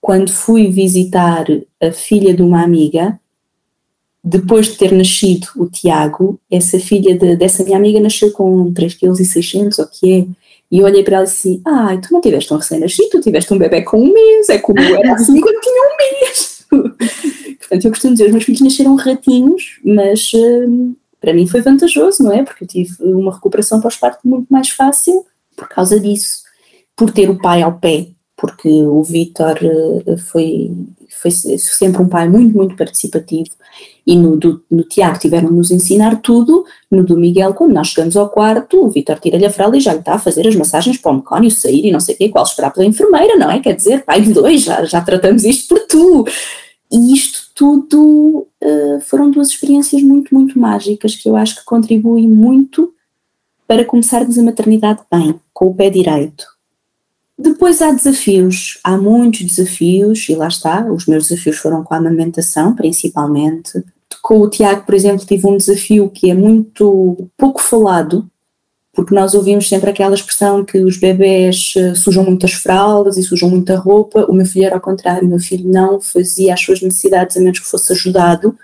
quando 0.00 0.30
fui 0.30 0.70
visitar 0.70 1.46
a 1.80 1.92
filha 1.92 2.32
de 2.34 2.42
uma 2.42 2.62
amiga, 2.62 3.18
depois 4.22 4.66
de 4.66 4.76
ter 4.76 4.92
nascido 4.92 5.48
o 5.56 5.66
Tiago, 5.66 6.38
essa 6.50 6.78
filha 6.78 7.16
de, 7.16 7.36
dessa 7.36 7.64
minha 7.64 7.76
amiga 7.76 7.98
nasceu 8.00 8.30
com 8.32 8.72
3,6 8.72 9.50
kg, 9.50 9.82
o 9.82 9.86
que 9.86 10.12
é? 10.12 10.26
E 10.70 10.78
eu 10.78 10.84
olhei 10.84 11.02
para 11.02 11.16
ela 11.16 11.24
e 11.24 11.28
disse: 11.28 11.60
Ah, 11.64 11.96
tu 12.00 12.12
não 12.12 12.20
tiveste 12.20 12.52
um 12.54 12.56
recém-nascido, 12.58 13.10
tu 13.10 13.20
tiveste 13.20 13.52
um 13.52 13.58
bebê 13.58 13.82
com 13.82 14.00
um 14.00 14.12
mês, 14.12 14.48
é 14.48 14.58
como 14.58 14.78
eu 14.78 14.96
era 14.96 15.14
assim 15.14 15.40
quando 15.40 15.60
tinha 15.60 15.82
um 15.82 15.96
mês. 15.96 16.64
Portanto, 17.58 17.84
eu 17.84 17.90
costumo 17.90 18.12
dizer: 18.12 18.26
os 18.26 18.32
meus 18.32 18.44
filhos 18.44 18.60
nasceram 18.60 18.94
ratinhos, 18.94 19.80
mas 19.84 20.30
hum, 20.34 20.94
para 21.20 21.34
mim 21.34 21.46
foi 21.46 21.60
vantajoso, 21.60 22.22
não 22.22 22.32
é? 22.32 22.44
Porque 22.44 22.64
eu 22.64 22.68
tive 22.68 22.94
uma 23.00 23.34
recuperação 23.34 23.80
pós-parto 23.80 24.20
muito 24.24 24.46
mais 24.48 24.70
fácil 24.70 25.26
por 25.60 25.68
causa 25.68 26.00
disso, 26.00 26.40
por 26.96 27.10
ter 27.10 27.28
o 27.28 27.38
pai 27.38 27.60
ao 27.60 27.74
pé, 27.78 28.08
porque 28.34 28.68
o 28.68 29.02
Vitor 29.02 29.58
uh, 29.62 30.16
foi, 30.16 30.72
foi 31.10 31.30
sempre 31.30 32.00
um 32.00 32.08
pai 32.08 32.26
muito, 32.26 32.56
muito 32.56 32.74
participativo 32.74 33.50
e 34.06 34.16
no, 34.16 34.38
do, 34.38 34.64
no 34.70 34.82
Tiago 34.82 35.18
tiveram-nos 35.18 35.70
ensinar 35.70 36.16
tudo, 36.22 36.64
no 36.90 37.04
do 37.04 37.18
Miguel, 37.18 37.52
quando 37.52 37.74
nós 37.74 37.88
chegamos 37.88 38.16
ao 38.16 38.30
quarto, 38.30 38.82
o 38.82 38.88
Vitor 38.88 39.20
tira-lhe 39.20 39.44
a 39.44 39.50
fralda 39.50 39.76
e 39.76 39.80
já 39.80 39.92
lhe 39.92 39.98
está 39.98 40.14
a 40.14 40.18
fazer 40.18 40.48
as 40.48 40.56
massagens 40.56 40.96
para 40.96 41.12
o 41.12 41.16
mecónio 41.16 41.50
sair 41.50 41.84
e 41.84 41.92
não 41.92 42.00
sei 42.00 42.14
o 42.14 42.18
quê, 42.18 42.28
qual 42.30 42.44
esperar 42.44 42.72
pela 42.72 42.86
enfermeira, 42.86 43.36
não 43.36 43.50
é? 43.50 43.60
Quer 43.60 43.76
dizer, 43.76 44.04
pai 44.04 44.22
de 44.22 44.32
dois, 44.32 44.62
já, 44.62 44.82
já 44.86 45.02
tratamos 45.02 45.44
isto 45.44 45.68
por 45.68 45.86
tu. 45.86 46.24
E 46.90 47.12
isto 47.12 47.50
tudo 47.54 48.48
uh, 48.62 49.00
foram 49.02 49.30
duas 49.30 49.48
experiências 49.48 50.02
muito, 50.02 50.34
muito 50.34 50.58
mágicas 50.58 51.14
que 51.14 51.28
eu 51.28 51.36
acho 51.36 51.56
que 51.56 51.64
contribuem 51.64 52.28
muito 52.28 52.92
para 53.70 53.84
começarmos 53.84 54.36
a 54.36 54.42
maternidade 54.42 55.02
bem, 55.12 55.38
com 55.60 55.66
o 55.66 55.74
pé 55.74 55.90
direito. 55.90 56.46
Depois 57.38 57.82
há 57.82 57.92
desafios, 57.92 58.78
há 58.82 58.96
muitos 58.96 59.42
desafios, 59.42 60.26
e 60.30 60.34
lá 60.34 60.48
está, 60.48 60.90
os 60.90 61.04
meus 61.04 61.28
desafios 61.28 61.58
foram 61.58 61.84
com 61.84 61.92
a 61.92 61.98
amamentação, 61.98 62.74
principalmente. 62.74 63.72
Com 64.22 64.40
o 64.40 64.48
Tiago, 64.48 64.86
por 64.86 64.94
exemplo, 64.94 65.26
tive 65.26 65.46
um 65.46 65.58
desafio 65.58 66.08
que 66.08 66.30
é 66.30 66.34
muito 66.34 67.28
pouco 67.36 67.60
falado, 67.60 68.26
porque 68.94 69.14
nós 69.14 69.34
ouvimos 69.34 69.68
sempre 69.68 69.90
aquela 69.90 70.14
expressão 70.14 70.64
que 70.64 70.78
os 70.78 70.96
bebés 70.96 71.74
eh, 71.76 71.94
sujam 71.94 72.24
muitas 72.24 72.52
fraldas 72.54 73.18
e 73.18 73.22
sujam 73.22 73.50
muita 73.50 73.76
roupa. 73.76 74.24
O 74.30 74.32
meu 74.32 74.46
filho 74.46 74.64
era 74.64 74.76
ao 74.76 74.80
contrário, 74.80 75.26
o 75.26 75.30
meu 75.30 75.38
filho 75.38 75.70
não 75.70 76.00
fazia 76.00 76.54
as 76.54 76.60
suas 76.60 76.80
necessidades 76.80 77.36
a 77.36 77.40
menos 77.40 77.60
que 77.60 77.66
fosse 77.66 77.92
ajudado. 77.92 78.56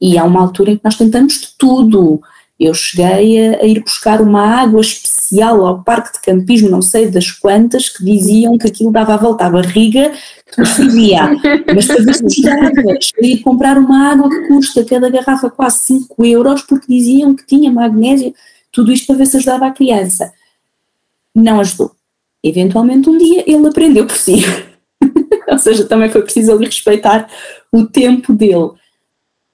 E 0.00 0.16
há 0.16 0.24
uma 0.24 0.40
altura 0.40 0.70
em 0.70 0.76
que 0.78 0.84
nós 0.84 0.96
tentamos 0.96 1.38
de 1.38 1.48
tudo. 1.58 2.22
Eu 2.58 2.72
cheguei 2.72 3.46
a, 3.46 3.60
a 3.60 3.64
ir 3.64 3.80
buscar 3.80 4.22
uma 4.22 4.42
água 4.42 4.80
específica 4.80 5.13
especial 5.24 5.64
ao 5.64 5.82
parque 5.82 6.12
de 6.12 6.20
campismo, 6.20 6.68
não 6.68 6.82
sei 6.82 7.10
das 7.10 7.30
quantas, 7.30 7.88
que 7.88 8.04
diziam 8.04 8.58
que 8.58 8.66
aquilo 8.66 8.92
dava 8.92 9.14
a 9.14 9.16
volta 9.16 9.46
à 9.46 9.50
barriga, 9.50 10.12
que 10.54 10.64
fervia. 10.64 11.30
Mas 11.74 11.86
para 11.86 12.02
ver 12.02 12.14
se 12.14 12.26
tirava, 12.26 12.70
ir 13.22 13.38
comprar 13.40 13.78
uma 13.78 14.10
água 14.12 14.28
que 14.28 14.48
custa 14.48 14.84
cada 14.84 15.08
garrafa 15.08 15.50
quase 15.50 15.78
5 15.86 16.24
euros, 16.24 16.62
porque 16.62 16.86
diziam 16.86 17.34
que 17.34 17.46
tinha 17.46 17.72
magnésio, 17.72 18.34
tudo 18.70 18.92
isto 18.92 19.06
para 19.06 19.16
ver 19.16 19.26
se 19.26 19.38
ajudava 19.38 19.66
a 19.66 19.70
criança. 19.70 20.32
Não 21.34 21.60
ajudou. 21.60 21.92
Eventualmente 22.42 23.08
um 23.08 23.16
dia 23.16 23.44
ele 23.46 23.66
aprendeu 23.66 24.06
por 24.06 24.16
si. 24.16 24.42
Ou 25.48 25.58
seja, 25.58 25.84
também 25.84 26.10
foi 26.10 26.22
preciso 26.22 26.52
ali 26.52 26.66
respeitar 26.66 27.28
o 27.72 27.86
tempo 27.86 28.32
dele. 28.32 28.70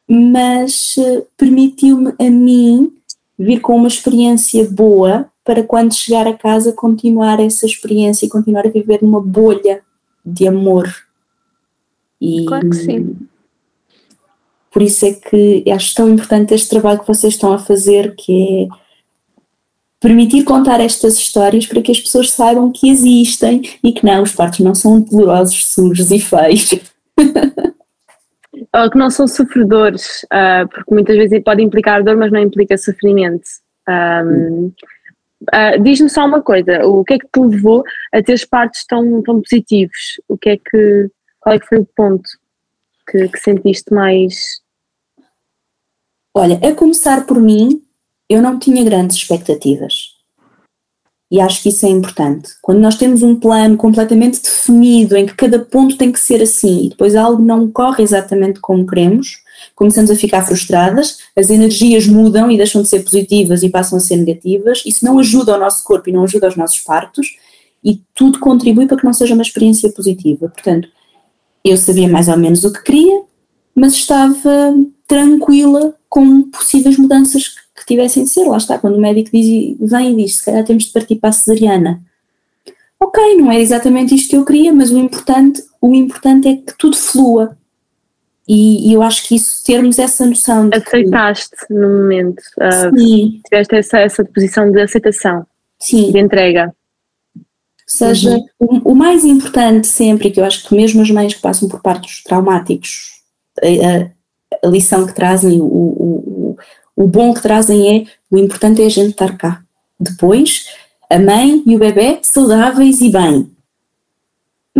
Mas 0.08 0.96
uh, 0.96 1.24
permitiu-me 1.36 2.12
a 2.18 2.28
mim 2.28 2.92
vir 3.38 3.60
com 3.60 3.76
uma 3.76 3.88
experiência 3.88 4.68
boa 4.68 5.29
para 5.44 5.62
quando 5.62 5.94
chegar 5.94 6.26
a 6.26 6.36
casa 6.36 6.72
continuar 6.72 7.40
essa 7.40 7.66
experiência 7.66 8.26
e 8.26 8.28
continuar 8.28 8.66
a 8.66 8.70
viver 8.70 9.02
numa 9.02 9.20
bolha 9.20 9.82
de 10.24 10.46
amor. 10.46 10.92
E 12.20 12.44
claro 12.44 12.68
que 12.68 12.76
sim. 12.76 13.16
Por 14.70 14.82
isso 14.82 15.04
é 15.04 15.12
que 15.12 15.64
acho 15.70 15.94
tão 15.94 16.08
importante 16.08 16.54
este 16.54 16.68
trabalho 16.68 17.00
que 17.00 17.08
vocês 17.08 17.34
estão 17.34 17.52
a 17.52 17.58
fazer, 17.58 18.14
que 18.14 18.64
é 18.64 18.68
permitir 20.00 20.44
contar 20.44 20.80
estas 20.80 21.18
histórias 21.18 21.66
para 21.66 21.82
que 21.82 21.90
as 21.90 22.00
pessoas 22.00 22.30
saibam 22.30 22.72
que 22.72 22.88
existem 22.88 23.62
e 23.82 23.92
que 23.92 24.04
não, 24.04 24.22
os 24.22 24.32
partos 24.32 24.60
não 24.60 24.74
são 24.74 25.00
dolorosos, 25.00 25.66
sujos 25.72 26.10
e 26.10 26.18
feios. 26.18 26.74
Ou 28.74 28.90
que 28.90 28.98
não 28.98 29.10
são 29.10 29.26
sofredores, 29.26 30.22
uh, 30.24 30.68
porque 30.68 30.94
muitas 30.94 31.16
vezes 31.16 31.42
pode 31.42 31.62
implicar 31.62 32.04
dor, 32.04 32.16
mas 32.16 32.30
não 32.30 32.40
implica 32.40 32.78
sofrimento. 32.78 33.48
Um, 33.88 34.72
Uh, 35.42 35.82
Diz-me 35.82 36.10
só 36.10 36.26
uma 36.26 36.42
coisa, 36.42 36.84
o 36.86 37.02
que 37.04 37.14
é 37.14 37.18
que 37.18 37.26
te 37.26 37.40
levou 37.40 37.82
a 38.12 38.22
ter 38.22 38.46
partes 38.48 38.84
tão, 38.86 39.22
tão 39.22 39.40
positivos? 39.40 40.20
O 40.28 40.36
que 40.36 40.50
é 40.50 40.56
que, 40.56 41.10
qual 41.40 41.54
é 41.54 41.58
que 41.58 41.66
foi 41.66 41.78
o 41.78 41.88
ponto 41.96 42.28
que, 43.08 43.28
que 43.28 43.38
sentiste 43.38 43.92
mais? 43.92 44.60
Olha, 46.34 46.60
a 46.62 46.74
começar 46.74 47.26
por 47.26 47.40
mim, 47.40 47.82
eu 48.28 48.40
não 48.42 48.58
tinha 48.58 48.84
grandes 48.84 49.16
expectativas. 49.16 50.20
E 51.30 51.40
acho 51.40 51.62
que 51.62 51.68
isso 51.68 51.86
é 51.86 51.88
importante. 51.88 52.50
Quando 52.60 52.80
nós 52.80 52.96
temos 52.96 53.22
um 53.22 53.38
plano 53.38 53.76
completamente 53.76 54.42
definido, 54.42 55.16
em 55.16 55.26
que 55.26 55.34
cada 55.34 55.60
ponto 55.60 55.96
tem 55.96 56.10
que 56.10 56.18
ser 56.18 56.42
assim, 56.42 56.86
e 56.86 56.88
depois 56.90 57.14
algo 57.14 57.40
não 57.40 57.70
corre 57.70 58.02
exatamente 58.02 58.60
como 58.60 58.86
queremos, 58.86 59.38
começamos 59.74 60.10
a 60.10 60.16
ficar 60.16 60.42
frustradas, 60.42 61.18
as 61.36 61.50
energias 61.50 62.06
mudam 62.06 62.50
e 62.50 62.56
deixam 62.56 62.82
de 62.82 62.88
ser 62.88 63.02
positivas 63.02 63.62
e 63.62 63.68
passam 63.68 63.98
a 63.98 64.00
ser 64.00 64.16
negativas, 64.16 64.82
isso 64.84 65.04
não 65.04 65.18
ajuda 65.18 65.54
ao 65.54 65.60
nosso 65.60 65.82
corpo 65.84 66.08
e 66.08 66.12
não 66.12 66.24
ajuda 66.24 66.46
aos 66.46 66.56
nossos 66.56 66.80
partos, 66.80 67.36
e 67.82 68.00
tudo 68.14 68.38
contribui 68.38 68.86
para 68.86 68.96
que 68.96 69.04
não 69.04 69.12
seja 69.12 69.34
uma 69.34 69.42
experiência 69.42 69.90
positiva. 69.90 70.48
Portanto, 70.48 70.88
eu 71.64 71.76
sabia 71.76 72.08
mais 72.08 72.28
ou 72.28 72.36
menos 72.36 72.64
o 72.64 72.72
que 72.72 72.82
queria, 72.82 73.22
mas 73.74 73.94
estava 73.94 74.74
tranquila 75.06 75.94
com 76.08 76.42
possíveis 76.42 76.98
mudanças 76.98 77.48
que 77.48 77.86
tivessem 77.86 78.24
de 78.24 78.30
ser. 78.30 78.44
Lá 78.44 78.56
está, 78.56 78.78
quando 78.78 78.96
o 78.96 79.00
médico 79.00 79.30
diz, 79.32 79.76
vem 79.80 80.12
e 80.12 80.16
diz: 80.16 80.36
se 80.36 80.44
calhar 80.44 80.64
temos 80.64 80.84
de 80.84 80.92
partir 80.92 81.16
para 81.16 81.30
a 81.30 81.32
cesariana. 81.32 82.02
Ok, 82.98 83.36
não 83.36 83.50
é 83.50 83.58
exatamente 83.58 84.14
isto 84.14 84.30
que 84.30 84.36
eu 84.36 84.44
queria, 84.44 84.74
mas 84.74 84.90
o 84.90 84.98
importante, 84.98 85.62
o 85.80 85.94
importante 85.94 86.48
é 86.48 86.56
que 86.56 86.76
tudo 86.78 86.96
flua. 86.96 87.56
E, 88.48 88.90
e, 88.90 88.94
eu 88.94 89.02
acho 89.02 89.28
que 89.28 89.36
isso, 89.36 89.62
termos 89.64 89.98
essa 89.98 90.26
noção 90.26 90.68
de. 90.68 90.76
Aceitaste 90.76 91.50
que, 91.66 91.74
no 91.74 91.88
momento. 91.88 92.40
Uh, 92.58 92.98
sim. 92.98 93.40
Tiveste 93.48 93.76
essa, 93.76 93.98
essa 93.98 94.24
posição 94.24 94.70
de 94.70 94.80
aceitação. 94.80 95.46
Sim. 95.78 96.10
De 96.10 96.18
entrega. 96.18 96.74
Ou 97.36 97.42
seja, 97.86 98.30
uhum. 98.30 98.80
o, 98.84 98.92
o, 98.92 98.94
mais 98.94 99.24
importante 99.24 99.86
sempre, 99.86 100.30
que 100.30 100.40
eu 100.40 100.44
acho 100.44 100.68
que 100.68 100.74
mesmo 100.74 101.02
as 101.02 101.10
mães 101.10 101.34
que 101.34 101.40
passam 101.40 101.68
por 101.68 101.82
partos 101.82 102.22
traumáticos, 102.22 103.20
a, 103.60 103.66
a, 103.66 104.68
a 104.68 104.70
lição 104.70 105.06
que 105.06 105.14
trazem, 105.14 105.60
o, 105.60 105.64
o, 105.64 106.56
o 106.96 107.06
bom 107.06 107.34
que 107.34 107.42
trazem 107.42 107.96
é 107.98 108.04
o 108.30 108.38
importante 108.38 108.80
é 108.80 108.86
a 108.86 108.90
gente 108.90 109.10
estar 109.10 109.36
cá. 109.36 109.62
Depois, 109.98 110.66
a 111.10 111.18
mãe 111.18 111.62
e 111.66 111.74
o 111.74 111.78
bebê 111.78 112.20
saudáveis 112.22 113.00
e 113.00 113.10
bem. 113.10 113.50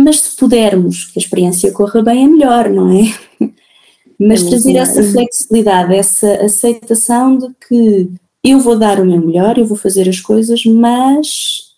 Mas 0.03 0.19
se 0.19 0.35
pudermos 0.35 1.05
que 1.05 1.19
a 1.19 1.21
experiência 1.21 1.71
corra 1.71 2.01
bem, 2.01 2.25
é 2.25 2.27
melhor, 2.27 2.69
não 2.69 2.89
é? 2.91 3.13
Mas 4.19 4.45
é 4.45 4.49
trazer 4.49 4.75
essa 4.75 5.03
flexibilidade, 5.03 5.95
essa 5.95 6.31
aceitação 6.43 7.37
de 7.37 7.47
que 7.67 8.11
eu 8.43 8.59
vou 8.59 8.77
dar 8.77 8.99
o 8.99 9.05
meu 9.05 9.19
melhor, 9.19 9.57
eu 9.57 9.65
vou 9.65 9.77
fazer 9.77 10.07
as 10.07 10.19
coisas, 10.19 10.63
mas 10.65 11.71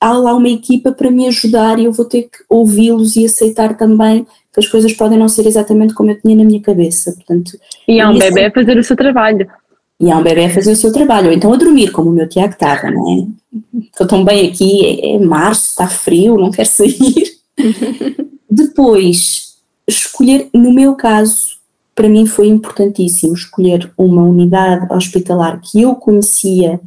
há 0.00 0.12
lá 0.12 0.34
uma 0.34 0.48
equipa 0.48 0.92
para 0.92 1.10
me 1.10 1.26
ajudar 1.28 1.78
e 1.78 1.84
eu 1.84 1.92
vou 1.92 2.04
ter 2.04 2.22
que 2.22 2.38
ouvi-los 2.48 3.16
e 3.16 3.24
aceitar 3.24 3.76
também 3.76 4.24
que 4.52 4.60
as 4.60 4.66
coisas 4.66 4.92
podem 4.92 5.18
não 5.18 5.28
ser 5.28 5.46
exatamente 5.46 5.94
como 5.94 6.10
eu 6.10 6.20
tinha 6.20 6.36
na 6.36 6.44
minha 6.44 6.60
cabeça. 6.60 7.12
Portanto, 7.12 7.52
e 7.86 8.00
há 8.00 8.10
um 8.10 8.18
bebê 8.18 8.46
a 8.46 8.52
fazer 8.52 8.78
o 8.78 8.84
seu 8.84 8.96
trabalho. 8.96 9.48
E 9.98 10.10
há 10.10 10.18
um 10.18 10.22
bebê 10.22 10.44
a 10.44 10.50
fazer 10.50 10.72
o 10.72 10.76
seu 10.76 10.92
trabalho, 10.92 11.28
ou 11.28 11.32
então 11.32 11.52
a 11.52 11.56
dormir, 11.56 11.90
como 11.90 12.10
o 12.10 12.12
meu 12.12 12.28
Tiago 12.28 12.52
estava, 12.52 12.90
não 12.90 13.10
é? 13.10 13.26
Estou 13.80 14.06
tão 14.06 14.24
bem 14.24 14.48
aqui, 14.48 14.84
é, 14.84 15.14
é 15.14 15.18
março, 15.18 15.70
está 15.70 15.88
frio, 15.88 16.36
não 16.36 16.50
quero 16.50 16.68
sair. 16.68 17.35
Depois, 18.50 19.56
escolher, 19.86 20.48
no 20.52 20.72
meu 20.72 20.94
caso, 20.94 21.56
para 21.94 22.08
mim 22.08 22.26
foi 22.26 22.48
importantíssimo 22.48 23.34
escolher 23.34 23.90
uma 23.96 24.22
unidade 24.22 24.86
hospitalar 24.92 25.60
que 25.60 25.82
eu 25.82 25.94
conhecia 25.94 26.80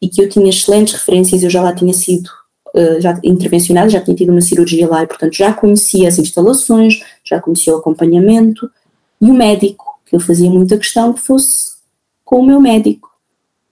e 0.00 0.08
que 0.08 0.22
eu 0.22 0.28
tinha 0.28 0.48
excelentes 0.48 0.94
referências, 0.94 1.42
eu 1.42 1.50
já 1.50 1.62
lá 1.62 1.74
tinha 1.74 1.92
sido 1.92 2.28
uh, 2.74 3.00
já 3.00 3.18
intervencionada, 3.22 3.88
já 3.88 4.00
tinha 4.00 4.16
tido 4.16 4.32
uma 4.32 4.40
cirurgia 4.40 4.88
lá 4.88 5.02
e, 5.02 5.06
portanto, 5.06 5.34
já 5.34 5.52
conhecia 5.52 6.08
as 6.08 6.18
instalações, 6.18 7.02
já 7.24 7.40
conhecia 7.40 7.74
o 7.74 7.78
acompanhamento 7.78 8.70
e 9.20 9.30
o 9.30 9.34
médico, 9.34 9.98
que 10.06 10.16
eu 10.16 10.20
fazia 10.20 10.50
muita 10.50 10.76
questão 10.76 11.12
que 11.12 11.20
fosse 11.20 11.74
com 12.24 12.40
o 12.40 12.46
meu 12.46 12.60
médico. 12.60 13.10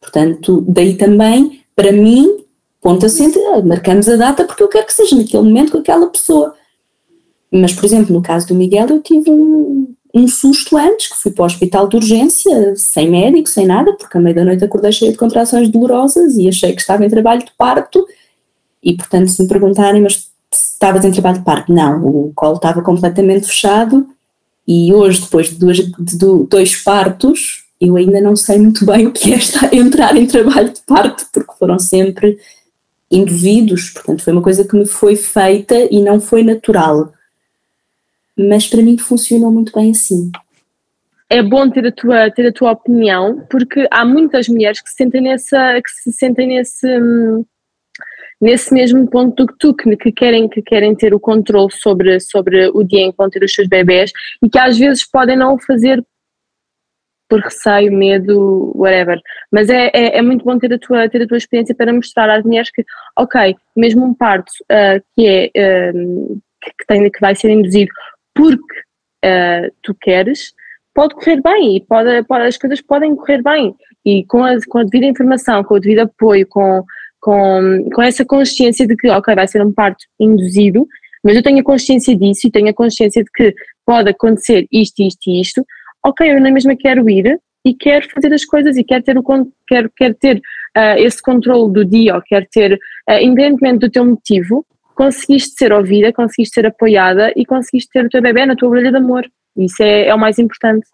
Portanto, 0.00 0.64
daí 0.68 0.96
também, 0.96 1.62
para 1.76 1.92
mim, 1.92 2.41
ponto 2.82 3.06
assente, 3.06 3.38
marcamos 3.64 4.08
a 4.08 4.16
data 4.16 4.44
porque 4.44 4.62
eu 4.62 4.68
quero 4.68 4.86
que 4.86 4.92
seja 4.92 5.16
naquele 5.16 5.44
momento 5.44 5.72
com 5.72 5.78
aquela 5.78 6.08
pessoa. 6.08 6.54
Mas, 7.50 7.72
por 7.72 7.84
exemplo, 7.84 8.12
no 8.12 8.20
caso 8.20 8.48
do 8.48 8.54
Miguel, 8.54 8.88
eu 8.88 9.00
tive 9.00 9.30
um, 9.30 9.94
um 10.12 10.26
susto 10.26 10.76
antes, 10.76 11.08
que 11.08 11.16
fui 11.16 11.30
para 11.30 11.44
o 11.44 11.46
hospital 11.46 11.88
de 11.88 11.96
urgência, 11.96 12.74
sem 12.76 13.08
médico, 13.08 13.48
sem 13.48 13.66
nada, 13.66 13.92
porque 13.92 14.18
à 14.18 14.20
meia 14.20 14.34
da 14.34 14.44
noite 14.44 14.64
acordei 14.64 14.90
cheia 14.90 15.12
de 15.12 15.18
contrações 15.18 15.68
dolorosas 15.68 16.36
e 16.36 16.48
achei 16.48 16.72
que 16.74 16.80
estava 16.80 17.06
em 17.06 17.08
trabalho 17.08 17.44
de 17.44 17.52
parto. 17.56 18.04
E, 18.82 18.96
portanto, 18.96 19.28
se 19.28 19.40
me 19.40 19.48
perguntarem, 19.48 20.02
mas 20.02 20.28
estavas 20.50 21.04
em 21.04 21.12
trabalho 21.12 21.38
de 21.38 21.44
parto? 21.44 21.72
Não, 21.72 22.04
o 22.04 22.32
colo 22.34 22.56
estava 22.56 22.82
completamente 22.82 23.46
fechado 23.46 24.08
e 24.66 24.92
hoje, 24.92 25.20
depois 25.20 25.50
de, 25.50 25.56
duas, 25.56 25.76
de 25.76 26.46
dois 26.48 26.82
partos, 26.82 27.64
eu 27.80 27.96
ainda 27.96 28.20
não 28.20 28.34
sei 28.34 28.58
muito 28.58 28.84
bem 28.84 29.06
o 29.06 29.12
que 29.12 29.32
é 29.32 29.36
estar, 29.36 29.72
entrar 29.72 30.16
em 30.16 30.26
trabalho 30.26 30.72
de 30.72 30.80
parto, 30.82 31.26
porque 31.32 31.52
foram 31.58 31.78
sempre 31.78 32.38
induzidos, 33.12 33.90
portanto, 33.90 34.22
foi 34.24 34.32
uma 34.32 34.42
coisa 34.42 34.66
que 34.66 34.74
me 34.74 34.86
foi 34.86 35.14
feita 35.14 35.76
e 35.90 36.02
não 36.02 36.20
foi 36.20 36.42
natural 36.42 37.12
mas 38.36 38.66
para 38.66 38.82
mim 38.82 38.98
funcionou 38.98 39.50
muito 39.50 39.72
bem 39.72 39.90
assim. 39.90 40.30
É 41.28 41.42
bom 41.42 41.68
ter 41.70 41.86
a 41.86 41.92
tua, 41.92 42.30
ter 42.30 42.46
a 42.48 42.52
tua 42.52 42.72
opinião, 42.72 43.46
porque 43.50 43.86
há 43.90 44.04
muitas 44.04 44.48
mulheres 44.48 44.82
que 44.82 44.90
se 44.90 44.96
sentem 44.96 45.22
nessa, 45.22 45.80
que 45.80 45.90
se 45.90 46.12
sentem 46.12 46.48
nesse, 46.48 46.86
nesse 48.40 48.72
mesmo 48.74 49.08
ponto 49.08 49.34
do 49.34 49.46
que 49.46 49.58
tu, 49.58 49.74
que, 49.74 49.96
que, 49.96 50.12
querem, 50.12 50.48
que 50.48 50.60
querem 50.60 50.94
ter 50.94 51.14
o 51.14 51.20
controle 51.20 51.72
sobre, 51.72 52.20
sobre 52.20 52.68
o 52.74 52.82
dia 52.84 53.00
em 53.00 53.10
que 53.10 53.16
vão 53.16 53.30
ter 53.30 53.42
os 53.42 53.54
seus 53.54 53.66
bebés 53.66 54.12
e 54.42 54.48
que 54.48 54.58
às 54.58 54.76
vezes 54.76 55.08
podem 55.08 55.36
não 55.36 55.54
o 55.54 55.62
fazer 55.62 56.04
por 57.32 57.40
receio, 57.40 57.90
medo, 57.90 58.70
whatever. 58.74 59.18
Mas 59.50 59.70
é, 59.70 59.90
é, 59.94 60.18
é, 60.18 60.20
muito 60.20 60.44
bom 60.44 60.58
ter 60.58 60.70
a, 60.70 60.78
tua, 60.78 61.08
ter 61.08 61.22
a 61.22 61.26
tua 61.26 61.38
experiência 61.38 61.74
para 61.74 61.90
mostrar 61.90 62.28
às 62.28 62.44
mulheres 62.44 62.70
que, 62.70 62.84
ok, 63.18 63.56
mesmo 63.74 64.04
um 64.04 64.12
parto 64.12 64.50
uh, 64.64 65.02
que 65.14 65.50
é 65.56 65.90
uh, 65.90 66.38
que, 66.60 66.86
tem, 66.86 67.10
que 67.10 67.20
vai 67.22 67.34
ser 67.34 67.48
induzido 67.48 67.90
porque 68.34 68.80
uh, 69.24 69.72
tu 69.82 69.96
queres, 69.98 70.52
pode 70.94 71.14
correr 71.14 71.40
bem 71.40 71.76
e 71.76 71.80
pode, 71.80 72.22
pode, 72.24 72.48
as 72.48 72.58
coisas 72.58 72.82
podem 72.82 73.16
correr 73.16 73.42
bem. 73.42 73.74
E 74.04 74.26
com 74.26 74.44
a, 74.44 74.54
com 74.68 74.80
a 74.80 74.84
devida 74.84 75.06
informação, 75.06 75.64
com 75.64 75.76
o 75.76 75.80
devido 75.80 76.00
apoio, 76.00 76.46
com, 76.46 76.84
com, 77.18 77.88
com 77.94 78.02
essa 78.02 78.26
consciência 78.26 78.86
de 78.86 78.94
que, 78.94 79.08
ok, 79.08 79.34
vai 79.34 79.48
ser 79.48 79.64
um 79.64 79.72
parto 79.72 80.04
induzido, 80.20 80.86
mas 81.24 81.34
eu 81.34 81.42
tenho 81.42 81.60
a 81.60 81.64
consciência 81.64 82.14
disso 82.14 82.46
e 82.46 82.50
tenho 82.50 82.68
a 82.68 82.74
consciência 82.74 83.24
de 83.24 83.30
que 83.34 83.54
pode 83.86 84.10
acontecer 84.10 84.66
isto, 84.70 85.00
isto 85.00 85.30
e 85.30 85.40
isto, 85.40 85.64
ok, 86.04 86.30
eu 86.30 86.40
na 86.40 86.50
mesma 86.50 86.76
quero 86.76 87.08
ir 87.08 87.40
e 87.64 87.74
quero 87.74 88.08
fazer 88.10 88.32
as 88.32 88.44
coisas 88.44 88.76
e 88.76 88.84
quero 88.84 89.04
ter, 89.04 89.16
o, 89.16 89.24
quero, 89.66 89.90
quero 89.96 90.14
ter 90.14 90.36
uh, 90.76 90.98
esse 90.98 91.22
controle 91.22 91.72
do 91.72 91.84
dia, 91.84 92.14
ou 92.14 92.22
quero 92.22 92.46
ter, 92.52 92.74
uh, 92.74 93.12
independentemente 93.20 93.78
do 93.78 93.90
teu 93.90 94.04
motivo, 94.04 94.66
conseguiste 94.94 95.54
ser 95.56 95.72
ouvida, 95.72 96.12
conseguiste 96.12 96.54
ser 96.54 96.66
apoiada 96.66 97.32
e 97.36 97.46
conseguiste 97.46 97.90
ter 97.92 98.04
o 98.04 98.08
teu 98.08 98.20
bebê 98.20 98.44
na 98.44 98.56
tua 98.56 98.68
orelha 98.68 98.90
de 98.90 98.96
amor. 98.96 99.24
Isso 99.56 99.82
é, 99.82 100.06
é 100.08 100.14
o 100.14 100.18
mais 100.18 100.38
importante. 100.38 100.86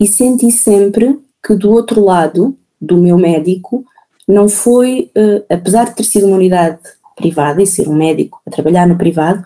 E 0.00 0.06
senti 0.06 0.50
sempre 0.50 1.18
que 1.44 1.54
do 1.54 1.70
outro 1.70 2.04
lado, 2.04 2.56
do 2.80 2.98
meu 2.98 3.18
médico, 3.18 3.84
não 4.28 4.48
foi, 4.48 5.10
uh, 5.16 5.44
apesar 5.50 5.86
de 5.86 5.96
ter 5.96 6.04
sido 6.04 6.26
uma 6.26 6.36
unidade 6.36 6.78
privada 7.16 7.62
e 7.62 7.66
ser 7.66 7.88
um 7.88 7.94
médico 7.94 8.40
a 8.46 8.50
trabalhar 8.50 8.86
no 8.86 8.98
privado, 8.98 9.44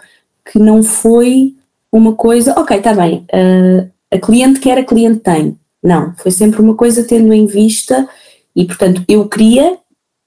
que 0.50 0.58
não 0.58 0.82
foi 0.82 1.54
uma 1.92 2.14
coisa, 2.14 2.58
ok, 2.58 2.76
está 2.76 2.94
bem, 2.94 3.24
uh, 3.32 3.88
a 4.10 4.18
cliente 4.18 4.60
quer, 4.60 4.78
a 4.78 4.84
cliente 4.84 5.20
tem. 5.20 5.58
Não, 5.82 6.14
foi 6.18 6.30
sempre 6.30 6.60
uma 6.60 6.74
coisa 6.74 7.04
tendo 7.04 7.32
em 7.32 7.46
vista 7.46 8.08
e, 8.54 8.64
portanto, 8.64 9.02
eu 9.08 9.28
queria, 9.28 9.78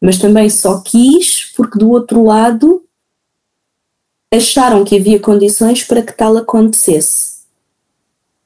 mas 0.01 0.17
também 0.17 0.49
só 0.49 0.81
quis 0.81 1.51
porque 1.55 1.77
do 1.77 1.91
outro 1.91 2.23
lado 2.23 2.83
acharam 4.33 4.83
que 4.83 4.97
havia 4.97 5.19
condições 5.19 5.83
para 5.83 6.01
que 6.01 6.11
tal 6.11 6.35
acontecesse. 6.37 7.33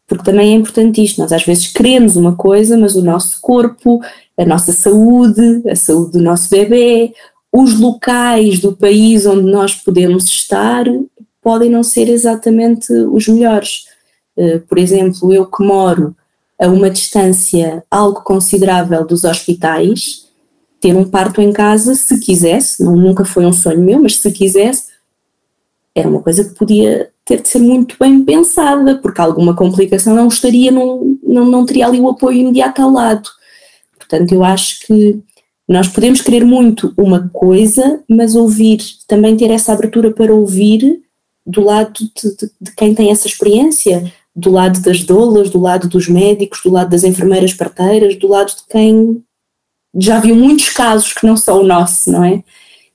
Porque 0.05 0.23
também 0.23 0.53
é 0.53 0.55
importante 0.55 1.03
isto, 1.03 1.19
nós 1.19 1.31
às 1.31 1.43
vezes 1.43 1.67
queremos 1.67 2.15
uma 2.15 2.35
coisa, 2.35 2.77
mas 2.77 2.95
o 2.95 3.03
nosso 3.03 3.39
corpo, 3.41 4.01
a 4.37 4.45
nossa 4.45 4.71
saúde, 4.71 5.63
a 5.69 5.75
saúde 5.75 6.13
do 6.13 6.21
nosso 6.21 6.49
bebê, 6.49 7.13
os 7.51 7.79
locais 7.79 8.59
do 8.59 8.75
país 8.75 9.25
onde 9.25 9.49
nós 9.49 9.75
podemos 9.75 10.25
estar 10.25 10.85
podem 11.41 11.69
não 11.69 11.83
ser 11.83 12.09
exatamente 12.09 12.91
os 12.91 13.27
melhores. 13.27 13.85
Eh, 14.37 14.59
por 14.59 14.77
exemplo, 14.77 15.33
eu 15.33 15.45
que 15.45 15.63
moro 15.63 16.15
a 16.59 16.67
uma 16.67 16.89
distância 16.89 17.83
algo 17.89 18.21
considerável 18.21 19.05
dos 19.05 19.23
hospitais, 19.23 20.27
ter 20.79 20.95
um 20.95 21.05
parto 21.05 21.41
em 21.41 21.51
casa, 21.51 21.95
se 21.95 22.19
quisesse, 22.19 22.83
não, 22.83 22.95
nunca 22.95 23.25
foi 23.25 23.45
um 23.45 23.53
sonho 23.53 23.81
meu, 23.81 23.99
mas 23.99 24.17
se 24.17 24.31
quisesse, 24.31 24.85
era 25.93 26.07
uma 26.07 26.21
coisa 26.21 26.43
que 26.43 26.55
podia 26.55 27.09
ter 27.25 27.41
de 27.41 27.49
ser 27.49 27.59
muito 27.59 27.95
bem 27.99 28.23
pensada, 28.23 28.95
porque 28.99 29.19
alguma 29.19 29.55
complicação 29.55 30.15
não 30.15 30.27
estaria, 30.27 30.71
num, 30.71 31.19
não, 31.23 31.45
não 31.45 31.65
teria 31.65 31.87
ali 31.87 31.99
o 31.99 32.09
apoio 32.09 32.37
imediato 32.37 32.81
ao 32.81 32.91
lado. 32.91 33.27
Portanto, 33.97 34.31
eu 34.31 34.43
acho 34.43 34.85
que 34.85 35.19
nós 35.67 35.87
podemos 35.87 36.21
querer 36.21 36.45
muito 36.45 36.93
uma 36.95 37.29
coisa, 37.33 38.01
mas 38.07 38.35
ouvir, 38.35 38.79
também 39.07 39.35
ter 39.35 39.51
essa 39.51 39.73
abertura 39.73 40.11
para 40.11 40.33
ouvir 40.33 41.01
do 41.45 41.63
lado 41.63 41.93
de, 41.93 42.35
de, 42.35 42.51
de 42.61 42.75
quem 42.75 42.93
tem 42.93 43.09
essa 43.09 43.27
experiência, 43.27 44.11
do 44.37 44.51
lado 44.51 44.79
das 44.81 45.03
doulas, 45.03 45.49
do 45.49 45.59
lado 45.59 45.89
dos 45.89 46.07
médicos, 46.07 46.61
do 46.63 46.69
lado 46.69 46.91
das 46.91 47.03
enfermeiras 47.03 47.55
parteiras, 47.55 48.15
do 48.15 48.27
lado 48.27 48.49
de 48.55 48.63
quem 48.69 49.23
já 49.97 50.19
viu 50.19 50.35
muitos 50.35 50.69
casos 50.69 51.11
que 51.11 51.25
não 51.25 51.35
são 51.35 51.61
o 51.61 51.65
nosso, 51.65 52.11
não 52.11 52.23
é? 52.23 52.43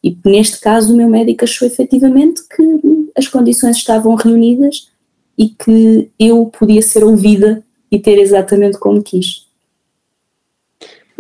E 0.05 0.17
neste 0.25 0.61
caso 0.61 0.95
o 0.95 0.97
meu 0.97 1.09
médico 1.09 1.43
achou 1.43 1.67
efetivamente 1.67 2.43
que 2.47 3.11
as 3.17 3.27
condições 3.27 3.77
estavam 3.77 4.15
reunidas 4.15 4.89
e 5.37 5.49
que 5.49 6.09
eu 6.17 6.47
podia 6.47 6.81
ser 6.81 7.03
ouvida 7.03 7.65
e 7.91 7.99
ter 7.99 8.19
exatamente 8.21 8.79
como 8.79 9.03
quis. 9.03 9.45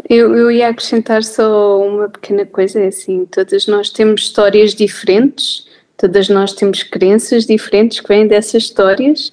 Eu, 0.09 0.37
eu 0.37 0.53
ia 0.53 0.69
acrescentar 0.69 1.25
só 1.25 1.81
uma 1.85 2.09
pequena 2.09 2.47
coisa, 2.47 2.79
é 2.79 2.89
assim, 2.89 3.27
todas 3.27 3.67
nós 3.67 3.91
temos 3.91 4.23
histórias 4.23 4.73
diferentes, 4.73 5.67
todas 5.97 6.29
nós 6.29 6.53
temos 6.53 6.85
crenças 6.85 7.45
diferentes 7.45 7.99
que 7.99 8.09
vêm 8.09 8.29
dessas 8.29 8.65
histórias 8.65 9.33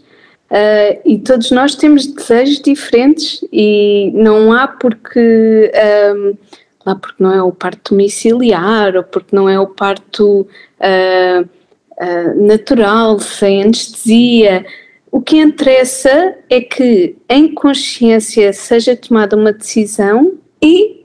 uh, 0.52 1.02
e 1.06 1.20
todos 1.20 1.52
nós 1.52 1.76
temos 1.76 2.08
desejos 2.08 2.62
diferentes 2.62 3.44
e 3.52 4.12
não 4.14 4.52
há 4.54 4.68
porque... 4.68 5.72
Um, 6.16 6.38
lá 6.86 6.96
porque 6.96 7.22
não 7.22 7.34
é 7.34 7.42
o 7.44 7.52
parto 7.52 7.92
domiciliar 7.94 8.96
ou 8.96 9.04
porque 9.04 9.36
não 9.36 9.48
é 9.50 9.60
o 9.60 9.68
parto 9.68 10.42
uh, 10.42 11.42
uh, 11.42 12.48
natural, 12.48 13.20
sem 13.20 13.64
anestesia. 13.64 14.66
O 15.12 15.22
que 15.22 15.38
interessa 15.38 16.36
é 16.50 16.62
que 16.62 17.16
em 17.28 17.54
consciência 17.54 18.54
seja 18.54 18.96
tomada 18.96 19.36
uma 19.36 19.52
decisão 19.52 20.38
e 20.62 21.00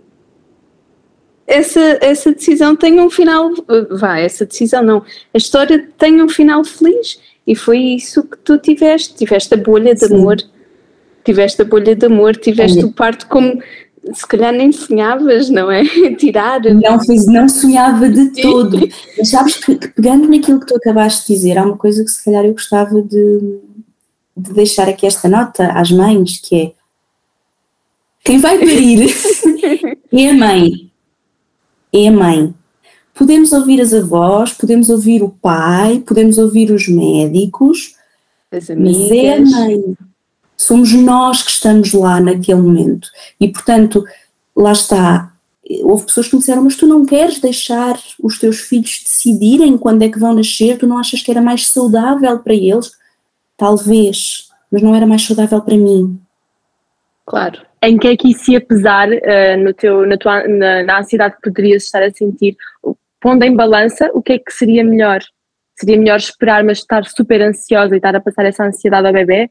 essa, 1.47 1.99
essa 2.01 2.33
decisão 2.33 2.75
tenha 2.75 3.03
um 3.03 3.11
final, 3.11 3.51
vá, 3.91 4.19
essa 4.19 4.47
decisão 4.47 4.83
não, 4.83 5.05
a 5.33 5.37
história 5.37 5.89
tenha 5.99 6.25
um 6.25 6.29
final 6.29 6.65
feliz 6.65 7.21
e 7.47 7.55
foi 7.55 7.79
isso 7.79 8.23
que 8.25 8.39
tu 8.39 8.59
tiveste, 8.59 9.15
tiveste 9.15 9.53
a 9.55 9.57
bolha 9.57 9.95
de 9.95 10.07
Sim. 10.07 10.15
amor, 10.15 10.37
tiveste 11.25 11.63
a 11.63 11.65
bolha 11.65 11.95
de 11.95 12.07
amor, 12.07 12.37
tiveste 12.37 12.85
o 12.85 12.93
parto 12.93 13.27
como 13.27 13.61
se 14.13 14.27
calhar 14.27 14.53
nem 14.53 14.71
sonhavas, 14.71 15.49
não 15.49 15.71
é? 15.71 15.85
Tirar. 16.17 16.61
Não, 16.63 17.01
fiz, 17.01 17.27
não 17.27 17.49
sonhava 17.49 18.09
de 18.09 18.43
todo. 18.43 18.79
Mas 19.17 19.31
sabes 19.31 19.57
que, 19.57 19.75
pegando 19.77 20.29
naquilo 20.29 20.61
que 20.61 20.67
tu 20.67 20.77
acabaste 20.77 21.27
de 21.27 21.35
dizer, 21.35 21.59
há 21.59 21.65
uma 21.65 21.77
coisa 21.77 22.05
que 22.05 22.11
se 22.11 22.25
calhar 22.25 22.45
eu 22.45 22.53
gostava 22.53 23.01
de, 23.01 23.61
de 24.37 24.53
deixar 24.53 24.89
aqui 24.89 25.07
esta 25.07 25.29
nota 25.29 25.73
às 25.73 25.91
mães, 25.91 26.39
que 26.39 26.57
é 26.57 26.73
quem 28.23 28.39
vai 28.39 28.59
parir 28.59 29.07
é 30.13 30.31
a 30.31 30.35
mãe. 30.35 30.91
É 31.93 32.09
a 32.09 32.13
mãe. 32.13 32.55
Podemos 33.15 33.53
ouvir 33.53 33.81
as 33.81 33.95
avós, 33.95 34.53
podemos 34.53 34.91
ouvir 34.91 35.23
o 35.23 35.31
pai, 35.31 36.03
podemos 36.07 36.37
ouvir 36.37 36.71
os 36.71 36.89
médicos, 36.89 37.95
as 38.51 38.69
amigas. 38.69 38.99
mas 38.99 39.11
é 39.11 39.37
a 39.37 39.41
mãe 39.41 39.97
somos 40.57 40.93
nós 40.93 41.43
que 41.43 41.51
estamos 41.51 41.93
lá 41.93 42.21
naquele 42.21 42.61
momento. 42.61 43.09
E, 43.41 43.49
portanto, 43.49 44.05
lá 44.57 44.73
está, 44.73 45.33
houve 45.83 46.07
pessoas 46.07 46.29
que 46.29 46.35
me 46.35 46.41
disseram, 46.41 46.65
mas 46.65 46.77
tu 46.77 46.87
não 46.87 47.05
queres 47.05 47.39
deixar 47.39 47.99
os 48.23 48.39
teus 48.39 48.61
filhos 48.61 49.03
decidirem 49.05 49.77
quando 49.77 50.03
é 50.03 50.09
que 50.09 50.19
vão 50.19 50.35
nascer, 50.35 50.79
tu 50.79 50.87
não 50.87 50.99
achas 50.99 51.23
que 51.23 51.31
era 51.31 51.41
mais 51.41 51.69
saudável 51.69 52.39
para 52.39 52.55
eles? 52.55 52.93
Talvez, 53.57 54.49
mas 54.71 54.83
não 54.83 54.95
era 54.95 55.07
mais 55.07 55.23
saudável 55.23 55.61
para 55.61 55.77
mim. 55.77 56.19
Claro. 57.27 57.61
Em 57.83 57.99
que 57.99 58.09
é 58.09 58.17
que 58.17 58.31
isso 58.31 58.51
ia 58.51 58.61
pesar 58.61 59.09
uh, 59.09 59.63
no 59.63 59.73
teu, 59.75 60.07
na, 60.07 60.17
tua, 60.17 60.49
na, 60.49 60.83
na 60.83 61.01
ansiedade 61.01 61.37
que 61.37 61.51
poderias 61.51 61.85
estar 61.85 62.03
a 62.03 62.11
sentir? 62.11 62.57
Pondo 63.25 63.43
em 63.43 63.57
balança, 63.57 64.11
o 64.13 64.21
que 64.21 64.35
é 64.35 64.39
que 64.39 64.53
seria 64.53 64.85
melhor? 64.85 65.23
Seria 65.79 65.97
melhor 65.97 66.19
esperar, 66.19 66.63
mas 66.63 66.81
estar 66.81 67.07
super 67.07 67.41
ansiosa 67.41 67.95
e 67.95 67.97
estar 67.97 68.15
a 68.15 68.21
passar 68.21 68.45
essa 68.45 68.67
ansiedade 68.67 69.07
ao 69.07 69.15
bebê? 69.15 69.51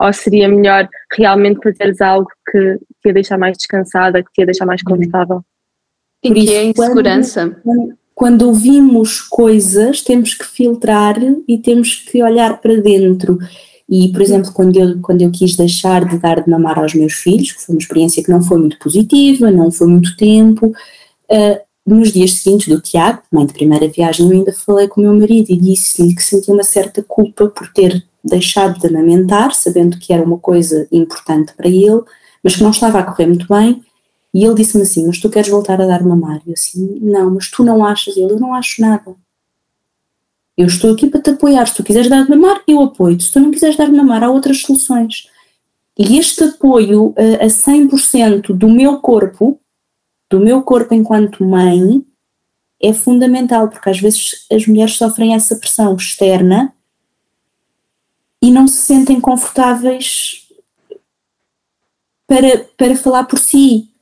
Ou 0.00 0.10
seria 0.14 0.48
melhor 0.48 0.88
realmente 1.14 1.60
fazeres 1.62 2.00
algo 2.00 2.26
que 2.50 2.78
te 2.78 3.08
ia 3.08 3.12
deixar 3.12 3.36
mais 3.36 3.58
descansada, 3.58 4.22
que 4.22 4.32
te 4.32 4.40
ia 4.40 4.46
deixar 4.46 4.64
mais 4.64 4.80
uhum. 4.80 4.96
confortável? 4.96 5.44
E 6.24 6.28
Por 6.28 6.34
que 6.34 6.40
isso, 6.40 6.52
é 6.54 6.64
insegurança. 6.64 7.60
Quando, 7.62 7.98
quando 8.14 8.42
ouvimos 8.48 9.20
coisas, 9.20 10.00
temos 10.00 10.32
que 10.32 10.46
filtrar 10.46 11.16
e 11.46 11.58
temos 11.58 11.96
que 11.96 12.22
olhar 12.22 12.62
para 12.62 12.80
dentro. 12.80 13.38
E, 13.90 14.10
por 14.10 14.22
exemplo, 14.22 14.50
quando 14.54 14.78
eu, 14.78 15.02
quando 15.02 15.20
eu 15.20 15.30
quis 15.30 15.54
deixar 15.54 16.06
de 16.06 16.16
dar 16.18 16.40
de 16.40 16.48
mamar 16.48 16.78
aos 16.78 16.94
meus 16.94 17.12
filhos, 17.12 17.52
que 17.52 17.60
foi 17.60 17.74
uma 17.74 17.78
experiência 17.78 18.24
que 18.24 18.30
não 18.30 18.40
foi 18.40 18.58
muito 18.58 18.78
positiva, 18.78 19.50
não 19.50 19.70
foi 19.70 19.86
muito 19.86 20.16
tempo, 20.16 20.68
uh, 20.68 21.71
nos 21.84 22.12
dias 22.12 22.34
seguintes 22.34 22.68
do 22.68 22.80
Tiago, 22.80 23.22
mãe 23.30 23.44
de 23.44 23.52
primeira 23.52 23.88
viagem, 23.88 24.26
eu 24.26 24.32
ainda 24.32 24.52
falei 24.52 24.86
com 24.86 25.00
o 25.00 25.04
meu 25.04 25.14
marido 25.14 25.50
e 25.50 25.56
disse-lhe 25.56 26.14
que 26.14 26.22
sentia 26.22 26.54
uma 26.54 26.62
certa 26.62 27.02
culpa 27.02 27.48
por 27.48 27.72
ter 27.72 28.04
deixado 28.24 28.78
de 28.78 28.86
amamentar, 28.86 29.52
sabendo 29.52 29.98
que 29.98 30.12
era 30.12 30.22
uma 30.22 30.38
coisa 30.38 30.86
importante 30.92 31.52
para 31.54 31.68
ele, 31.68 32.02
mas 32.42 32.56
que 32.56 32.62
não 32.62 32.70
estava 32.70 33.00
a 33.00 33.02
correr 33.02 33.26
muito 33.26 33.46
bem. 33.48 33.82
E 34.32 34.44
ele 34.44 34.54
disse-me 34.54 34.82
assim: 34.82 35.06
Mas 35.06 35.18
tu 35.18 35.28
queres 35.28 35.50
voltar 35.50 35.80
a 35.80 35.86
dar 35.86 36.02
mamar? 36.02 36.40
Eu 36.46 36.54
assim: 36.54 36.98
Não, 37.02 37.30
mas 37.30 37.50
tu 37.50 37.62
não 37.64 37.84
achas? 37.84 38.16
Ele: 38.16 38.32
Eu 38.32 38.40
não 38.40 38.54
acho 38.54 38.80
nada. 38.80 39.14
Eu 40.56 40.66
estou 40.66 40.92
aqui 40.92 41.08
para 41.08 41.20
te 41.20 41.30
apoiar. 41.30 41.66
Se 41.66 41.74
tu 41.74 41.82
quiseres 41.82 42.08
dar 42.08 42.24
de 42.24 42.30
mamar, 42.30 42.62
eu 42.66 42.80
apoio-te. 42.80 43.24
Se 43.24 43.32
tu 43.32 43.40
não 43.40 43.50
quiseres 43.50 43.76
dar 43.76 43.86
de 43.86 43.96
mamar, 43.96 44.22
há 44.22 44.30
outras 44.30 44.60
soluções. 44.60 45.28
E 45.98 46.18
este 46.18 46.44
apoio 46.44 47.14
a, 47.16 47.44
a 47.44 47.48
100% 47.48 48.54
do 48.54 48.68
meu 48.68 48.98
corpo, 48.98 49.60
do 50.32 50.40
meu 50.40 50.62
corpo 50.62 50.94
enquanto 50.94 51.44
mãe, 51.44 52.02
é 52.82 52.94
fundamental, 52.94 53.68
porque 53.68 53.90
às 53.90 54.00
vezes 54.00 54.46
as 54.50 54.66
mulheres 54.66 54.96
sofrem 54.96 55.34
essa 55.34 55.54
pressão 55.56 55.94
externa 55.94 56.74
e 58.40 58.50
não 58.50 58.66
se 58.66 58.78
sentem 58.78 59.20
confortáveis 59.20 60.48
para, 62.26 62.66
para 62.78 62.96
falar 62.96 63.24
por 63.24 63.38
si 63.38 63.92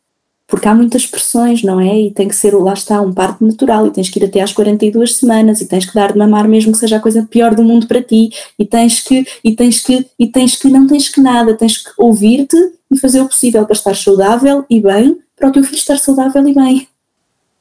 porque 0.50 0.66
há 0.66 0.74
muitas 0.74 1.06
pressões, 1.06 1.62
não 1.62 1.80
é? 1.80 1.96
E 2.00 2.10
tem 2.10 2.26
que 2.26 2.34
ser, 2.34 2.52
lá 2.54 2.72
está, 2.72 3.00
um 3.00 3.14
parto 3.14 3.46
natural, 3.46 3.86
e 3.86 3.90
tens 3.92 4.10
que 4.10 4.18
ir 4.18 4.24
até 4.24 4.40
às 4.40 4.52
42 4.52 5.16
semanas, 5.16 5.60
e 5.60 5.66
tens 5.66 5.86
que 5.86 5.94
dar 5.94 6.12
de 6.12 6.18
mamar 6.18 6.48
mesmo 6.48 6.72
que 6.72 6.78
seja 6.78 6.96
a 6.96 7.00
coisa 7.00 7.22
pior 7.22 7.54
do 7.54 7.62
mundo 7.62 7.86
para 7.86 8.02
ti, 8.02 8.30
e 8.58 8.66
tens 8.66 8.98
que, 8.98 9.24
e 9.44 9.54
tens 9.54 9.80
que, 9.80 10.04
e 10.18 10.26
tens 10.26 10.56
que, 10.56 10.68
não 10.68 10.88
tens 10.88 11.08
que 11.08 11.20
nada, 11.20 11.54
tens 11.54 11.78
que 11.78 11.90
ouvir-te 11.96 12.56
e 12.92 12.98
fazer 12.98 13.20
o 13.20 13.28
possível 13.28 13.64
para 13.64 13.74
estar 13.74 13.94
saudável 13.94 14.66
e 14.68 14.80
bem, 14.80 15.20
para 15.40 15.48
o 15.48 15.52
teu 15.52 15.64
filho 15.64 15.76
estar 15.76 15.96
saudável 15.96 16.46
e 16.46 16.54
bem. 16.54 16.88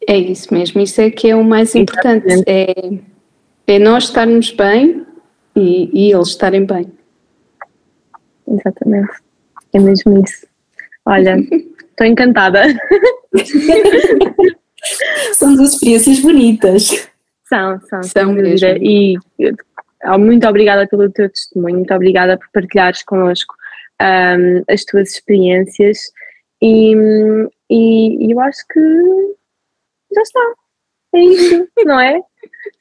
É 0.07 0.17
isso 0.17 0.53
mesmo, 0.53 0.79
isso 0.81 1.01
é 1.01 1.09
que 1.09 1.29
é 1.29 1.35
o 1.35 1.43
mais 1.43 1.73
importante, 1.73 2.43
é, 2.45 2.73
é 3.67 3.79
nós 3.79 4.05
estarmos 4.05 4.51
bem 4.51 5.05
e, 5.55 5.89
e 5.91 6.13
eles 6.13 6.29
estarem 6.29 6.65
bem. 6.65 6.91
Exatamente, 8.47 9.11
é 9.73 9.79
mesmo 9.79 10.23
isso. 10.23 10.47
Olha, 11.05 11.37
Estou 11.99 12.07
encantada. 12.07 12.63
são 15.33 15.53
duas 15.53 15.73
experiências 15.73 16.19
bonitas. 16.21 17.09
São, 17.43 17.77
são, 17.81 18.03
são 18.03 18.31
mesmo. 18.31 18.69
E 18.81 19.17
muito 20.17 20.47
obrigada 20.47 20.87
pelo 20.87 21.11
teu 21.11 21.29
testemunho, 21.29 21.75
muito 21.75 21.93
obrigada 21.93 22.37
por 22.37 22.47
partilhares 22.53 23.03
connosco 23.03 23.53
um, 24.01 24.63
as 24.73 24.85
tuas 24.85 25.11
experiências 25.11 25.97
e, 26.61 26.95
e, 27.69 28.31
eu 28.31 28.39
acho 28.39 28.65
que 28.67 28.79
já 30.13 30.21
está. 30.21 30.53
É 31.13 31.19
isso, 31.19 31.67
não 31.85 31.99
é? 31.99 32.21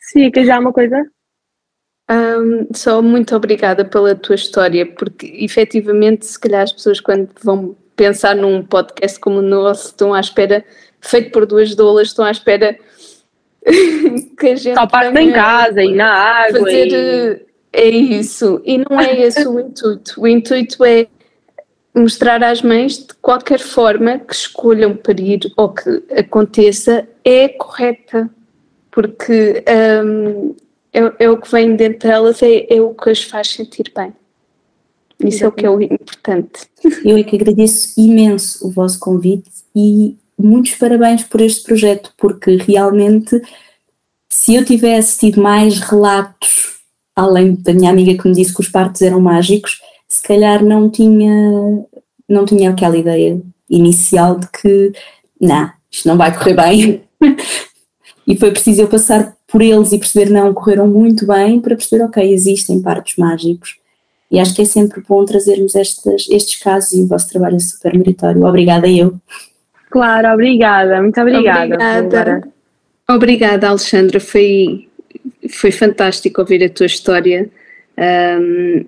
Sofia, 0.01 0.31
quer 0.31 0.45
já 0.45 0.59
uma 0.59 0.73
coisa? 0.73 1.05
Um, 2.11 2.67
só 2.75 3.03
muito 3.03 3.37
obrigada 3.37 3.85
pela 3.85 4.15
tua 4.15 4.35
história, 4.35 4.87
porque 4.87 5.27
efetivamente, 5.45 6.25
se 6.27 6.39
calhar 6.39 6.63
as 6.63 6.73
pessoas 6.73 7.01
quando 7.01 7.29
vão 7.43 7.77
pensar 7.95 8.35
num 8.35 8.65
podcast 8.65 9.19
como 9.21 9.39
o 9.39 9.43
nosso, 9.43 9.89
estão 9.89 10.15
à 10.15 10.21
espera, 10.21 10.65
feito 11.01 11.31
por 11.33 11.45
duas 11.45 11.75
doulas, 11.75 12.09
estão 12.09 12.25
à 12.25 12.31
espera 12.31 12.79
que 14.39 14.47
a 14.47 14.57
gente. 14.57 14.75
Só 14.75 14.87
parte 14.87 15.19
em 15.19 15.33
casa 15.33 15.83
e 15.83 15.95
na 15.95 16.11
água. 16.11 16.61
Fazer, 16.61 16.89
e... 16.89 16.95
Eh, 16.95 17.41
é 17.73 17.89
isso. 17.89 18.63
E 18.65 18.79
não 18.79 18.99
é 18.99 19.21
esse 19.21 19.47
o 19.47 19.61
intuito. 19.61 20.21
O 20.21 20.27
intuito 20.27 20.85
é 20.85 21.07
mostrar 21.95 22.43
às 22.43 22.63
mães 22.63 22.99
de 22.99 23.15
qualquer 23.21 23.59
forma 23.59 24.19
que 24.19 24.35
escolham 24.35 24.97
parir 24.97 25.41
ou 25.57 25.71
que 25.71 26.03
aconteça 26.17 27.09
é 27.25 27.49
correta. 27.49 28.31
Porque 28.91 29.63
um, 30.05 30.55
é, 30.93 31.25
é, 31.25 31.31
o 31.31 31.37
que 31.37 31.51
vem 31.51 31.77
dentro 31.77 32.09
delas, 32.09 32.43
é, 32.43 32.67
é 32.75 32.81
o 32.81 32.95
que 32.95 33.11
as 33.11 33.23
faz 33.23 33.49
sentir 33.49 33.93
bem. 33.95 34.13
Isso 35.25 35.45
é 35.45 35.49
o 35.49 35.53
que 35.53 35.67
é 35.67 35.71
o 35.71 35.81
importante. 35.81 36.69
Eu 37.05 37.17
é 37.17 37.23
que 37.25 37.37
agradeço 37.37 37.93
imenso 37.97 38.67
o 38.67 38.71
vosso 38.71 38.99
convite 39.01 39.51
e 39.75 40.17
muitos 40.39 40.75
parabéns 40.77 41.25
por 41.25 41.41
este 41.41 41.65
projeto, 41.65 42.13
porque 42.17 42.57
realmente, 42.57 43.41
se 44.29 44.55
eu 44.55 44.65
tivesse 44.65 45.19
tido 45.19 45.43
mais 45.43 45.81
relatos, 45.81 46.79
além 47.17 47.55
da 47.57 47.73
minha 47.73 47.91
amiga 47.91 48.21
que 48.21 48.29
me 48.29 48.35
disse 48.35 48.55
que 48.55 48.61
os 48.61 48.69
partos 48.69 49.03
eram 49.03 49.21
mágicos, 49.21 49.81
se 50.09 50.23
calhar 50.23 50.65
não 50.65 50.89
tinha, 50.89 51.85
não 52.29 52.45
tinha 52.47 52.71
aquela 52.71 52.97
ideia 52.97 53.41
inicial 53.69 54.39
de 54.39 54.49
que, 54.49 54.93
não, 55.41 55.71
isto 55.91 56.09
não 56.09 56.17
vai 56.17 56.37
correr 56.37 56.55
bem. 56.55 57.03
e 58.27 58.37
foi 58.37 58.51
preciso 58.51 58.83
eu 58.83 58.89
passar 58.89 59.37
por 59.47 59.61
eles 59.63 59.93
e 59.93 59.99
perceber, 59.99 60.31
não, 60.31 60.55
correram 60.55 60.89
muito 60.89 61.27
bem, 61.27 61.61
para 61.61 61.77
perceber, 61.77 62.05
ok, 62.05 62.33
existem 62.33 62.81
partos 62.81 63.17
mágicos 63.17 63.77
e 64.31 64.39
acho 64.39 64.55
que 64.55 64.63
é 64.63 64.65
sempre 64.65 65.03
bom 65.07 65.25
trazermos 65.25 65.75
estes, 65.75 66.29
estes 66.29 66.61
casos 66.61 66.93
e 66.93 67.03
o 67.03 67.07
vosso 67.07 67.29
trabalho 67.31 67.57
é 67.57 67.61
super 67.61 67.97
meritório. 67.97 68.45
Obrigada 68.45 68.87
eu. 68.89 69.15
Claro, 69.91 70.29
obrigada, 70.35 71.01
muito 71.01 71.19
obrigada. 71.19 71.75
Obrigada, 71.75 72.49
obrigada 73.09 73.69
Alexandra, 73.69 74.21
foi, 74.21 74.87
foi 75.49 75.73
fantástico 75.73 76.43
ouvir 76.43 76.63
a 76.63 76.69
tua 76.69 76.87
história. 76.87 77.49
Um, 77.97 78.85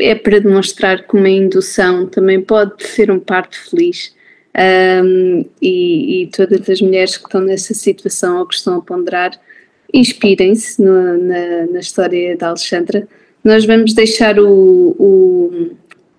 é 0.00 0.14
para 0.14 0.40
demonstrar 0.40 1.06
que 1.06 1.16
uma 1.16 1.28
indução 1.28 2.06
também 2.06 2.40
pode 2.40 2.84
ser 2.86 3.10
um 3.10 3.18
parto 3.18 3.58
feliz. 3.58 4.14
Um, 5.04 5.44
e, 5.62 6.22
e, 6.22 6.26
todas 6.26 6.68
as 6.68 6.80
mulheres 6.80 7.16
que 7.16 7.24
estão 7.24 7.40
nessa 7.40 7.72
situação 7.72 8.38
ou 8.38 8.46
que 8.46 8.54
estão 8.56 8.78
a 8.78 8.82
ponderar, 8.82 9.30
inspirem-se 9.94 10.82
na, 10.82 11.66
na 11.70 11.78
história 11.78 12.36
da 12.36 12.48
Alexandra 12.48 13.06
nós 13.42 13.64
vamos 13.64 13.94
deixar 13.94 14.38
o, 14.38 14.94
o, 14.98 15.70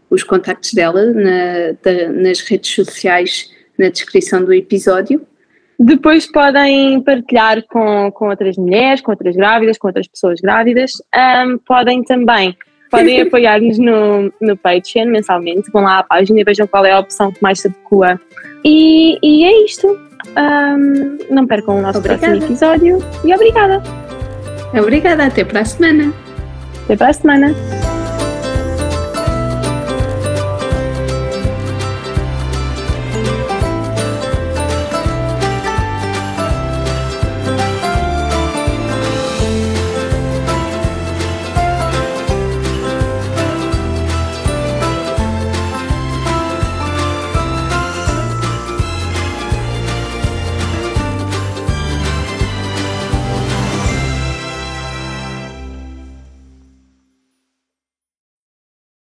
os 0.10 0.24
contactos 0.24 0.74
dela 0.74 1.06
na, 1.06 1.72
da, 1.82 2.10
nas 2.10 2.42
redes 2.42 2.74
sociais 2.74 3.52
na 3.78 3.90
descrição 3.90 4.44
do 4.44 4.54
episódio. 4.54 5.22
Depois 5.80 6.32
podem 6.32 7.02
partilhar 7.02 7.64
com, 7.68 8.12
com 8.12 8.30
outras 8.30 8.56
mulheres, 8.58 9.02
com 9.02 9.12
outras 9.12 9.36
grávidas, 9.36 9.78
com 9.78 9.88
outras 9.88 10.08
pessoas 10.08 10.40
grávidas. 10.40 10.94
Um, 11.16 11.58
podem 11.58 12.04
também 12.04 12.56
podem 12.92 13.22
apoiar-nos 13.22 13.80
no, 13.80 14.32
no 14.40 14.58
Patreon 14.58 15.08
mensalmente. 15.08 15.72
Vão 15.72 15.84
lá 15.84 16.00
à 16.00 16.04
página 16.04 16.42
e 16.42 16.44
vejam 16.44 16.68
qual 16.68 16.86
é 16.86 16.92
a 16.92 17.00
opção 17.00 17.32
que 17.32 17.42
mais 17.42 17.60
se 17.60 17.68
adequa. 17.68 18.20
E, 18.64 19.18
e 19.24 19.46
é 19.46 19.66
isto. 19.66 19.88
Um, 20.38 21.18
não 21.34 21.48
percam 21.48 21.80
o 21.80 21.82
nosso 21.82 21.98
obrigada. 21.98 22.28
próximo 22.28 22.46
episódio. 22.46 23.00
E 23.24 23.34
obrigada. 23.34 23.82
Obrigada. 24.78 25.26
Até 25.26 25.44
para 25.44 25.62
a 25.62 25.66
semana. 25.66 26.14
Até 26.84 26.96
para 26.96 27.10
a 27.10 27.14
semana! 27.14 27.81